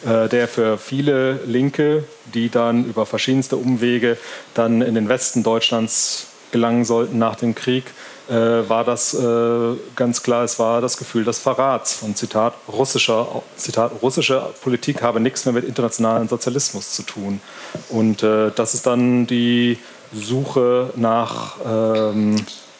[0.05, 2.03] Äh, der für viele Linke,
[2.33, 4.17] die dann über verschiedenste Umwege
[4.53, 7.85] dann in den Westen Deutschlands gelangen sollten nach dem Krieg,
[8.29, 12.03] äh, war das äh, ganz klar, es war das Gefühl des Verrats.
[12.03, 17.41] Und Zitat russischer, Zitat, russische Politik habe nichts mehr mit internationalem Sozialismus zu tun.
[17.89, 19.79] Und äh, das ist dann die
[20.13, 22.35] Suche nach ähm,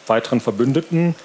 [0.06, 1.16] weiteren Verbündeten.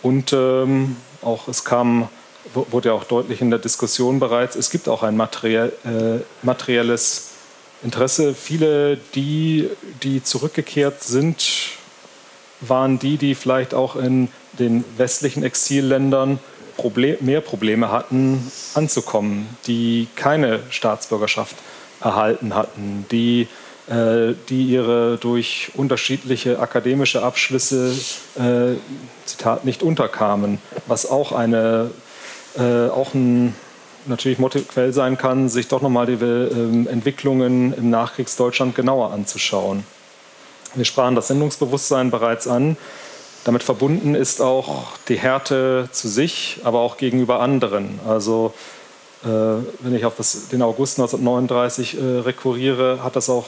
[0.00, 2.08] Und ähm, auch es kam
[2.54, 7.30] wurde ja auch deutlich in der Diskussion bereits, es gibt auch ein materiell, äh, materielles
[7.82, 8.34] Interesse.
[8.34, 9.68] Viele, die,
[10.02, 11.44] die zurückgekehrt sind,
[12.60, 16.38] waren die, die vielleicht auch in den westlichen Exilländern
[16.76, 21.56] Problem, mehr Probleme hatten, anzukommen, die keine Staatsbürgerschaft
[22.00, 23.46] erhalten hatten, die,
[23.88, 27.94] äh, die ihre durch unterschiedliche akademische Abschlüsse
[28.36, 28.76] äh,
[29.26, 31.90] Zitat, nicht unterkamen, was auch, eine,
[32.58, 33.54] äh, auch ein
[34.06, 39.84] natürlich Motivquell sein kann, sich doch nochmal die äh, Entwicklungen im Nachkriegsdeutschland genauer anzuschauen.
[40.74, 42.76] Wir sprachen das Sendungsbewusstsein bereits an.
[43.44, 48.00] Damit verbunden ist auch die Härte zu sich, aber auch gegenüber anderen.
[48.06, 48.54] Also
[49.24, 53.46] äh, wenn ich auf das, den August 1939 äh, rekurriere, hat das auch,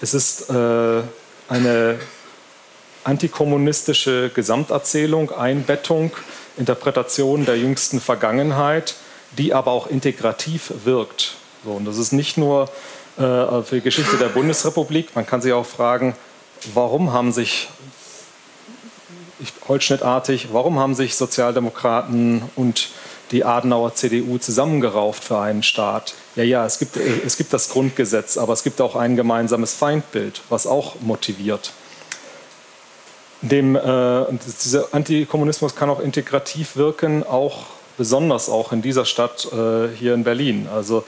[0.00, 1.02] es ist äh,
[1.48, 1.98] eine
[3.04, 6.10] antikommunistische Gesamterzählung, Einbettung,
[6.56, 8.94] Interpretation der jüngsten Vergangenheit,
[9.36, 11.34] die aber auch integrativ wirkt.
[11.64, 12.70] So, und das ist nicht nur
[13.16, 16.14] äh, für die Geschichte der Bundesrepublik, man kann sich auch fragen,
[16.74, 17.68] warum haben sich
[19.68, 22.88] holzschnittartig, warum haben sich Sozialdemokraten und
[23.32, 26.14] die Adenauer CDU zusammengerauft für einen Staat?
[26.36, 30.42] Ja, ja, es gibt, es gibt das Grundgesetz, aber es gibt auch ein gemeinsames Feindbild,
[30.48, 31.72] was auch motiviert.
[33.42, 34.24] Dem, äh,
[34.64, 40.24] dieser Antikommunismus kann auch integrativ wirken, auch besonders auch in dieser Stadt äh, hier in
[40.24, 40.68] Berlin.
[40.72, 41.04] Also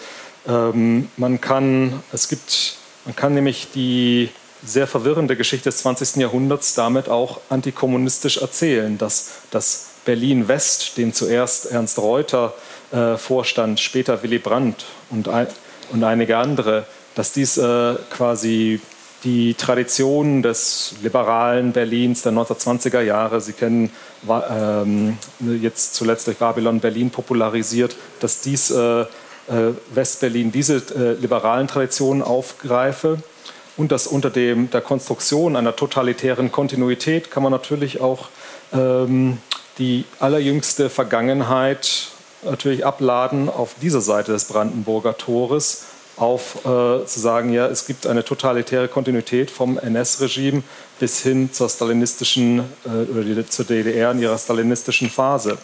[0.47, 4.31] ähm, man kann, es gibt, man kann nämlich die
[4.63, 6.17] sehr verwirrende Geschichte des 20.
[6.17, 12.55] Jahrhunderts damit auch antikommunistisch erzählen, dass das Berlin-West, dem zuerst Ernst Reuter
[12.91, 15.47] äh, vorstand, später Willy Brandt und, ein,
[15.93, 18.81] und einige andere, dass dies äh, quasi
[19.25, 23.91] die Tradition des liberalen Berlins der 1920er Jahre, Sie kennen
[24.29, 25.19] ähm,
[25.61, 29.07] jetzt zuletzt durch Babylon Berlin popularisiert, dass dies äh, äh
[29.93, 33.19] Westberlin diese äh, liberalen Traditionen aufgreife.
[33.77, 38.29] Und dass unter dem, der Konstruktion einer totalitären Kontinuität kann man natürlich auch
[38.73, 39.39] ähm,
[39.79, 42.09] die allerjüngste Vergangenheit
[42.43, 45.85] natürlich abladen auf dieser Seite des Brandenburger Tores,
[46.19, 50.63] auf äh, zu sagen, ja, es gibt eine totalitäre Kontinuität vom NS-Regime
[50.99, 55.59] bis hin zur stalinistischen äh, oder zur DDR in ihrer stalinistischen Phase.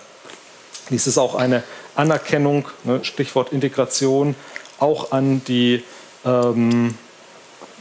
[0.90, 1.62] Dies ist auch eine
[1.94, 4.34] Anerkennung, ne, Stichwort Integration,
[4.78, 5.82] auch an die
[6.24, 6.94] ähm,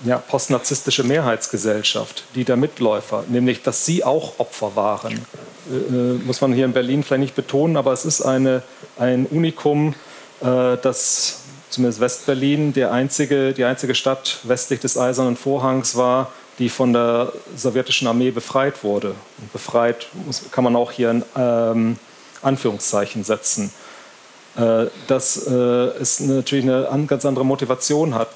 [0.05, 5.25] ja, postnarzisstische Mehrheitsgesellschaft, die der Mitläufer, nämlich dass sie auch Opfer waren.
[5.69, 8.63] Äh, äh, muss man hier in Berlin vielleicht nicht betonen, aber es ist eine,
[8.97, 9.95] ein Unikum,
[10.41, 11.42] äh, dass
[11.73, 17.33] zumindest Westberlin der einzige, die einzige Stadt westlich des Eisernen Vorhangs war, die von der
[17.55, 19.15] sowjetischen Armee befreit wurde.
[19.39, 21.97] Und befreit muss, kann man auch hier in ähm,
[22.41, 23.71] Anführungszeichen setzen.
[24.55, 28.29] Äh, dass äh, es natürlich eine ganz andere Motivation hat,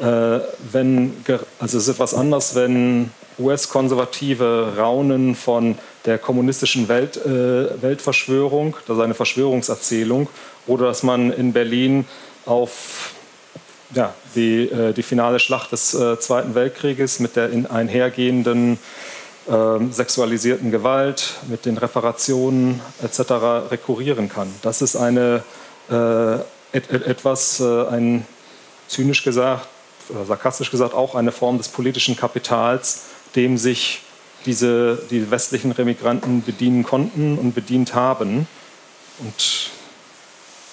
[0.00, 0.40] äh,
[0.72, 1.14] wenn,
[1.58, 8.96] also es ist etwas anders, wenn US-Konservative raunen von der kommunistischen Welt, äh, Weltverschwörung, das
[8.96, 10.28] ist eine Verschwörungserzählung,
[10.66, 12.06] oder dass man in Berlin
[12.46, 13.12] auf
[13.94, 18.78] ja, die, äh, die finale Schlacht des äh, Zweiten Weltkrieges mit der in einhergehenden
[19.46, 23.70] ähm, sexualisierten Gewalt, mit den Reparationen etc.
[23.70, 24.48] rekurrieren kann.
[24.62, 25.42] Das ist eine,
[25.90, 26.34] äh,
[26.72, 28.26] et, et, etwas, äh, ein
[28.88, 29.68] zynisch gesagt,
[30.26, 33.02] sarkastisch gesagt auch eine Form des politischen Kapitals,
[33.36, 34.00] dem sich
[34.46, 38.46] diese, die westlichen Remigranten bedienen konnten und bedient haben.
[39.18, 39.70] Und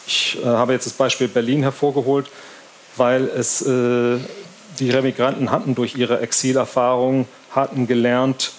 [0.07, 2.29] ich äh, habe jetzt das Beispiel Berlin hervorgeholt,
[2.97, 4.17] weil es äh,
[4.79, 8.51] die Remigranten hatten durch ihre Exilerfahrung, hatten gelernt,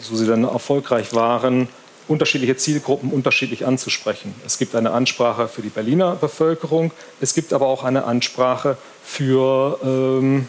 [0.00, 1.68] so sie dann erfolgreich waren,
[2.08, 4.34] unterschiedliche Zielgruppen unterschiedlich anzusprechen.
[4.44, 9.78] Es gibt eine Ansprache für die Berliner Bevölkerung, es gibt aber auch eine Ansprache für
[9.82, 10.48] ähm,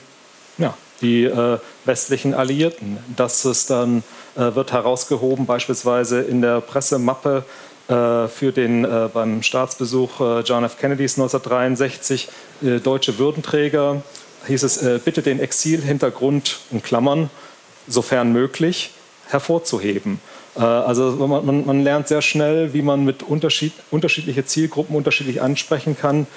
[0.57, 2.97] ja, die äh, westlichen Alliierten.
[3.15, 4.03] Das ist dann,
[4.35, 7.45] äh, wird herausgehoben, beispielsweise in der Pressemappe
[7.87, 10.77] für den äh, beim Staatsbesuch äh, John F.
[10.79, 12.29] Kennedys 1963
[12.63, 14.01] äh, deutsche Würdenträger
[14.47, 17.31] hieß es, bitte den Exilhintergrund in Klammern,
[17.87, 18.91] sofern möglich,
[19.27, 20.19] hervorzuheben.
[20.55, 25.41] Äh, also man, man, man, lernt sehr schnell, wie man mit Unterschied, unterschiedliche Zielgruppen unterschiedlich
[25.41, 26.27] ansprechen kann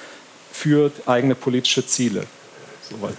[0.52, 2.24] für eigene politische Ziele.
[2.88, 3.14] Soweit.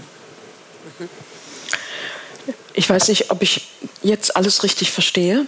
[2.80, 3.68] Ich weiß nicht, ob ich
[4.04, 5.46] jetzt alles richtig verstehe,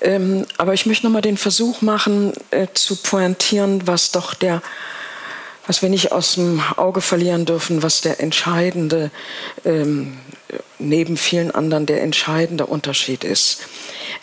[0.00, 4.60] ähm, aber ich möchte noch mal den Versuch machen, äh, zu pointieren, was doch der,
[5.68, 9.12] was wir nicht aus dem Auge verlieren dürfen, was der entscheidende,
[9.64, 10.18] ähm,
[10.80, 13.60] neben vielen anderen der entscheidende Unterschied ist.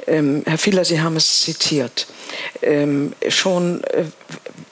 [0.06, 2.06] Ähm, Herr Fieler, Sie haben es zitiert.
[2.62, 4.04] Ähm, schon äh,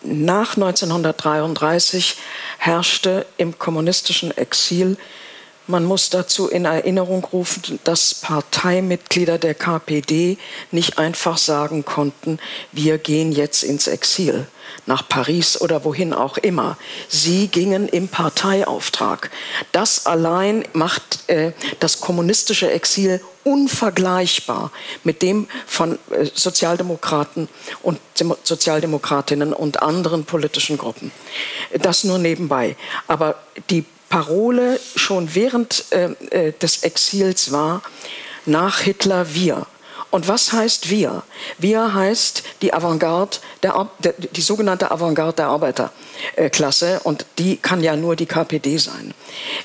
[0.03, 2.17] nach 1933
[2.57, 4.97] herrschte im kommunistischen Exil
[5.69, 10.39] Man muss dazu in Erinnerung rufen, dass Parteimitglieder der KPD
[10.71, 12.39] nicht einfach sagen konnten,
[12.71, 14.47] wir gehen jetzt ins Exil
[14.87, 16.75] nach Paris oder wohin auch immer.
[17.07, 19.29] Sie gingen im Parteiauftrag.
[19.71, 24.71] Das allein macht äh, das kommunistische Exil unvergleichbar
[25.03, 27.47] mit dem von äh, Sozialdemokraten
[27.83, 31.11] und Dem Sozialdemokratinnen und anderen politischen Gruppen.
[31.79, 32.75] Das nur nebenbei.
[33.07, 33.35] Aber
[33.69, 37.81] die Parole schon während äh, äh des Exils war,
[38.45, 39.67] nach Hitler wir.
[40.11, 41.21] Und was heißt wir?
[41.59, 47.01] Wir heißt die Avantgarde, der, der, die sogenannte Avantgarde der Arbeiterklasse.
[47.03, 49.13] Und die kann ja nur die KPD sein.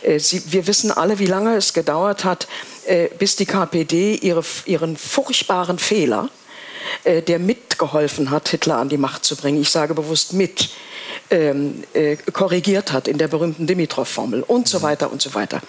[0.03, 2.47] Äh, sie, wir wissen alle, wie lange es gedauert hat,
[2.85, 6.29] äh, bis die KPD ihre, ihren furchtbaren Fehler,
[7.05, 10.69] äh, der mitgeholfen hat, Hitler an die Macht zu bringen, ich sage bewusst mit,
[11.31, 11.85] ähm,
[12.33, 15.61] korrigiert hat in der berühmten Dimitrov-Formel und so weiter und so weiter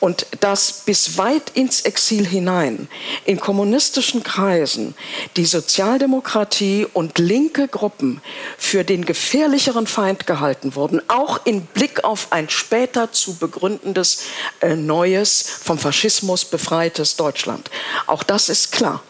[0.00, 2.88] und dass bis weit ins Exil hinein
[3.24, 4.94] in kommunistischen Kreisen
[5.36, 8.20] die Sozialdemokratie und linke Gruppen
[8.58, 14.24] für den gefährlicheren Feind gehalten wurden, auch in Blick auf ein später zu begründendes
[14.60, 17.70] äh, neues, vom Faschismus befreites Deutschland.
[18.06, 19.02] Auch das ist klar.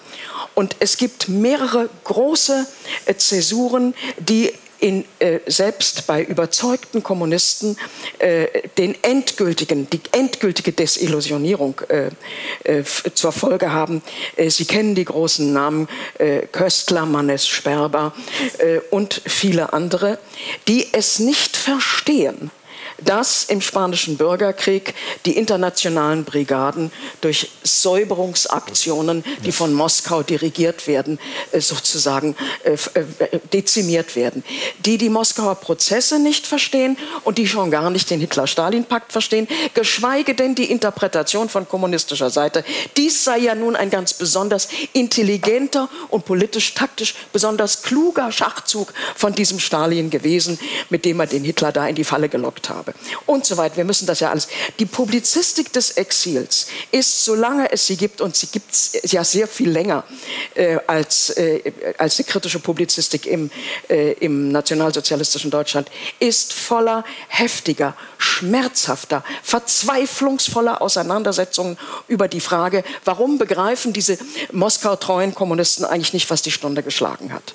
[0.54, 2.66] Und es gibt mehrere große
[3.06, 7.76] äh, Zäsuren, die in, äh, selbst bei überzeugten Kommunisten
[8.18, 8.46] äh,
[8.78, 12.10] den endgültigen, die endgültige Desillusionierung äh,
[12.64, 12.84] äh
[13.14, 14.02] zur Folge haben.
[14.36, 15.88] Äh, Sie kennen die großen Namen
[16.18, 18.12] äh, Köstler, Mannes, Sperber
[18.90, 20.18] und viele andere,
[20.68, 22.50] die es nicht verstehen,
[23.04, 24.94] dass im Spanischen Bürgerkrieg
[25.24, 26.90] die internationalen Brigaden
[27.20, 31.18] durch Säuberungsaktionen, die von Moskau dirigiert werden,
[31.52, 34.42] äh, sozusagen äh, äh, dezimiert werden.
[34.80, 40.34] Die die Moskauer Prozesse nicht verstehen und die schon gar nicht den Hitler-Stalin-Pakt verstehen, geschweige
[40.34, 42.64] denn die Interpretation von kommunistischer Seite.
[42.96, 49.58] Dies sei ja nun ein ganz besonders intelligenter und politisch-taktisch besonders kluger Schachzug von diesem
[49.58, 50.58] Stalin gewesen,
[50.90, 53.76] mit dem er den Hitler da in die Falle gelockt habe habe und so weiter.
[53.76, 54.48] Wir müssen das ja alles.
[54.78, 59.48] Die Publizistik des Exils ist, solange es sie gibt, und sie gibt es ja sehr
[59.48, 60.04] viel länger
[60.54, 63.50] äh, als, äh, als die kritische Publizistik im,
[63.88, 73.92] äh, im nationalsozialistischen Deutschland, ist voller heftiger, schmerzhafter, verzweiflungsvoller Auseinandersetzungen über die Frage, warum begreifen
[73.92, 74.18] diese
[74.52, 77.54] Moskau-treuen Kommunisten eigentlich nicht, was die Stunde geschlagen hat.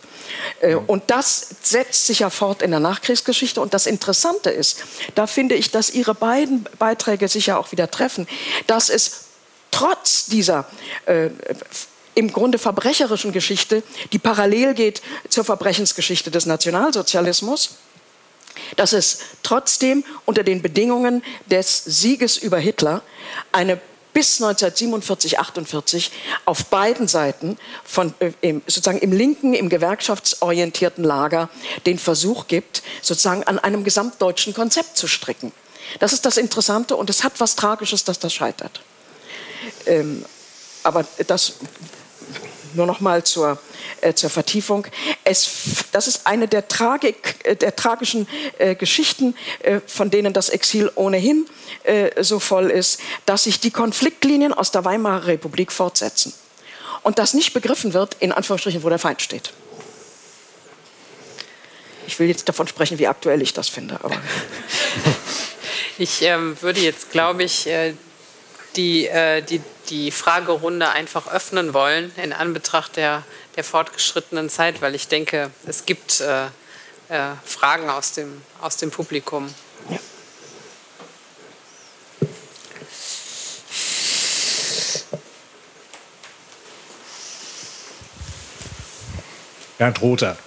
[0.62, 3.62] Äh, und das setzt sich ja fort in der Nachkriegsgeschichte.
[3.62, 4.84] Und das Interessante ist,
[5.16, 8.28] da finde ich, dass Ihre beiden Beiträge sich ja auch wieder treffen,
[8.68, 9.26] dass es
[9.72, 10.66] trotz dieser
[11.06, 11.30] äh,
[12.14, 17.78] im Grunde verbrecherischen Geschichte, die parallel geht zur Verbrechensgeschichte des Nationalsozialismus,
[18.76, 23.02] dass es trotzdem unter den Bedingungen des Sieges über Hitler
[23.52, 23.80] eine
[24.14, 26.12] bis 1947, 48
[26.46, 31.50] auf beiden Seiten von äh, im, sozusagen im linken, im gewerkschaftsorientierten Lager
[31.86, 35.52] den Versuch gibt, sozusagen an einem gesamtdeutschen Konzept zu stricken.
[36.00, 38.82] Das ist das Interessante und es hat was Tragisches, dass das scheitert.
[39.86, 40.26] Ähm,
[40.84, 41.54] aber das
[42.76, 43.60] nur noch mal zur,
[44.02, 44.88] äh, zur Vertiefung.
[45.24, 48.28] Es, das ist eine der, Tragik, äh, der tragischen
[48.58, 51.46] äh, Geschichten, äh, von denen das Exil ohnehin
[51.84, 56.34] äh, so voll ist, dass sich die Konfliktlinien aus der Weimarer Republik fortsetzen
[57.04, 59.52] und dass nicht begriffen wird, in Anführungsstrichen, wo der Feind steht.
[62.08, 64.00] Ich will jetzt davon sprechen, wie aktuell ich das finde.
[65.98, 67.94] ich ähm, würde jetzt, glaube ich, äh,
[68.76, 69.10] die,
[69.50, 69.62] die,
[69.92, 73.24] die Fragerunde einfach öffnen wollen in Anbetracht der,
[73.58, 76.46] der fortgeschrittenen Zeit, weil ich denke, es gibt äh,
[77.10, 79.54] äh, Fragen aus dem, aus dem Publikum.
[79.90, 80.00] Ja.
[89.78, 90.38] Bernd Rother.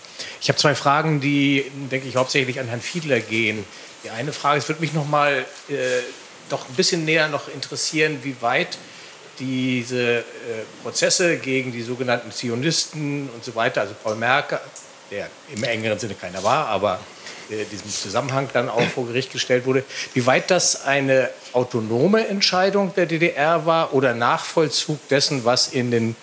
[0.40, 3.66] Ich habe zwei Fragen, die, denke ich, hauptsächlich an Herrn Fiedler gehen.
[4.04, 5.74] Die eine Frage, es würde mich noch mal äh,
[6.48, 8.78] doch ein bisschen näher noch interessieren, wie weit
[9.38, 10.22] diese äh,
[10.82, 14.60] Prozesse gegen die sogenannten Zionisten und so weiter, also Paul Merker,
[15.10, 17.00] der im engeren Sinne keiner war, aber
[17.50, 19.84] äh, diesem Zusammenhang dann auch vor Gericht gestellt wurde,
[20.14, 26.16] wie weit das eine autonome Entscheidung der DDR war oder Nachvollzug dessen, was in den,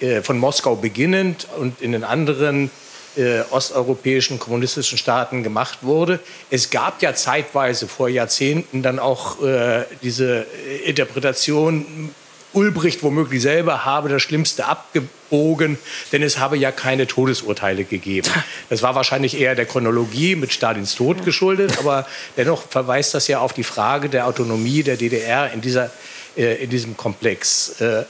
[0.00, 2.70] äh, von Moskau beginnend und in den anderen
[3.16, 6.20] äh, osteuropäischen kommunistischen Staaten gemacht wurde.
[6.50, 10.46] Es gab ja zeitweise vor Jahrzehnten dann auch äh, diese
[10.84, 12.14] Interpretation
[12.52, 15.78] Ulbricht womöglich selber habe das Schlimmste abgebogen,
[16.12, 18.28] denn es habe ja keine Todesurteile gegeben.
[18.70, 22.06] Das war wahrscheinlich eher der Chronologie mit Stalins Tod geschuldet, aber
[22.36, 25.90] dennoch verweist das ja auf die Frage der Autonomie der DDR in, dieser,
[26.36, 27.80] äh, in diesem Komplex.
[27.80, 28.04] Äh,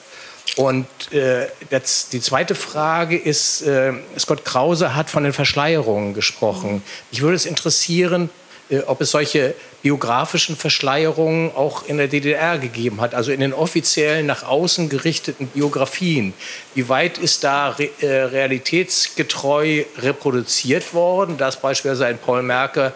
[0.57, 6.83] und äh, das, die zweite Frage ist, äh, Scott Krause hat von den Verschleierungen gesprochen.
[7.11, 8.31] Ich würde es interessieren,
[8.87, 14.27] ob es solche biografischen Verschleierungen auch in der DDR gegeben hat, also in den offiziellen
[14.27, 16.35] nach außen gerichteten Biografien.
[16.75, 22.93] Wie weit ist da äh, realitätsgetreu reproduziert worden, dass beispielsweise ein Paul Merker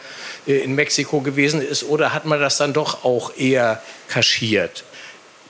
[0.47, 4.85] äh, in Mexiko gewesen ist, oder hat man das dann doch auch eher kaschiert?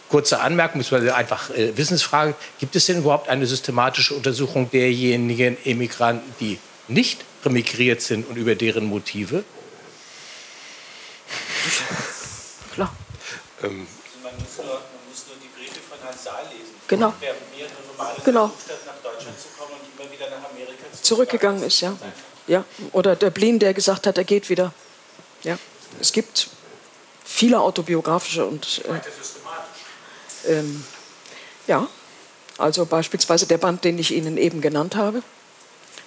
[0.09, 2.35] Kurze Anmerkung, beziehungsweise einfach äh, Wissensfrage.
[2.61, 6.59] Gibt es denn überhaupt eine systematische Untersuchung derjenigen Emigranten, die
[6.89, 9.45] nicht remigriert sind und über deren Motive?
[12.75, 12.95] Klar.
[13.63, 13.87] Ähm.
[13.87, 16.75] Also man, muss nur, man muss nur die Briefe von Herrn Saal lesen.
[16.89, 17.13] Genau.
[17.21, 18.49] Der mehrere Romane genau.
[18.49, 21.97] versucht nach Deutschland zu kommen und immer wieder nach Amerika zurückgegangen ist, ja.
[22.47, 22.65] ja.
[22.93, 24.73] Oder der Blin, der gesagt hat, er geht wieder.
[25.43, 25.59] Ja.
[26.01, 26.49] Es gibt
[27.25, 28.83] viele autobiografische und.
[28.85, 30.85] Äh, ähm,
[31.67, 31.89] ja,
[32.59, 35.23] also beispielsweise der Band, den ich Ihnen eben genannt habe,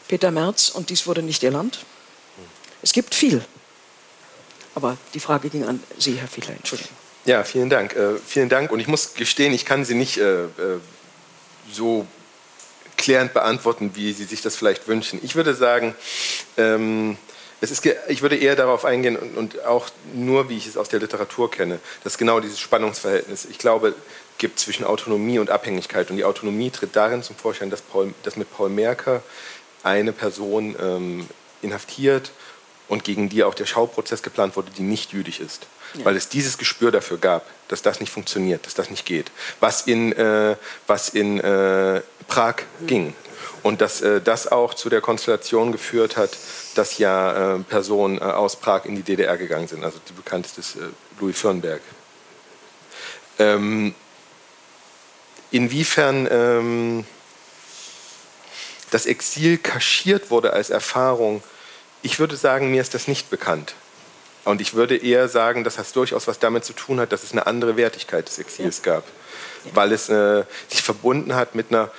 [0.08, 1.80] Peter Merz und dies wurde nicht Ihr Land.
[2.82, 3.44] Es gibt viel.
[4.76, 6.54] Aber die Frage ging an Sie, Herr Fiedler.
[6.54, 6.96] Entschuldigung.
[7.26, 7.96] Ja, vielen Dank.
[7.96, 8.72] Äh, vielen Dank.
[8.72, 10.48] Und ich muss gestehen, ich kann Sie nicht äh, äh,
[11.72, 12.06] so
[12.98, 15.20] klärend beantworten, wie Sie sich das vielleicht wünschen.
[15.24, 15.96] Ich würde sagen,
[16.58, 17.18] ähm,
[17.62, 20.90] es ist, ich würde eher darauf eingehen und, und, auch nur, wie ich es aus
[20.90, 23.96] der Literatur kenne, dass genau dieses Spannungsverhältnis, ich glaube,
[24.38, 26.10] gibt zwischen Autonomie und Abhängigkeit.
[26.12, 29.24] Und die Autonomie tritt darin zum Vorschein, dass, Paul, dass mit Paul Merker
[29.84, 31.28] eine Person ähm,
[31.62, 32.32] inhaftiert
[32.88, 35.68] und gegen die auch der Schauprozess geplant wurde, die nicht jüdisch ist.
[35.96, 36.06] Ja.
[36.06, 39.32] Weil es dieses Gespür dafür gab, dass das nicht funktioniert, dass das nicht geht.
[39.60, 40.56] Was in, äh,
[40.88, 42.88] was in äh, Prag mhm.
[42.88, 43.14] ging.
[43.64, 46.32] Und dass äh, das auch zu der Konstellation geführt hat,
[46.76, 49.84] dass ja äh, Personen äh, aus Prag in die DDR gegangen sind.
[49.84, 50.90] Also die bekannteste ist äh,
[51.20, 51.82] Louis Firnberg.
[53.40, 53.96] Ähm,
[55.52, 57.06] inwiefern ähm,
[58.92, 61.44] das Exil kaschiert wurde als Erfahrung,
[62.06, 63.74] ich würde sagen, mir ist das nicht bekannt.
[64.44, 67.32] Und ich würde eher sagen, dass das durchaus was damit zu tun hat, dass es
[67.32, 69.04] eine andere Wertigkeit des Exils gab.
[69.74, 71.92] Weil es äh, sich verbunden hat mit einer,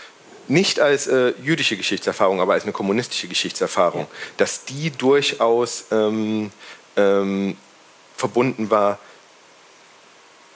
[0.46, 4.08] nicht als äh, jüdische Geschichtserfahrung, aber als eine kommunistische Geschichtserfahrung, ja.
[4.36, 6.52] dass die durchaus ähm,
[6.96, 7.56] ähm,
[8.16, 9.00] verbunden war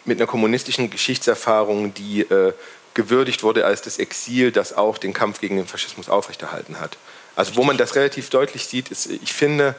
[0.05, 2.53] mit einer kommunistischen Geschichtserfahrung, die äh,
[2.95, 6.97] gewürdigt wurde als das Exil, das auch den Kampf gegen den Faschismus aufrechterhalten hat.
[7.41, 9.75] Also wo man das relativ deutlich sieht, ist, ich finde,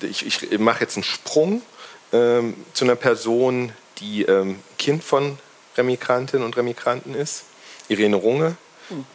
[0.00, 1.62] ich, ich mache jetzt einen Sprung
[2.12, 5.38] ähm, zu einer Person, die ähm, Kind von
[5.76, 7.44] Remigrantinnen und Remigranten ist,
[7.86, 8.56] Irene Runge,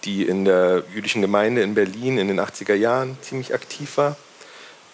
[0.06, 4.16] die in der jüdischen Gemeinde in Berlin in den 80er Jahren ziemlich aktiv war.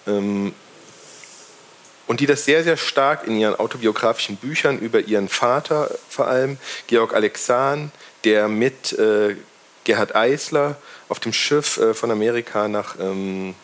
[0.07, 0.55] Ähm,
[2.07, 6.57] und die das sehr, sehr stark in ihren autobiografischen Büchern über ihren Vater vor allem,
[6.87, 7.91] Georg Alexan,
[8.23, 9.35] der mit äh,
[9.89, 10.75] Gerhard Eisler
[11.07, 13.55] auf dem Schiff äh, von Amerika nach ähm,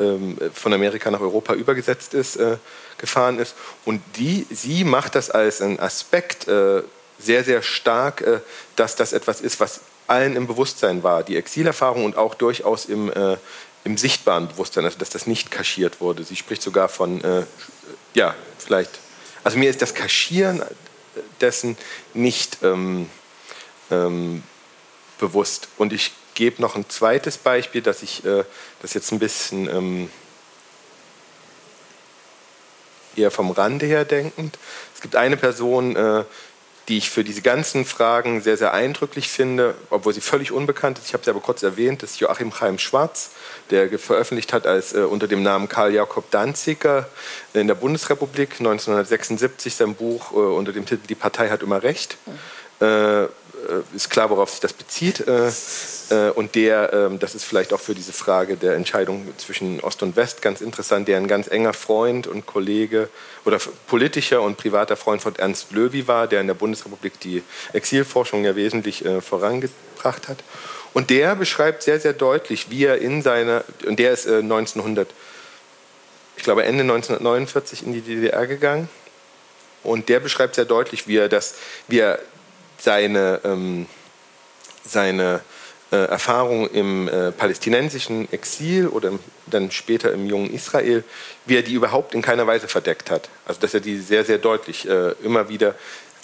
[0.00, 2.56] ähm, von Amerika nach Europa übergesetzt ist, äh,
[2.96, 3.54] gefahren ist.
[3.84, 6.82] Und die, sie macht das als einen Aspekt äh,
[7.18, 8.40] sehr, sehr stark, äh,
[8.76, 11.22] dass das etwas ist, was allen im Bewusstsein war.
[11.22, 13.36] Die Exilerfahrung und auch durchaus im, äh,
[13.84, 16.24] im sichtbaren Bewusstsein, also dass das nicht kaschiert wurde.
[16.24, 17.44] Sie spricht sogar von, äh,
[18.14, 19.00] ja, vielleicht,
[19.44, 20.62] also mir ist das Kaschieren
[21.42, 21.76] dessen
[22.14, 23.10] nicht ähm,
[23.90, 24.42] ähm,
[25.18, 25.68] bewusst.
[25.78, 28.44] Und ich gebe noch ein zweites Beispiel, dass ich äh,
[28.82, 30.10] das jetzt ein bisschen ähm,
[33.16, 34.58] eher vom Rande her denkend.
[34.94, 36.24] Es gibt eine Person, äh,
[36.88, 41.08] die ich für diese ganzen Fragen sehr, sehr eindrücklich finde, obwohl sie völlig unbekannt ist.
[41.08, 43.30] Ich habe sie aber kurz erwähnt, das ist Joachim Chaim Schwarz,
[43.70, 47.08] der veröffentlicht hat als, äh, unter dem Namen Karl Jakob Danziger
[47.54, 52.18] in der Bundesrepublik 1976 sein Buch äh, unter dem Titel Die Partei hat immer Recht.
[52.80, 53.24] Äh,
[53.94, 55.26] ist klar, worauf sich das bezieht.
[55.26, 55.50] Äh,
[56.10, 60.02] äh, und der, ähm, das ist vielleicht auch für diese Frage der Entscheidung zwischen Ost
[60.02, 63.08] und West ganz interessant, der ein ganz enger Freund und Kollege
[63.44, 68.44] oder politischer und privater Freund von Ernst Löwy war, der in der Bundesrepublik die Exilforschung
[68.44, 70.38] ja wesentlich vorangebracht hat.
[70.92, 75.08] Und der beschreibt sehr, sehr deutlich, wie er in seiner, und der ist 1900,
[76.36, 78.88] ich glaube Ende 1949 in die DDR gegangen.
[79.82, 81.54] Und der beschreibt sehr deutlich, wie er das,
[81.86, 82.18] wie er
[82.78, 83.86] seine, ähm,
[84.84, 85.40] seine
[85.92, 89.12] äh, Erfahrung im äh, palästinensischen Exil oder
[89.46, 91.04] dann später im jungen Israel,
[91.44, 93.28] wie er die überhaupt in keiner Weise verdeckt hat.
[93.46, 95.74] Also dass er die sehr, sehr deutlich äh, immer wieder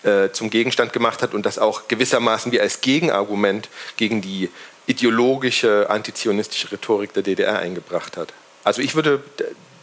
[0.02, 4.50] äh, zum Gegenstand gemacht hat und das auch gewissermaßen wie als Gegenargument gegen die
[4.86, 8.32] ideologische antizionistische Rhetorik der DDR eingebracht hat.
[8.64, 9.22] Also ich würde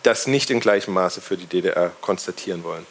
[0.03, 2.85] das nicht in gleichem Maße für die DDR konstatieren wollen.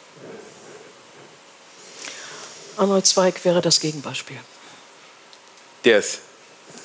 [2.79, 4.39] Arnold Zweig wäre das Gegenbeispiel.
[5.85, 6.19] Der ist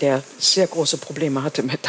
[0.00, 1.80] der sehr große Probleme hatte mit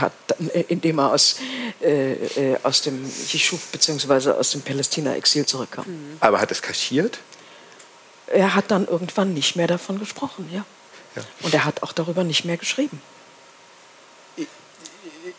[0.67, 1.37] indem er aus,
[1.81, 4.31] äh, äh aus dem Jishuf bzw.
[4.31, 5.85] aus dem Palästina-Exil zurückkam.
[6.19, 7.19] Aber hat es kaschiert?
[8.27, 10.65] Er hat dann irgendwann nicht mehr davon gesprochen, ja.
[11.15, 11.23] ja.
[11.41, 13.01] Und er hat auch darüber nicht mehr geschrieben.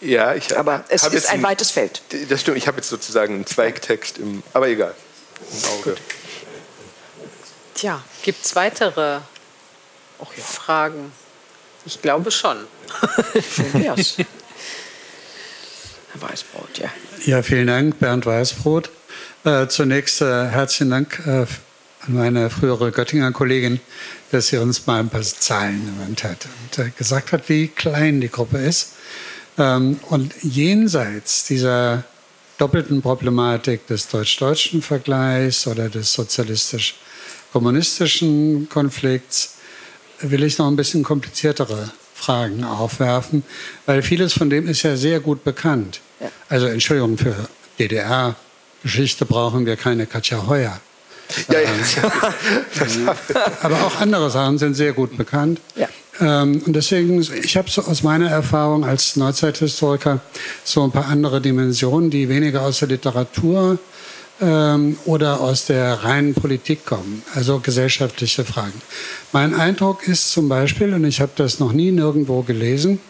[0.01, 2.03] Ja, ich aber es ist ein weites Feld.
[2.29, 2.59] Das stimmt.
[2.59, 4.95] Ich habe jetzt sozusagen einen Zweigtext im, aber egal.
[5.53, 5.91] Im Auge.
[5.91, 6.01] Gut.
[7.77, 9.23] Tja, gibt es weitere ja.
[10.43, 11.13] Fragen?
[11.85, 12.57] Ich glaube schon.
[13.55, 14.17] Schön wär's.
[16.13, 16.89] Herr Weißbrot, ja.
[17.27, 18.89] Ja, vielen Dank, Bernd Weißbrot.
[19.45, 21.47] Äh, zunächst äh, herzlichen Dank äh, an
[22.07, 23.79] meine frühere Göttinger Kollegin,
[24.33, 28.23] dass sie uns mal ein paar Zahlen genannt hat und äh, gesagt hat, wie klein
[28.23, 28.95] die Gruppe ist.
[29.59, 32.05] Ähm, und jenseits dieser
[32.57, 36.15] doppelten Problematik des deutsch-deutschen Vergleichs oder des
[37.57, 39.55] sozialistisch-kommunistischen Konflikts
[40.21, 43.43] will ich noch ein bisschen kompliziertere Fragen aufwerfen,
[43.85, 46.01] weil vieles von dem ist ja sehr gut bekannt.
[46.21, 46.31] Ja.
[46.49, 47.35] Also Entschuldigung, für
[47.79, 50.81] DDR-Geschichte brauchen wir keine Katja Heuer.
[51.51, 51.71] Ja, ja.
[52.81, 53.11] Ähm,
[53.63, 55.61] aber auch andere Sachen sind sehr gut bekannt.
[55.75, 55.89] Ja.
[56.21, 60.21] Ähm, und deswegen, ich habe so aus meiner Erfahrung als Neuzeithistoriker
[60.65, 63.79] so ein paar andere Dimensionen, die weniger aus der Literatur
[64.41, 68.81] ähm, oder aus der reinen Politik kommen, also gesellschaftliche Fragen.
[69.33, 73.01] Mein Eindruck ist zum Beispiel, und ich habe das noch nie nirgendwo gelesen,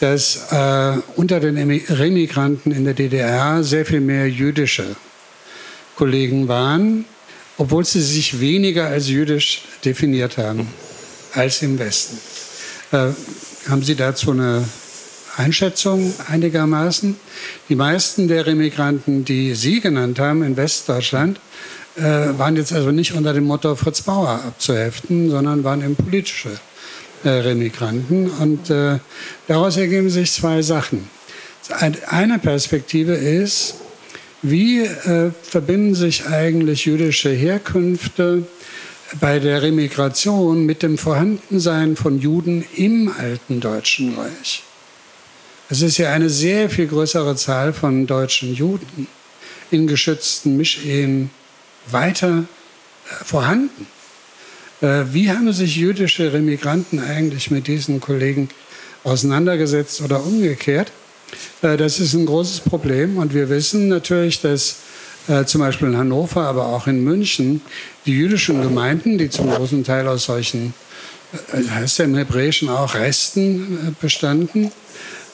[0.00, 4.96] dass äh, unter den Remigranten in der DDR sehr viel mehr jüdische
[5.96, 7.04] Kollegen waren,
[7.58, 10.66] obwohl sie sich weniger als jüdisch definiert haben
[11.32, 12.18] als im Westen.
[12.90, 13.10] Äh,
[13.68, 14.64] haben Sie dazu eine
[15.36, 17.16] Einschätzung einigermaßen?
[17.68, 21.40] Die meisten der Remigranten, die Sie genannt haben in Westdeutschland,
[21.96, 26.50] äh, waren jetzt also nicht unter dem Motto Fritz Bauer abzuheften, sondern waren eben politische
[27.24, 28.30] äh, Remigranten.
[28.30, 28.98] Und äh,
[29.48, 31.08] daraus ergeben sich zwei Sachen.
[32.08, 33.76] Eine Perspektive ist,
[34.42, 38.44] wie äh, verbinden sich eigentlich jüdische Herkünfte
[39.20, 44.64] bei der Remigration mit dem Vorhandensein von Juden im alten Deutschen Reich.
[45.72, 49.06] Es ist ja eine sehr viel größere Zahl von deutschen Juden
[49.70, 51.30] in geschützten Mischehen
[51.90, 53.86] weiter äh, vorhanden.
[54.82, 58.50] Äh, wie haben sich jüdische Remigranten eigentlich mit diesen Kollegen
[59.02, 60.92] auseinandergesetzt oder umgekehrt?
[61.62, 64.76] Äh, das ist ein großes Problem und wir wissen natürlich, dass
[65.46, 67.62] zum Beispiel in Hannover, aber auch in München,
[68.06, 70.74] die jüdischen Gemeinden, die zum großen Teil aus solchen,
[71.52, 74.72] heißt ja im Hebräischen auch Resten bestanden,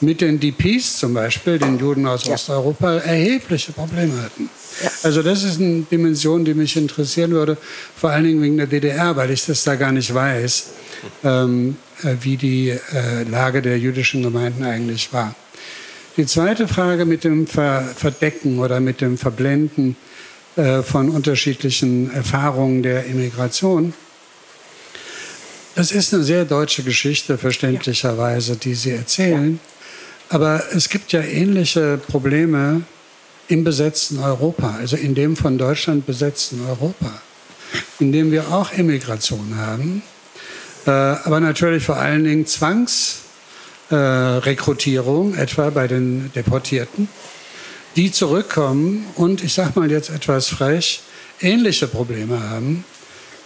[0.01, 2.33] mit den DPs zum Beispiel, den Juden aus ja.
[2.33, 4.49] Osteuropa, erhebliche Probleme hatten.
[4.83, 4.89] Ja.
[5.03, 7.57] Also das ist eine Dimension, die mich interessieren würde,
[7.95, 10.67] vor allen Dingen wegen der DDR, weil ich das da gar nicht weiß,
[11.23, 15.35] ähm, äh, wie die äh, Lage der jüdischen Gemeinden eigentlich war.
[16.17, 19.95] Die zweite Frage mit dem Verdecken oder mit dem Verblenden
[20.55, 23.93] äh, von unterschiedlichen Erfahrungen der Immigration.
[25.75, 29.61] Das ist eine sehr deutsche Geschichte, verständlicherweise, die Sie erzählen.
[30.29, 32.83] Aber es gibt ja ähnliche Probleme
[33.47, 37.11] im besetzten Europa, also in dem von Deutschland besetzten Europa,
[37.99, 40.03] in dem wir auch Immigration haben,
[40.85, 43.21] äh, aber natürlich vor allen Dingen Zwangs-
[43.89, 47.09] äh, etwa bei den Deportierten,
[47.95, 51.01] die zurückkommen und, ich sage mal jetzt etwas frech,
[51.41, 52.85] ähnliche Probleme haben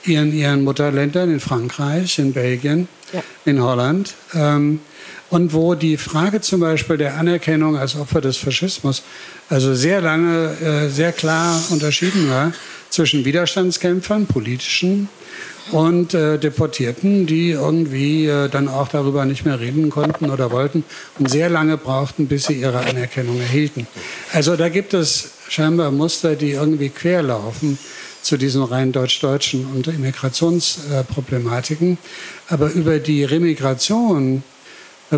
[0.06, 3.24] in ihren Mutterländern, in Frankreich, in Belgien, ja.
[3.46, 4.14] in Holland.
[4.34, 4.80] Ähm,
[5.30, 9.02] und wo die Frage zum Beispiel der Anerkennung als Opfer des Faschismus
[9.50, 12.54] also sehr lange äh, sehr klar unterschieden war
[12.90, 15.10] zwischen Widerstandskämpfern, politischen
[15.72, 20.84] und äh, Deportierten, die irgendwie äh, dann auch darüber nicht mehr reden konnten oder wollten
[21.18, 23.88] und sehr lange brauchten, bis sie ihre Anerkennung erhielten.
[24.32, 27.80] Also da gibt es scheinbar Muster, die irgendwie querlaufen
[28.24, 32.00] zu diesen rein deutsch-deutschen und Immigrationsproblematiken.
[32.48, 34.44] Aber über die Remigration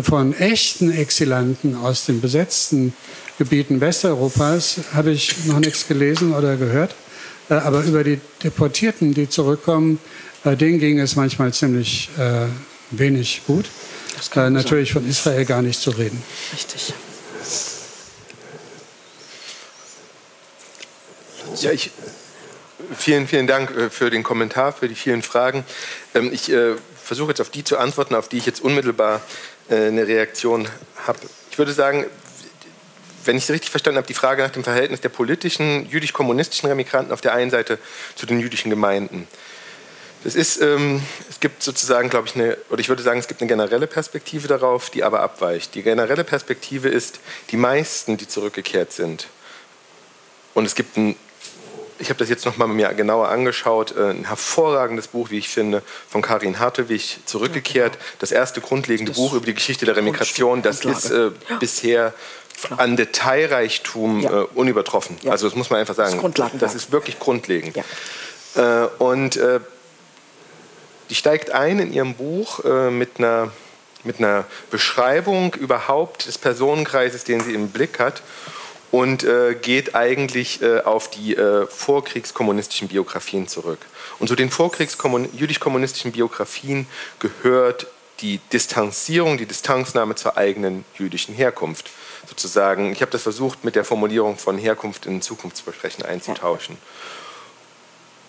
[0.02, 2.92] von echten Exilanten aus den besetzten
[3.38, 6.94] Gebieten Westeuropas habe ich noch nichts gelesen oder gehört.
[7.48, 9.98] Äh, aber über die Deportierten, die zurückkommen,
[10.44, 12.46] äh, denen ging es manchmal ziemlich äh,
[12.90, 13.66] wenig gut.
[14.34, 16.22] Natürlich von Israel gar nicht zu reden.
[16.52, 16.94] Richtig.
[21.60, 21.90] Ja, ich,
[22.96, 25.64] Vielen, vielen Dank äh, für den Kommentar, für die vielen Fragen.
[26.14, 29.22] Ähm, ich äh, versuche jetzt auf die zu antworten, auf die ich jetzt unmittelbar
[29.70, 30.68] äh, eine Reaktion
[31.06, 31.18] habe.
[31.50, 32.04] Ich würde sagen,
[33.24, 37.12] wenn ich es richtig verstanden habe, die Frage nach dem Verhältnis der politischen, jüdisch-kommunistischen Remigranten
[37.12, 37.78] auf der einen Seite
[38.14, 39.26] zu den jüdischen Gemeinden.
[40.22, 43.40] Das ist, ähm, es gibt sozusagen, glaube ich, eine, oder ich würde sagen, es gibt
[43.40, 45.74] eine generelle Perspektive darauf, die aber abweicht.
[45.74, 47.20] Die generelle Perspektive ist,
[47.50, 49.28] die meisten, die zurückgekehrt sind,
[50.56, 51.16] und es gibt ein,
[51.98, 55.48] ich habe das jetzt noch mal mir genauer angeschaut, äh, ein hervorragendes Buch, wie ich
[55.48, 60.62] finde, von Karin Hartewig, Zurückgekehrt, das erste grundlegende das Buch über die Geschichte der Remigration.
[60.62, 61.56] Das ist äh, ja.
[61.58, 62.14] bisher
[62.76, 64.42] an Detailreichtum ja.
[64.42, 65.16] äh, unübertroffen.
[65.22, 65.32] Ja.
[65.32, 66.32] Also das muss man einfach sagen.
[66.34, 67.76] Das, das ist wirklich grundlegend.
[67.76, 68.84] Ja.
[68.84, 69.60] Äh, und äh,
[71.10, 73.52] die steigt ein in ihrem Buch äh, mit, einer,
[74.04, 78.22] mit einer Beschreibung überhaupt des Personenkreises, den sie im Blick hat
[78.90, 81.36] und äh, geht eigentlich äh, auf die
[81.68, 83.80] vorkriegskommunistischen Biografien zurück.
[84.18, 86.86] Und zu den vorkriegs-jüdisch-kommunistischen Biografien
[87.18, 87.86] gehört
[88.20, 91.90] die Distanzierung, die Distanznahme zur eigenen jüdischen Herkunft
[92.28, 96.76] sozusagen, ich habe das versucht mit der Formulierung von Herkunft in Zukunftsversprechen einzutauschen.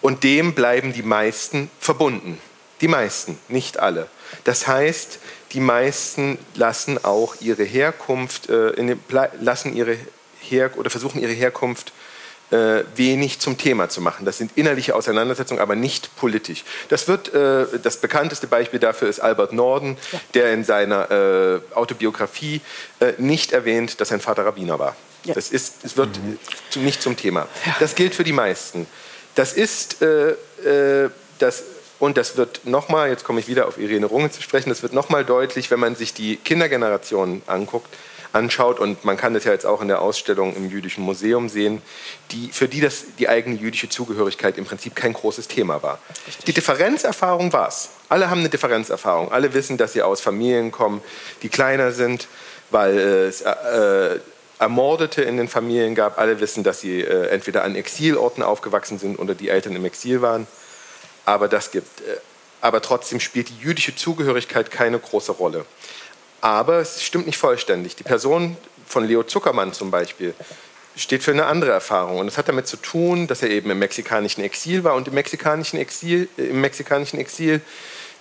[0.02, 2.40] Und dem bleiben die meisten verbunden.
[2.82, 4.08] Die meisten, nicht alle.
[4.44, 5.20] Das heißt,
[5.54, 9.00] die meisten lassen auch ihre Herkunft, äh, den,
[9.40, 9.98] lassen ihre
[10.50, 11.92] Her oder versuchen ihre Herkunft
[12.52, 14.26] äh, wenig zum Thema zu machen.
[14.26, 16.64] Das sind innerliche Auseinandersetzungen, aber nicht politisch.
[16.90, 20.20] Das wird äh, das bekannteste Beispiel dafür ist Albert Norden, ja.
[20.34, 22.62] der in seiner äh, Autobiografie
[23.00, 24.96] äh, nicht erwähnt, dass sein Vater Rabbiner war.
[25.26, 25.34] Ja.
[25.34, 26.40] Das ist, es wird mhm.
[26.70, 27.48] zu, nicht zum Thema.
[27.66, 27.76] Ja.
[27.80, 28.88] Das gilt für die meisten.
[29.36, 30.30] Das ist äh,
[30.64, 31.10] äh,
[31.40, 31.64] das
[32.00, 34.94] und das wird nochmal, jetzt komme ich wieder auf Irene Runge zu sprechen, das wird
[34.94, 37.94] nochmal deutlich, wenn man sich die Kindergenerationen anguckt
[38.38, 41.82] anschaut, und man kann das ja jetzt auch in der Ausstellung im Jüdischen Museum sehen,
[42.32, 46.00] die, für die das, die eigene jüdische Zugehörigkeit im Prinzip kein großes Thema war.
[46.28, 46.46] Richtig.
[46.46, 47.90] Die Differenzerfahrung war es.
[48.10, 49.32] Alle haben eine Differenzerfahrung.
[49.32, 51.02] Alle wissen, dass sie aus Familien kommen,
[51.42, 52.28] die kleiner sind,
[52.70, 54.20] weil es äh,
[54.60, 56.18] Ermordete in den Familien gab.
[56.18, 60.22] Alle wissen, dass sie äh, entweder an Exilorten aufgewachsen sind oder die Eltern im Exil
[60.22, 60.48] waren.
[61.26, 62.02] Aber das gibt.
[62.02, 62.18] Äh,
[62.60, 65.66] aber trotzdem spielt die jüdische Zugehörigkeit keine große Rolle.
[66.42, 67.96] Aber es stimmt nicht vollständig.
[67.96, 70.34] Die Person von Leo Zuckermann zum Beispiel
[70.96, 72.20] steht für eine andere Erfahrung.
[72.20, 75.14] Und es hat damit zu tun, dass er eben im mexikanischen Exil war und im
[75.14, 77.62] mexikanischen Exil, äh, im mexikanischen Exil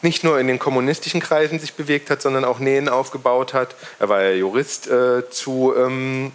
[0.03, 3.75] nicht nur in den kommunistischen Kreisen sich bewegt hat, sondern auch Nähen aufgebaut hat.
[3.99, 6.33] Er war ja Jurist äh, zu, ähm,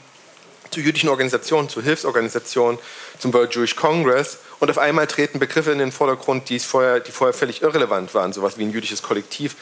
[0.71, 2.79] zu jüdischen Organisationen, zu Hilfsorganisationen,
[3.19, 4.39] zum World Jewish Congress.
[4.59, 8.33] Und auf einmal treten Begriffe in den Vordergrund, die vorher, die vorher völlig irrelevant waren.
[8.33, 9.55] Sowas wie ein jüdisches Kollektiv,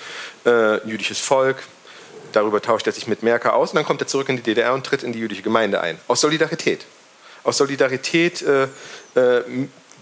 [0.46, 1.58] äh, ein jüdisches Volk,
[2.32, 4.74] Darüber tauscht er sich mit Merker aus und dann kommt er zurück in die DDR
[4.74, 6.00] und tritt in die jüdische Gemeinde ein.
[6.08, 6.86] Aus Solidarität.
[7.44, 8.64] Aus Solidarität, äh,
[9.16, 9.44] äh,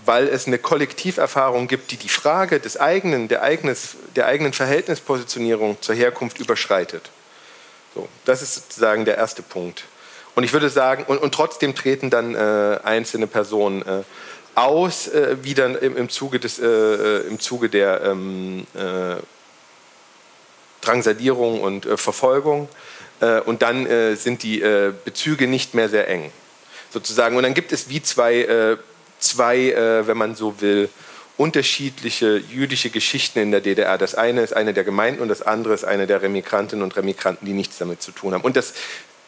[0.06, 5.78] weil es eine Kollektiverfahrung gibt, die die Frage des eigenen, der, eigenes, der eigenen Verhältnispositionierung
[5.82, 7.10] zur Herkunft überschreitet.
[7.94, 9.84] So, das ist sozusagen der erste Punkt.
[10.36, 14.04] Und ich würde sagen, und, und trotzdem treten dann äh, einzelne Personen äh,
[14.56, 18.66] aus, äh, wieder im, im, Zuge des, äh, im Zuge der ähm,
[20.88, 22.70] Drangsalierung und äh, Verfolgung.
[23.20, 26.32] Äh, und dann äh, sind die äh, Bezüge nicht mehr sehr eng,
[26.92, 27.36] sozusagen.
[27.36, 28.78] Und dann gibt es wie zwei, äh,
[29.20, 29.74] zwei
[30.06, 30.90] wenn man so will,
[31.38, 33.98] unterschiedliche jüdische Geschichten in der DDR.
[33.98, 37.46] Das eine ist eine der Gemeinden und das andere ist eine der Remigrantinnen und Remigranten,
[37.48, 38.44] die nichts damit zu tun haben.
[38.44, 38.74] Und das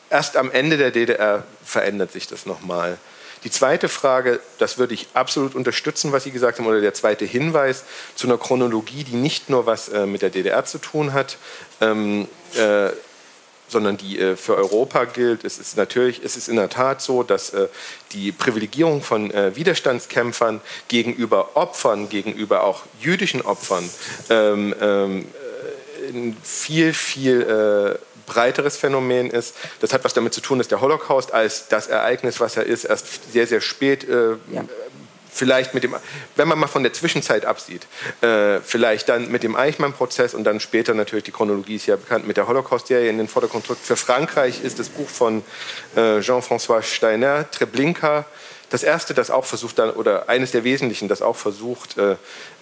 [0.10, 2.98] erst am Ende der DDR verändert sich das nochmal.
[3.44, 7.26] Die zweite Frage, das würde ich absolut unterstützen, was Sie gesagt haben, oder der zweite
[7.26, 7.84] Hinweis
[8.16, 11.38] zu einer Chronologie, die nicht nur was äh, mit der DDR zu tun hat,
[11.80, 12.90] ähm, äh,
[13.70, 15.46] sondern die äh, für Europa gilt.
[15.46, 17.68] Es ist natürlich, es ist in der Tat so, dass äh,
[18.12, 23.90] die Privilegierung von äh, Widerstandskämpfern gegenüber Opfern, gegenüber auch jüdischen Opfern,
[24.30, 28.00] ähm, ähm, äh, viel, viel
[28.30, 29.56] breiteres Phänomen ist.
[29.82, 32.86] Das hat was damit zu tun, dass der Holocaust als das Ereignis, was er ist,
[32.86, 34.64] erst sehr, sehr spät äh, ja
[35.32, 35.96] vielleicht mit dem,
[36.36, 37.88] wenn man mal von der Zwischenzeit absieht,
[38.22, 42.28] äh, vielleicht dann mit dem Eichmann-Prozess und dann später natürlich, die Chronologie ist ja bekannt,
[42.28, 43.86] mit der Holocaust-Serie in den Vordergrund drückt.
[43.86, 45.44] Für Frankreich ist das Buch von
[45.96, 48.26] äh, Jean-François Steiner, Treblinka,
[48.70, 52.16] das erste, das auch versucht, dann, oder eines der wesentlichen, das auch versucht, äh,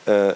[0.05, 0.35] äh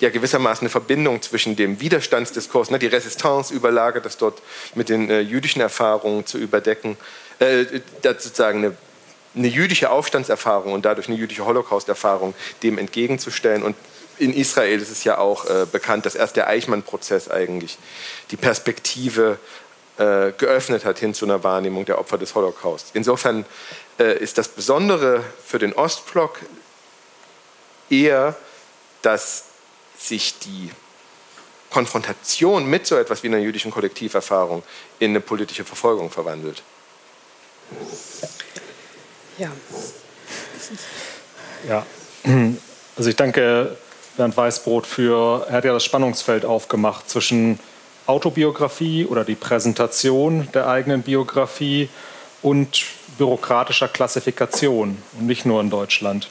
[0.00, 4.42] ja gewissermaßen eine Verbindung zwischen dem Widerstandsdiskurs, ne, die Resistance überlagert das dort
[4.74, 6.96] mit den äh, jüdischen Erfahrungen zu überdecken,
[7.38, 7.64] äh,
[8.02, 8.76] sozusagen eine,
[9.34, 13.62] eine, jüdische Aufstandserfahrung und dadurch eine jüdische Holocaust-Erfahrung dem entgegenzustellen.
[13.62, 13.76] Und
[14.18, 17.78] in Israel ist es ja auch äh, bekannt, dass erst der Eichmann-Prozess eigentlich
[18.30, 19.38] die Perspektive
[19.98, 22.90] äh, geöffnet hat hin zu einer Wahrnehmung der Opfer des Holocaust.
[22.94, 23.44] Insofern
[23.98, 26.40] äh, ist das Besondere für den Ostblock
[27.88, 28.36] eher,
[29.02, 29.44] dass
[29.98, 30.70] sich die
[31.70, 34.62] Konfrontation mit so etwas wie einer jüdischen Kollektiverfahrung
[34.98, 36.62] in eine politische Verfolgung verwandelt.
[39.38, 39.52] Ja.
[41.68, 41.84] Ja,
[42.96, 43.76] also ich danke
[44.16, 47.58] Bernd Weißbrot für, er hat ja das Spannungsfeld aufgemacht zwischen
[48.06, 51.88] Autobiografie oder die Präsentation der eigenen Biografie
[52.42, 52.84] und
[53.18, 56.28] bürokratischer Klassifikation und nicht nur in Deutschland.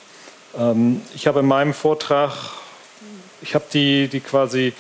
[0.58, 2.32] Ähm, ich habe in meinem Vortrag,
[3.46, 4.74] ich habe die, die quasi,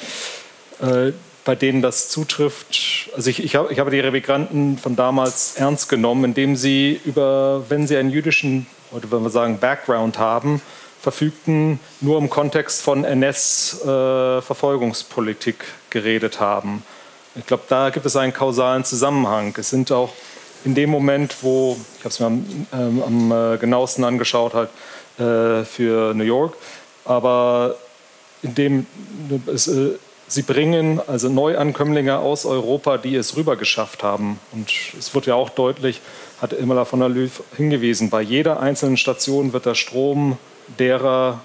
[0.81, 1.11] äh,
[1.43, 5.89] bei denen das zutrifft, also ich, ich, hab, ich habe die Remigranten von damals ernst
[5.89, 10.59] genommen, indem sie über, wenn sie einen jüdischen, heute würden wir sagen, Background haben,
[10.99, 16.81] verfügten, nur im Kontext von NS-Verfolgungspolitik äh, geredet haben.
[17.35, 19.53] Ich glaube, da gibt es einen kausalen Zusammenhang.
[19.57, 20.13] Es sind auch
[20.63, 22.43] in dem Moment, wo, ich habe es mir am,
[22.73, 24.69] ähm, am äh, genauesten angeschaut, halt
[25.19, 26.55] äh, für New York,
[27.03, 27.75] aber
[28.45, 28.85] in dem
[29.47, 29.97] es, äh,
[30.27, 34.39] sie bringen also Neuankömmlinge aus Europa, die es rüber geschafft haben.
[34.51, 36.01] Und es wird ja auch deutlich,
[36.41, 40.37] hat Imela von der Löw hingewiesen, bei jeder einzelnen Station wird der Strom
[40.79, 41.41] derer,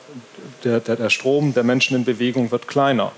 [0.64, 3.12] der, der, der Strom der Menschen in Bewegung wird kleiner.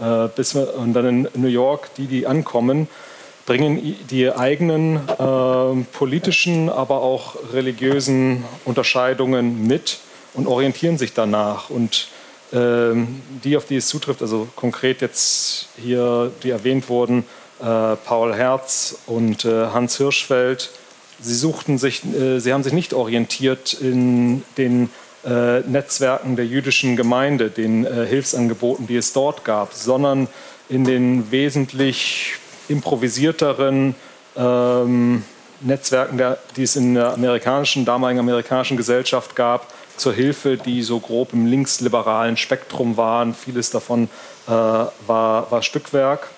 [0.00, 2.88] Äh, bis wir, und dann in New York, die, die ankommen,
[3.46, 9.98] bringen die eigenen äh, politischen, aber auch religiösen Unterscheidungen mit
[10.34, 11.70] und orientieren sich danach.
[11.70, 12.08] Und
[12.50, 17.24] die, auf die es zutrifft, also konkret jetzt hier, die erwähnt wurden,
[17.60, 20.70] äh, Paul Herz und äh, Hans Hirschfeld,
[21.20, 24.90] sie suchten sich, äh, sie haben sich nicht orientiert in den
[25.24, 30.28] Netzwerken der jüdischen Gemeinde, den Hilfsangeboten, die es dort gab, sondern
[30.68, 32.36] in den wesentlich
[32.68, 33.96] improvisierteren
[34.36, 35.24] ähm,
[35.60, 39.66] Netzwerken, die es in der amerikanischen, damaligen amerikanischen Gesellschaft gab,
[39.98, 43.34] zur Hilfe, die so grob im linksliberalen Spektrum waren.
[43.34, 44.08] Vieles davon
[44.46, 46.28] äh, war, war Stückwerk.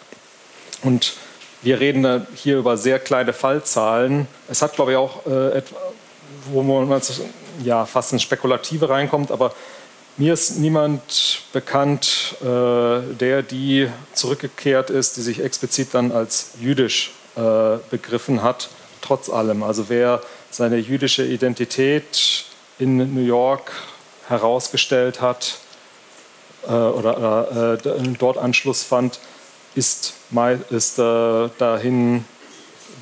[0.83, 1.15] Und
[1.63, 4.27] wir reden hier über sehr kleine Fallzahlen.
[4.49, 5.77] Es hat, glaube ich, auch äh, etwa,
[6.51, 7.01] wo man
[7.63, 9.53] ja, fast ins Spekulative reinkommt, aber
[10.17, 17.13] mir ist niemand bekannt, äh, der die zurückgekehrt ist, die sich explizit dann als jüdisch
[17.37, 18.69] äh, begriffen hat,
[19.01, 19.63] trotz allem.
[19.63, 20.21] Also wer
[20.51, 22.45] seine jüdische Identität
[22.81, 23.73] in New York
[24.29, 25.59] herausgestellt hat
[26.67, 29.21] äh, oder äh, dort Anschluss fand,
[29.75, 30.15] ist,
[30.71, 32.25] ist äh, dahin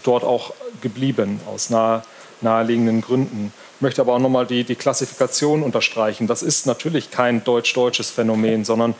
[0.03, 2.03] dort auch geblieben, aus nahe,
[2.41, 3.53] naheliegenden Gründen.
[3.77, 6.27] Ich möchte aber auch nochmal die, die Klassifikation unterstreichen.
[6.27, 8.95] Das ist natürlich kein deutsch-deutsches Phänomen, sondern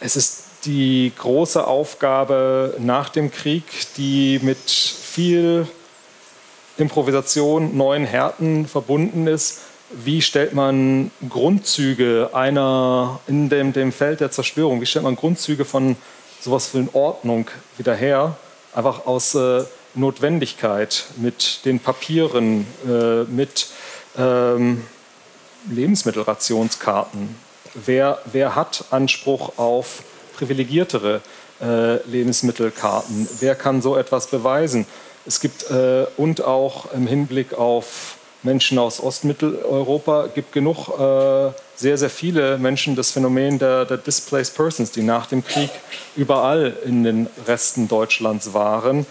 [0.00, 3.64] es ist die große Aufgabe nach dem Krieg,
[3.96, 5.68] die mit viel
[6.78, 9.60] Improvisation, neuen Härten verbunden ist.
[9.90, 15.64] Wie stellt man Grundzüge einer in dem, dem Feld der Zerstörung, wie stellt man Grundzüge
[15.64, 15.96] von
[16.40, 17.48] sowas wie Ordnung
[17.78, 18.36] wieder her?
[18.74, 23.68] Einfach aus äh, Notwendigkeit, mit den Papieren, äh, mit
[24.18, 24.84] ähm,
[25.70, 27.34] Lebensmittelrationskarten.
[27.74, 30.02] Wer, wer hat Anspruch auf
[30.36, 31.20] privilegiertere
[31.60, 33.28] äh, Lebensmittelkarten?
[33.40, 34.86] Wer kann so etwas beweisen?
[35.26, 41.98] Es gibt äh, und auch im Hinblick auf Menschen aus Ostmitteleuropa gibt genug äh, sehr,
[41.98, 45.70] sehr viele Menschen das Phänomen der, der Displaced Persons, die nach dem Krieg
[46.14, 49.04] überall in den Resten Deutschlands waren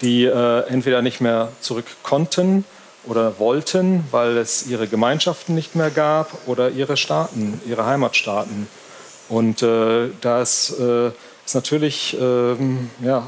[0.00, 2.64] die äh, entweder nicht mehr zurück konnten
[3.04, 8.66] oder wollten, weil es ihre Gemeinschaften nicht mehr gab oder ihre Staaten, ihre Heimatstaaten.
[9.28, 11.08] Und äh, da ist, äh,
[11.44, 13.26] ist natürlich ähm, ja,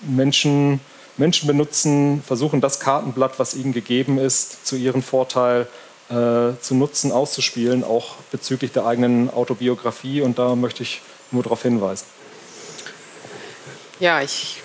[0.00, 0.80] Menschen,
[1.16, 5.68] Menschen benutzen, versuchen das Kartenblatt, was ihnen gegeben ist, zu ihrem Vorteil
[6.08, 10.22] äh, zu nutzen, auszuspielen, auch bezüglich der eigenen Autobiografie.
[10.22, 12.06] Und da möchte ich nur darauf hinweisen.
[14.00, 14.61] Ja, ich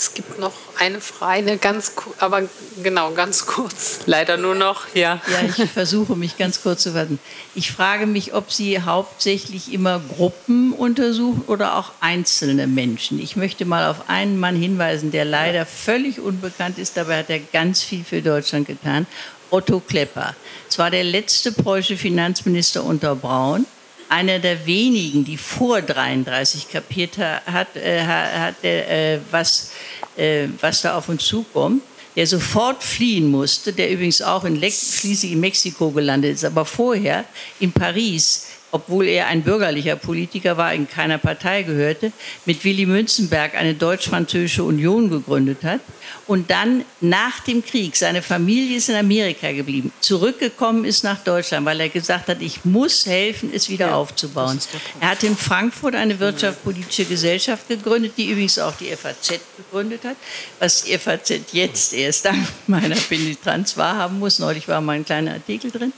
[0.00, 2.48] es gibt noch eine Frage, ganz, aber
[2.82, 4.00] genau, ganz kurz.
[4.06, 5.20] Leider nur noch, ja.
[5.30, 7.18] Ja, ich versuche mich ganz kurz zu fassen.
[7.54, 13.20] Ich frage mich, ob Sie hauptsächlich immer Gruppen untersuchen oder auch einzelne Menschen.
[13.20, 17.40] Ich möchte mal auf einen Mann hinweisen, der leider völlig unbekannt ist, dabei hat er
[17.40, 19.06] ganz viel für Deutschland getan.
[19.50, 20.34] Otto Klepper.
[20.66, 23.66] Es war der letzte preußische Finanzminister unter Braun
[24.10, 29.70] einer der wenigen, die vor 33 kapiert hat, äh, hat äh, was,
[30.16, 31.82] äh, was da auf uns zukommt,
[32.16, 37.24] der sofort fliehen musste, der übrigens auch in schließlich in Mexiko gelandet ist, aber vorher
[37.60, 42.12] in Paris obwohl er ein bürgerlicher Politiker war, in keiner Partei gehörte,
[42.46, 45.80] mit Willy Münzenberg eine deutsch-französische Union gegründet hat
[46.26, 51.66] und dann nach dem Krieg, seine Familie ist in Amerika geblieben, zurückgekommen ist nach Deutschland,
[51.66, 54.58] weil er gesagt hat, ich muss helfen, es wieder ja, aufzubauen.
[55.00, 60.16] Er hat in Frankfurt eine wirtschaftspolitische Gesellschaft gegründet, die übrigens auch die FAZ gegründet hat,
[60.58, 64.38] was die FAZ jetzt erst dank meiner Penetranz wahrhaben muss.
[64.38, 65.92] Neulich war mal ein kleiner Artikel drin.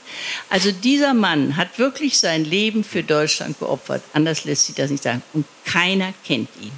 [0.48, 4.02] Also dieser Mann hat wirklich sein Leben für Deutschland geopfert.
[4.12, 5.22] Anders lässt sich das nicht sagen.
[5.32, 6.72] Und keiner kennt ihn.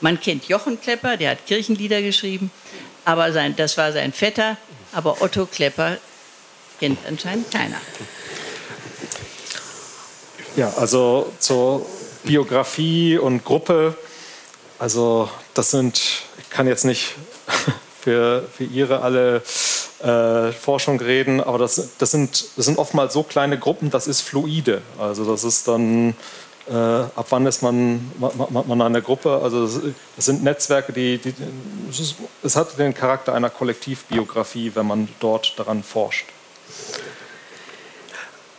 [0.00, 2.50] Man kennt Jochen Klepper, der hat Kirchenlieder geschrieben,
[3.04, 4.56] aber sein, das war sein Vetter.
[4.92, 5.98] Aber Otto Klepper
[6.80, 7.80] kennt anscheinend keiner.
[10.56, 11.86] Ja, also zur
[12.24, 13.96] Biografie und Gruppe.
[14.78, 16.00] Also das sind,
[16.38, 17.14] ich kann jetzt nicht
[18.00, 19.42] für, für Ihre alle
[20.02, 24.22] äh, Forschung reden, aber das, das, sind, das sind oftmals so kleine Gruppen, das ist
[24.22, 24.82] fluide.
[24.98, 26.14] Also das ist dann
[26.68, 29.40] äh, ab wann ist man, man, man eine Gruppe?
[29.42, 29.66] Also
[30.16, 31.34] das sind Netzwerke, die, die
[32.42, 36.26] es hat den Charakter einer Kollektivbiografie, wenn man dort daran forscht.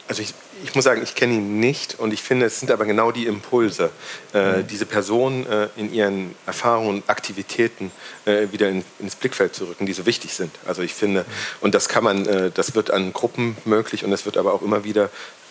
[0.07, 2.85] Also ich, ich muss sagen, ich kenne ihn nicht und ich finde, es sind aber
[2.85, 3.89] genau die Impulse,
[4.33, 4.67] äh, mhm.
[4.67, 7.91] diese Person äh, in ihren Erfahrungen und Aktivitäten
[8.25, 10.51] äh, wieder in, ins Blickfeld zu rücken, die so wichtig sind.
[10.65, 11.25] Also ich finde,
[11.59, 14.61] und das kann man, äh, das wird an Gruppen möglich und es wird aber auch
[14.61, 15.09] immer wieder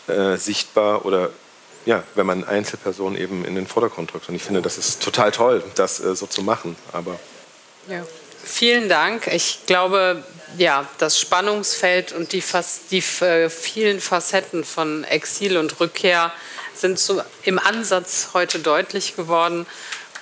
[0.09, 1.31] äh, sichtbar oder
[1.87, 4.28] ja, wenn man Einzelpersonen eben in den Vordergrund drückt.
[4.28, 6.77] Und ich finde, das ist total toll, das äh, so zu machen.
[6.93, 7.19] Aber
[7.89, 8.05] ja.
[8.43, 9.27] Vielen Dank.
[9.28, 10.24] Ich glaube,
[10.59, 12.43] ja, das Spannungsfeld und die,
[12.90, 16.32] die äh, vielen Facetten von Exil und Rückkehr
[16.74, 19.66] sind so im Ansatz heute deutlich geworden.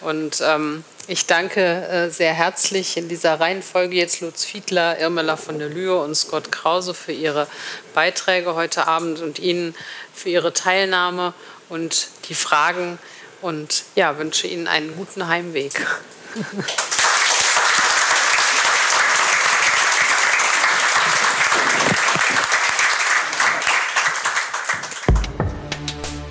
[0.00, 5.59] Und ähm, ich danke äh, sehr herzlich in dieser Reihenfolge jetzt Lutz Fiedler, Irmela von
[5.59, 7.46] der Lühe und Scott Krause für ihre
[7.94, 9.74] Beiträge heute Abend und Ihnen
[10.14, 11.32] für Ihre Teilnahme
[11.68, 12.98] und die Fragen
[13.40, 15.86] und ja, wünsche Ihnen einen guten Heimweg.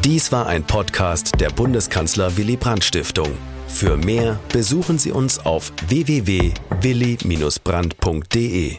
[0.08, 3.38] Dies war ein Podcast der Bundeskanzler Willy Brandt Stiftung.
[3.68, 8.78] Für mehr besuchen Sie uns auf www.willy-brandt.de.